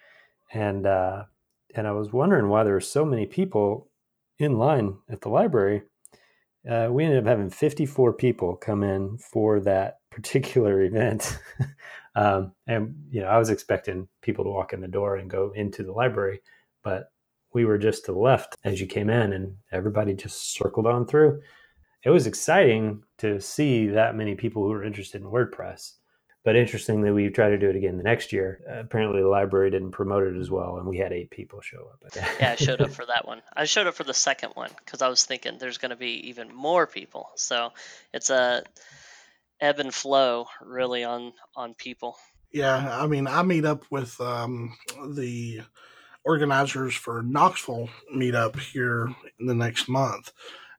and 0.52 0.86
uh, 0.86 1.24
and 1.74 1.86
I 1.86 1.92
was 1.92 2.12
wondering 2.12 2.48
why 2.48 2.64
there 2.64 2.74
were 2.74 2.80
so 2.80 3.04
many 3.04 3.26
people 3.26 3.88
in 4.38 4.58
line 4.58 4.98
at 5.08 5.20
the 5.20 5.28
library. 5.28 5.82
Uh, 6.68 6.88
we 6.90 7.04
ended 7.04 7.20
up 7.20 7.26
having 7.26 7.50
54 7.50 8.12
people 8.14 8.56
come 8.56 8.82
in 8.82 9.18
for 9.18 9.60
that 9.60 9.98
particular 10.10 10.82
event. 10.82 11.38
um, 12.14 12.52
and, 12.66 12.94
you 13.10 13.20
know, 13.20 13.28
I 13.28 13.38
was 13.38 13.50
expecting 13.50 14.08
people 14.22 14.44
to 14.44 14.50
walk 14.50 14.72
in 14.72 14.80
the 14.80 14.88
door 14.88 15.16
and 15.16 15.30
go 15.30 15.52
into 15.54 15.82
the 15.82 15.92
library, 15.92 16.40
but 16.82 17.09
we 17.52 17.64
were 17.64 17.78
just 17.78 18.06
to 18.06 18.12
the 18.12 18.18
left 18.18 18.56
as 18.64 18.80
you 18.80 18.86
came 18.86 19.10
in 19.10 19.32
and 19.32 19.56
everybody 19.72 20.14
just 20.14 20.54
circled 20.54 20.86
on 20.86 21.06
through. 21.06 21.40
It 22.02 22.10
was 22.10 22.26
exciting 22.26 23.02
to 23.18 23.40
see 23.40 23.88
that 23.88 24.16
many 24.16 24.34
people 24.34 24.62
who 24.62 24.70
were 24.70 24.84
interested 24.84 25.20
in 25.20 25.28
WordPress. 25.28 25.92
But 26.42 26.56
interestingly, 26.56 27.10
we 27.10 27.28
tried 27.28 27.50
to 27.50 27.58
do 27.58 27.68
it 27.68 27.76
again 27.76 27.98
the 27.98 28.02
next 28.02 28.32
year. 28.32 28.62
Uh, 28.66 28.80
apparently, 28.80 29.20
the 29.20 29.28
library 29.28 29.70
didn't 29.70 29.90
promote 29.90 30.26
it 30.26 30.40
as 30.40 30.50
well, 30.50 30.78
and 30.78 30.86
we 30.86 30.96
had 30.96 31.12
eight 31.12 31.30
people 31.30 31.60
show 31.60 31.90
up. 31.92 32.02
yeah, 32.16 32.52
I 32.52 32.54
showed 32.56 32.80
up 32.80 32.92
for 32.92 33.04
that 33.04 33.26
one. 33.26 33.42
I 33.54 33.64
showed 33.66 33.86
up 33.86 33.94
for 33.94 34.04
the 34.04 34.14
second 34.14 34.52
one 34.54 34.70
because 34.78 35.02
I 35.02 35.08
was 35.08 35.22
thinking 35.22 35.58
there's 35.58 35.76
going 35.76 35.90
to 35.90 35.96
be 35.96 36.28
even 36.30 36.54
more 36.54 36.86
people. 36.86 37.28
So 37.36 37.72
it's 38.14 38.30
a 38.30 38.62
ebb 39.60 39.80
and 39.80 39.92
flow, 39.92 40.46
really, 40.62 41.04
on 41.04 41.34
on 41.54 41.74
people. 41.74 42.16
Yeah, 42.50 42.98
I 42.98 43.06
mean, 43.06 43.26
I 43.26 43.42
meet 43.42 43.66
up 43.66 43.84
with 43.90 44.18
um, 44.18 44.74
the 45.10 45.60
organizers 46.24 46.94
for 46.94 47.22
Knoxville 47.22 47.88
meetup 48.14 48.58
here 48.58 49.08
in 49.38 49.46
the 49.46 49.54
next 49.54 49.88
month. 49.88 50.32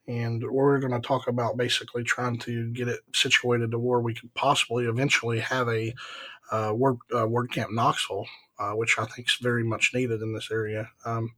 And 0.07 0.43
we're 0.43 0.79
going 0.79 0.99
to 0.99 1.07
talk 1.07 1.27
about 1.27 1.57
basically 1.57 2.03
trying 2.03 2.37
to 2.39 2.71
get 2.71 2.87
it 2.87 3.01
situated 3.13 3.71
to 3.71 3.79
where 3.79 3.99
we 3.99 4.13
could 4.13 4.33
possibly 4.33 4.85
eventually 4.85 5.39
have 5.39 5.67
a 5.69 5.93
uh, 6.51 6.73
Word, 6.75 6.97
uh, 7.13 7.25
WordCamp 7.25 7.71
Knoxville, 7.71 8.25
uh, 8.59 8.71
which 8.71 8.97
I 8.99 9.05
think 9.05 9.29
is 9.29 9.37
very 9.41 9.63
much 9.63 9.91
needed 9.93 10.21
in 10.21 10.33
this 10.33 10.49
area. 10.51 10.89
Um, 11.05 11.33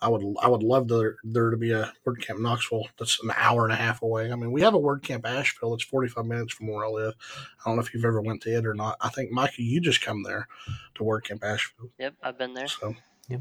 I 0.00 0.08
would 0.08 0.22
I 0.40 0.48
would 0.48 0.62
love 0.62 0.86
to, 0.88 1.14
there 1.24 1.50
to 1.50 1.56
be 1.56 1.72
a 1.72 1.92
WordCamp 2.06 2.40
Knoxville 2.40 2.88
that's 2.98 3.22
an 3.22 3.32
hour 3.36 3.64
and 3.64 3.72
a 3.72 3.76
half 3.76 4.02
away. 4.02 4.30
I 4.30 4.36
mean, 4.36 4.52
we 4.52 4.62
have 4.62 4.74
a 4.74 4.78
WordCamp 4.80 5.24
Asheville 5.24 5.70
that's 5.70 5.84
45 5.84 6.24
minutes 6.24 6.54
from 6.54 6.68
where 6.68 6.84
I 6.84 6.88
live. 6.88 7.14
I 7.60 7.68
don't 7.68 7.76
know 7.76 7.82
if 7.82 7.92
you've 7.92 8.04
ever 8.04 8.20
went 8.20 8.42
to 8.42 8.56
it 8.56 8.66
or 8.66 8.74
not. 8.74 8.96
I 9.00 9.08
think 9.08 9.32
Micah, 9.32 9.62
you 9.62 9.80
just 9.80 10.02
come 10.02 10.22
there 10.22 10.46
to 10.94 11.02
WordCamp 11.02 11.42
Asheville. 11.42 11.90
Yep, 11.98 12.14
I've 12.22 12.38
been 12.38 12.54
there. 12.54 12.68
So 12.68 12.94
Yep. 13.28 13.40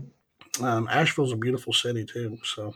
Um, 0.62 0.88
Asheville's 0.90 1.32
a 1.32 1.38
beautiful 1.38 1.74
city 1.74 2.06
too. 2.06 2.38
So. 2.44 2.74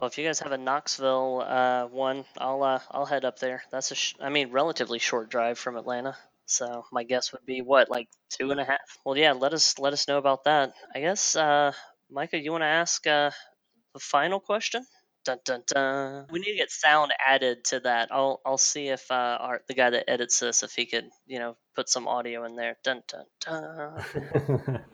Well, 0.00 0.08
if 0.08 0.16
you 0.16 0.24
guys 0.24 0.40
have 0.40 0.52
a 0.52 0.58
Knoxville 0.58 1.44
uh, 1.46 1.86
one, 1.86 2.24
I'll 2.38 2.62
uh, 2.62 2.80
I'll 2.90 3.04
head 3.04 3.24
up 3.24 3.38
there. 3.38 3.62
That's 3.70 3.90
a 3.90 3.94
sh- 3.94 4.14
I 4.20 4.30
mean 4.30 4.50
relatively 4.50 4.98
short 4.98 5.30
drive 5.30 5.58
from 5.58 5.76
Atlanta. 5.76 6.16
So 6.46 6.84
my 6.90 7.04
guess 7.04 7.32
would 7.32 7.44
be 7.44 7.60
what 7.60 7.90
like 7.90 8.08
two 8.30 8.50
and 8.50 8.58
a 8.58 8.64
half. 8.64 8.98
Well, 9.04 9.16
yeah, 9.16 9.32
let 9.32 9.52
us 9.52 9.78
let 9.78 9.92
us 9.92 10.08
know 10.08 10.18
about 10.18 10.44
that. 10.44 10.72
I 10.94 11.00
guess, 11.00 11.36
uh, 11.36 11.72
Micah, 12.10 12.38
you 12.38 12.50
want 12.50 12.62
to 12.62 12.66
ask 12.66 13.06
uh, 13.06 13.30
the 13.92 14.00
final 14.00 14.40
question? 14.40 14.84
Dun, 15.24 15.38
dun, 15.44 15.62
dun. 15.66 16.26
We 16.30 16.40
need 16.40 16.52
to 16.52 16.56
get 16.56 16.70
sound 16.70 17.12
added 17.24 17.64
to 17.66 17.80
that. 17.80 18.08
I'll 18.10 18.40
I'll 18.46 18.58
see 18.58 18.88
if 18.88 19.10
uh, 19.10 19.36
our 19.38 19.60
the 19.68 19.74
guy 19.74 19.90
that 19.90 20.08
edits 20.10 20.40
this 20.40 20.62
if 20.62 20.72
he 20.72 20.86
could 20.86 21.10
you 21.26 21.38
know 21.38 21.56
put 21.76 21.90
some 21.90 22.08
audio 22.08 22.44
in 22.46 22.56
there. 22.56 22.78
Dun 22.82 23.02
dun 23.06 23.26
dun. 23.44 24.82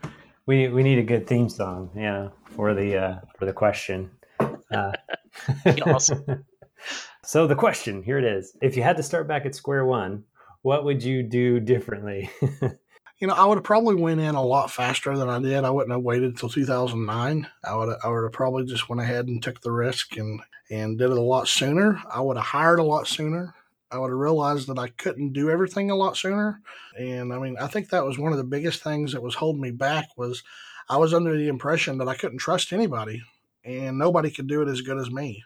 we 0.46 0.68
we 0.68 0.82
need 0.82 0.98
a 0.98 1.02
good 1.02 1.26
theme 1.26 1.48
song, 1.48 1.90
yeah, 1.94 2.28
for 2.54 2.74
the 2.74 2.96
uh, 2.96 3.14
for 3.38 3.46
the 3.46 3.52
question. 3.52 4.10
Uh, 4.40 4.92
awesome. 5.86 6.44
so 7.24 7.46
the 7.46 7.54
question 7.54 8.02
here 8.02 8.18
it 8.18 8.24
is: 8.24 8.56
If 8.62 8.76
you 8.76 8.82
had 8.82 8.96
to 8.96 9.02
start 9.02 9.28
back 9.28 9.44
at 9.44 9.54
square 9.54 9.84
one, 9.84 10.24
what 10.62 10.84
would 10.84 11.02
you 11.02 11.22
do 11.22 11.60
differently? 11.60 12.30
you 12.40 13.26
know, 13.26 13.34
I 13.34 13.44
would 13.44 13.58
have 13.58 13.64
probably 13.64 13.96
went 13.96 14.20
in 14.20 14.34
a 14.34 14.42
lot 14.42 14.70
faster 14.70 15.16
than 15.16 15.28
I 15.28 15.40
did. 15.40 15.64
I 15.64 15.70
wouldn't 15.70 15.92
have 15.92 16.02
waited 16.02 16.30
until 16.30 16.48
2009. 16.48 17.46
I 17.64 17.74
would 17.74 17.96
I 18.02 18.08
would 18.08 18.22
have 18.22 18.32
probably 18.32 18.64
just 18.64 18.88
went 18.88 19.02
ahead 19.02 19.26
and 19.26 19.42
took 19.42 19.60
the 19.60 19.72
risk 19.72 20.16
and 20.16 20.40
and 20.70 20.98
did 20.98 21.10
it 21.10 21.16
a 21.16 21.20
lot 21.20 21.48
sooner. 21.48 22.00
I 22.10 22.20
would 22.20 22.36
have 22.36 22.46
hired 22.46 22.78
a 22.78 22.84
lot 22.84 23.08
sooner. 23.08 23.54
I 23.96 23.98
would 23.98 24.10
have 24.10 24.18
realized 24.18 24.68
that 24.68 24.78
I 24.78 24.88
couldn't 24.88 25.32
do 25.32 25.48
everything 25.50 25.90
a 25.90 25.96
lot 25.96 26.16
sooner. 26.16 26.60
And 26.98 27.32
I 27.32 27.38
mean, 27.38 27.56
I 27.58 27.66
think 27.66 27.88
that 27.88 28.04
was 28.04 28.18
one 28.18 28.32
of 28.32 28.38
the 28.38 28.44
biggest 28.44 28.82
things 28.82 29.12
that 29.12 29.22
was 29.22 29.34
holding 29.34 29.62
me 29.62 29.70
back 29.70 30.08
was 30.16 30.42
I 30.88 30.98
was 30.98 31.14
under 31.14 31.36
the 31.36 31.48
impression 31.48 31.98
that 31.98 32.08
I 32.08 32.14
couldn't 32.14 32.38
trust 32.38 32.72
anybody 32.72 33.22
and 33.64 33.98
nobody 33.98 34.30
could 34.30 34.46
do 34.46 34.62
it 34.62 34.68
as 34.68 34.82
good 34.82 34.98
as 34.98 35.10
me. 35.10 35.42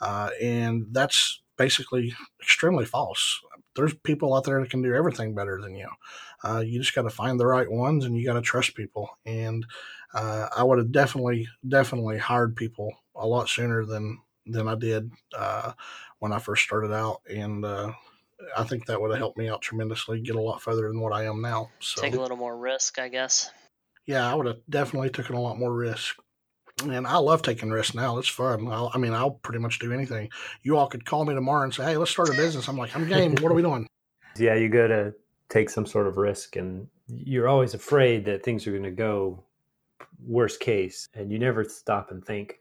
Uh, 0.00 0.30
and 0.40 0.86
that's 0.92 1.40
basically 1.56 2.14
extremely 2.40 2.84
false. 2.84 3.40
There's 3.74 3.94
people 3.94 4.34
out 4.34 4.44
there 4.44 4.60
that 4.60 4.70
can 4.70 4.82
do 4.82 4.94
everything 4.94 5.34
better 5.34 5.60
than 5.60 5.74
you. 5.74 5.88
Uh, 6.44 6.62
you 6.64 6.78
just 6.78 6.94
got 6.94 7.02
to 7.02 7.10
find 7.10 7.40
the 7.40 7.46
right 7.46 7.70
ones 7.70 8.04
and 8.04 8.16
you 8.16 8.24
got 8.26 8.34
to 8.34 8.42
trust 8.42 8.74
people. 8.74 9.18
And 9.24 9.66
uh, 10.14 10.48
I 10.56 10.62
would 10.62 10.78
have 10.78 10.92
definitely, 10.92 11.48
definitely 11.66 12.18
hired 12.18 12.54
people 12.54 12.92
a 13.14 13.26
lot 13.26 13.48
sooner 13.48 13.84
than 13.84 14.18
than 14.48 14.68
I 14.68 14.74
did 14.74 15.10
uh, 15.36 15.72
when 16.18 16.32
I 16.32 16.38
first 16.38 16.64
started 16.64 16.92
out, 16.92 17.20
and 17.28 17.64
uh, 17.64 17.92
I 18.56 18.64
think 18.64 18.86
that 18.86 19.00
would 19.00 19.10
have 19.10 19.18
helped 19.18 19.38
me 19.38 19.48
out 19.48 19.62
tremendously, 19.62 20.20
get 20.20 20.36
a 20.36 20.40
lot 20.40 20.62
further 20.62 20.88
than 20.88 21.00
what 21.00 21.12
I 21.12 21.24
am 21.24 21.40
now. 21.40 21.70
So 21.80 22.02
take 22.02 22.14
a 22.14 22.20
little 22.20 22.36
more 22.36 22.56
risk, 22.56 22.98
I 22.98 23.08
guess. 23.08 23.50
Yeah, 24.06 24.30
I 24.30 24.34
would 24.34 24.46
have 24.46 24.60
definitely 24.70 25.10
taken 25.10 25.34
a 25.34 25.40
lot 25.40 25.58
more 25.58 25.72
risk. 25.72 26.16
And 26.84 27.06
I 27.06 27.16
love 27.16 27.42
taking 27.42 27.70
risks 27.70 27.94
now. 27.94 28.18
It's 28.18 28.28
fun. 28.28 28.68
I'll, 28.68 28.90
I 28.94 28.98
mean, 28.98 29.12
I'll 29.12 29.32
pretty 29.32 29.58
much 29.58 29.80
do 29.80 29.92
anything. 29.92 30.30
You 30.62 30.76
all 30.76 30.86
could 30.86 31.04
call 31.04 31.24
me 31.24 31.34
tomorrow 31.34 31.64
and 31.64 31.74
say, 31.74 31.84
"Hey, 31.84 31.96
let's 31.96 32.12
start 32.12 32.28
a 32.28 32.32
business." 32.32 32.68
I'm 32.68 32.78
like, 32.78 32.94
"I'm 32.94 33.08
game. 33.08 33.34
What 33.40 33.50
are 33.50 33.54
we 33.54 33.62
doing?" 33.62 33.86
Yeah, 34.36 34.54
you 34.54 34.68
go 34.68 34.86
to 34.86 35.14
take 35.48 35.68
some 35.68 35.84
sort 35.84 36.06
of 36.06 36.16
risk, 36.16 36.54
and 36.54 36.86
you're 37.08 37.48
always 37.48 37.74
afraid 37.74 38.24
that 38.26 38.44
things 38.44 38.68
are 38.68 38.70
going 38.70 38.84
to 38.84 38.92
go 38.92 39.42
worst 40.24 40.60
case, 40.60 41.08
and 41.14 41.32
you 41.32 41.40
never 41.40 41.64
stop 41.64 42.12
and 42.12 42.24
think 42.24 42.60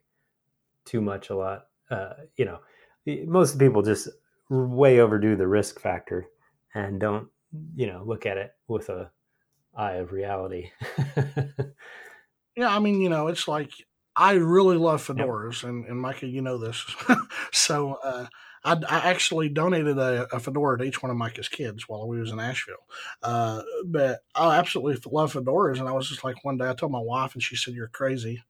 too 0.85 1.01
much 1.01 1.29
a 1.29 1.35
lot. 1.35 1.67
Uh, 1.89 2.13
you 2.35 2.45
know, 2.45 2.59
most 3.25 3.57
people 3.57 3.81
just 3.81 4.09
way 4.49 4.99
overdo 4.99 5.35
the 5.35 5.47
risk 5.47 5.79
factor 5.79 6.27
and 6.73 6.99
don't 6.99 7.27
you 7.75 7.87
know 7.87 8.03
look 8.05 8.25
at 8.25 8.37
it 8.37 8.51
with 8.67 8.89
a 8.89 9.09
eye 9.75 9.95
of 9.95 10.11
reality 10.11 10.69
yeah 12.55 12.73
i 12.73 12.79
mean 12.79 13.01
you 13.01 13.09
know 13.09 13.27
it's 13.27 13.47
like 13.47 13.71
i 14.15 14.33
really 14.33 14.77
love 14.77 15.01
fedoras 15.07 15.63
yep. 15.63 15.69
and, 15.69 15.85
and 15.85 15.99
micah 15.99 16.27
you 16.27 16.41
know 16.41 16.57
this 16.57 16.83
so 17.51 17.97
uh, 18.03 18.25
I, 18.63 18.73
I, 18.73 19.09
actually 19.09 19.49
donated 19.49 19.97
a, 19.97 20.27
a, 20.35 20.39
fedora 20.39 20.77
to 20.77 20.83
each 20.83 21.01
one 21.01 21.09
of 21.09 21.15
Micah's 21.15 21.47
kids 21.47 21.87
while 21.87 22.07
we 22.07 22.19
was 22.19 22.31
in 22.31 22.39
Asheville. 22.39 22.85
Uh, 23.23 23.61
but 23.85 24.19
I 24.35 24.57
absolutely 24.57 24.99
love 25.09 25.33
fedoras, 25.33 25.79
and 25.79 25.87
I 25.87 25.93
was 25.93 26.09
just 26.09 26.23
like 26.23 26.43
one 26.43 26.57
day 26.57 26.67
I 26.67 26.73
told 26.73 26.91
my 26.91 26.99
wife, 26.99 27.33
and 27.33 27.41
she 27.41 27.55
said, 27.55 27.75
"You're 27.75 27.87
crazy." 27.87 28.43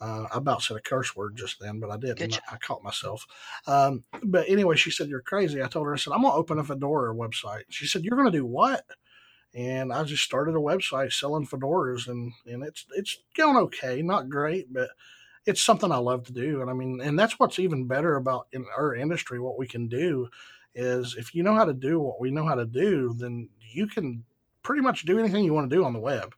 Uh, 0.00 0.26
I 0.32 0.38
about 0.38 0.62
said 0.62 0.76
a 0.76 0.80
curse 0.80 1.16
word 1.16 1.36
just 1.36 1.58
then, 1.60 1.80
but 1.80 1.90
I 1.90 1.96
didn't. 1.96 2.40
I, 2.50 2.54
I 2.54 2.58
caught 2.58 2.84
myself. 2.84 3.26
Um, 3.66 4.04
but 4.22 4.48
anyway, 4.48 4.76
she 4.76 4.90
said, 4.90 5.08
You're 5.08 5.20
crazy. 5.20 5.62
I 5.62 5.66
told 5.68 5.86
her, 5.86 5.94
I 5.94 5.96
said, 5.98 6.12
I'm 6.12 6.22
going 6.22 6.32
to 6.32 6.38
open 6.38 6.58
a 6.58 6.64
Fedora 6.64 7.14
website. 7.14 7.64
She 7.70 7.86
said, 7.86 8.04
You're 8.04 8.16
going 8.16 8.30
to 8.30 8.38
do 8.38 8.46
what? 8.46 8.84
And 9.54 9.92
I 9.92 10.04
just 10.04 10.22
started 10.24 10.54
a 10.54 10.58
website 10.58 11.12
selling 11.12 11.46
fedoras, 11.46 12.06
and, 12.08 12.32
and 12.46 12.62
it's 12.62 12.86
it's 12.94 13.18
going 13.36 13.56
okay, 13.56 14.02
not 14.02 14.28
great, 14.28 14.72
but 14.72 14.90
it's 15.46 15.62
something 15.62 15.90
I 15.90 15.96
love 15.96 16.24
to 16.24 16.32
do. 16.32 16.60
And 16.60 16.70
I 16.70 16.74
mean, 16.74 17.00
and 17.02 17.18
that's 17.18 17.38
what's 17.38 17.58
even 17.58 17.86
better 17.86 18.16
about 18.16 18.48
in 18.52 18.66
our 18.76 18.94
industry. 18.94 19.40
What 19.40 19.58
we 19.58 19.66
can 19.66 19.88
do 19.88 20.28
is 20.74 21.16
if 21.18 21.34
you 21.34 21.42
know 21.42 21.54
how 21.54 21.64
to 21.64 21.72
do 21.72 21.98
what 21.98 22.20
we 22.20 22.30
know 22.30 22.46
how 22.46 22.54
to 22.54 22.66
do, 22.66 23.14
then 23.18 23.48
you 23.58 23.86
can 23.86 24.24
pretty 24.62 24.82
much 24.82 25.06
do 25.06 25.18
anything 25.18 25.44
you 25.44 25.54
want 25.54 25.68
to 25.68 25.74
do 25.74 25.84
on 25.84 25.94
the 25.94 25.98
web. 25.98 26.34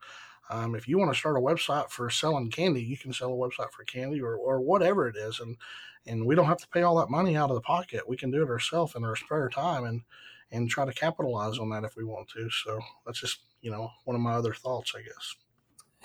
Um, 0.50 0.74
if 0.74 0.88
you 0.88 0.98
want 0.98 1.12
to 1.12 1.18
start 1.18 1.36
a 1.36 1.40
website 1.40 1.90
for 1.90 2.10
selling 2.10 2.50
candy, 2.50 2.82
you 2.82 2.98
can 2.98 3.12
sell 3.12 3.32
a 3.32 3.36
website 3.36 3.70
for 3.70 3.84
candy 3.84 4.20
or, 4.20 4.34
or 4.34 4.60
whatever 4.60 5.08
it 5.08 5.16
is, 5.16 5.40
and 5.40 5.56
and 6.06 6.26
we 6.26 6.34
don't 6.34 6.46
have 6.46 6.58
to 6.58 6.68
pay 6.68 6.82
all 6.82 6.96
that 6.96 7.08
money 7.10 7.36
out 7.36 7.50
of 7.50 7.54
the 7.54 7.60
pocket. 7.60 8.08
We 8.08 8.16
can 8.16 8.30
do 8.30 8.42
it 8.42 8.48
ourselves 8.48 8.94
in 8.96 9.04
our 9.04 9.16
spare 9.16 9.48
time 9.48 9.84
and 9.84 10.02
and 10.50 10.68
try 10.68 10.84
to 10.84 10.92
capitalize 10.92 11.58
on 11.58 11.70
that 11.70 11.84
if 11.84 11.96
we 11.96 12.04
want 12.04 12.28
to. 12.30 12.50
So 12.50 12.80
that's 13.06 13.20
just 13.20 13.38
you 13.62 13.70
know 13.70 13.90
one 14.04 14.16
of 14.16 14.22
my 14.22 14.32
other 14.32 14.52
thoughts, 14.52 14.92
I 14.96 15.02
guess. 15.02 15.36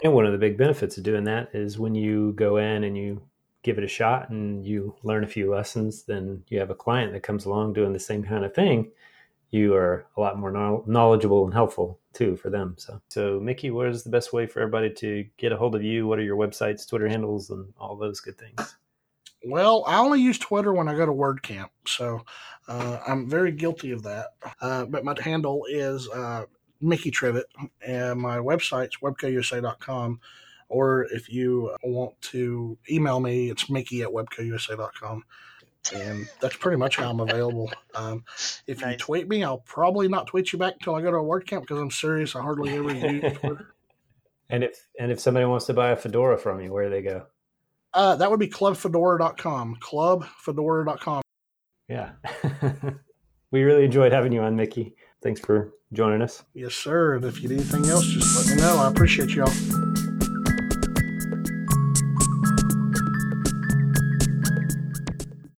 And 0.03 0.13
one 0.13 0.25
of 0.25 0.31
the 0.31 0.37
big 0.37 0.57
benefits 0.57 0.97
of 0.97 1.03
doing 1.03 1.23
that 1.23 1.49
is 1.53 1.79
when 1.79 1.95
you 1.95 2.33
go 2.33 2.57
in 2.57 2.83
and 2.83 2.97
you 2.97 3.21
give 3.63 3.79
it 3.79 3.83
a 3.83 3.87
shot 3.87 4.29
and 4.29 4.63
you 4.63 4.93
learn 5.01 5.23
a 5.23 5.27
few 5.27 5.49
lessons, 5.49 6.03
then 6.03 6.43
you 6.49 6.59
have 6.59 6.69
a 6.69 6.75
client 6.75 7.13
that 7.13 7.23
comes 7.23 7.45
along 7.45 7.73
doing 7.73 7.93
the 7.93 7.99
same 7.99 8.23
kind 8.23 8.45
of 8.45 8.53
thing. 8.53 8.91
You 9.55 9.73
are 9.73 10.05
a 10.17 10.19
lot 10.19 10.37
more 10.37 10.83
knowledgeable 10.85 11.45
and 11.45 11.53
helpful 11.53 11.97
too 12.11 12.35
for 12.35 12.49
them. 12.49 12.75
So, 12.77 13.01
so 13.07 13.39
Mickey, 13.39 13.71
what 13.71 13.87
is 13.87 14.03
the 14.03 14.09
best 14.09 14.33
way 14.33 14.47
for 14.47 14.59
everybody 14.59 14.89
to 14.95 15.25
get 15.37 15.53
a 15.53 15.55
hold 15.55 15.75
of 15.75 15.81
you? 15.81 16.05
What 16.05 16.19
are 16.19 16.23
your 16.23 16.35
websites, 16.35 16.85
Twitter 16.85 17.07
handles, 17.07 17.49
and 17.49 17.73
all 17.79 17.95
those 17.95 18.19
good 18.19 18.37
things? 18.37 18.75
Well, 19.45 19.85
I 19.87 19.99
only 19.99 20.19
use 20.19 20.37
Twitter 20.37 20.73
when 20.73 20.89
I 20.89 20.95
go 20.97 21.05
to 21.05 21.11
WordCamp, 21.13 21.69
so 21.87 22.19
uh, 22.67 22.99
I'm 23.07 23.29
very 23.29 23.53
guilty 23.53 23.91
of 23.91 24.03
that. 24.03 24.33
Uh, 24.59 24.83
but 24.87 25.05
my 25.05 25.15
handle 25.21 25.65
is 25.69 26.09
uh, 26.09 26.43
Mickey 26.81 27.09
Trivett, 27.09 27.45
and 27.79 28.19
my 28.19 28.39
website's 28.39 28.97
webcousa.com. 29.01 30.19
Or 30.67 31.05
if 31.13 31.31
you 31.31 31.73
want 31.81 32.19
to 32.23 32.77
email 32.89 33.21
me, 33.21 33.51
it's 33.51 33.69
Mickey 33.69 34.01
at 34.01 34.09
webcousa.com. 34.09 35.23
And 35.93 36.27
that's 36.39 36.55
pretty 36.55 36.77
much 36.77 36.97
how 36.97 37.09
I'm 37.09 37.19
available. 37.19 37.71
Um, 37.93 38.23
if 38.67 38.81
nice. 38.81 38.93
you 38.93 38.97
tweet 38.97 39.27
me, 39.27 39.43
I'll 39.43 39.59
probably 39.59 40.07
not 40.07 40.27
tweet 40.27 40.51
you 40.53 40.59
back 40.59 40.73
until 40.79 40.95
I 40.95 41.01
go 41.01 41.11
to 41.11 41.17
a 41.17 41.23
WordCamp 41.23 41.61
because 41.61 41.79
I'm 41.79 41.91
serious. 41.91 42.35
I 42.35 42.41
hardly 42.41 42.73
ever 42.75 42.93
use 42.93 43.37
Twitter. 43.37 43.75
And 44.49 44.63
if 44.63 44.87
and 44.99 45.11
if 45.11 45.19
somebody 45.19 45.45
wants 45.45 45.65
to 45.65 45.73
buy 45.73 45.89
a 45.89 45.95
fedora 45.95 46.37
from 46.37 46.61
you, 46.61 46.71
where 46.71 46.85
do 46.85 46.89
they 46.91 47.01
go? 47.01 47.25
Uh, 47.93 48.15
that 48.17 48.29
would 48.29 48.39
be 48.39 48.47
clubfedora.com. 48.47 49.77
Clubfedora.com. 49.81 51.21
Yeah. 51.87 52.11
we 53.51 53.63
really 53.63 53.85
enjoyed 53.85 54.11
having 54.11 54.33
you 54.33 54.41
on, 54.41 54.55
Mickey. 54.55 54.95
Thanks 55.23 55.39
for 55.39 55.73
joining 55.93 56.21
us. 56.21 56.43
Yes, 56.53 56.75
sir. 56.75 57.15
And 57.15 57.25
if 57.25 57.41
you 57.41 57.49
need 57.49 57.59
anything 57.59 57.85
else, 57.85 58.05
just 58.05 58.37
let 58.49 58.55
me 58.55 58.61
know. 58.61 58.77
I 58.77 58.89
appreciate 58.89 59.29
y'all. 59.29 59.51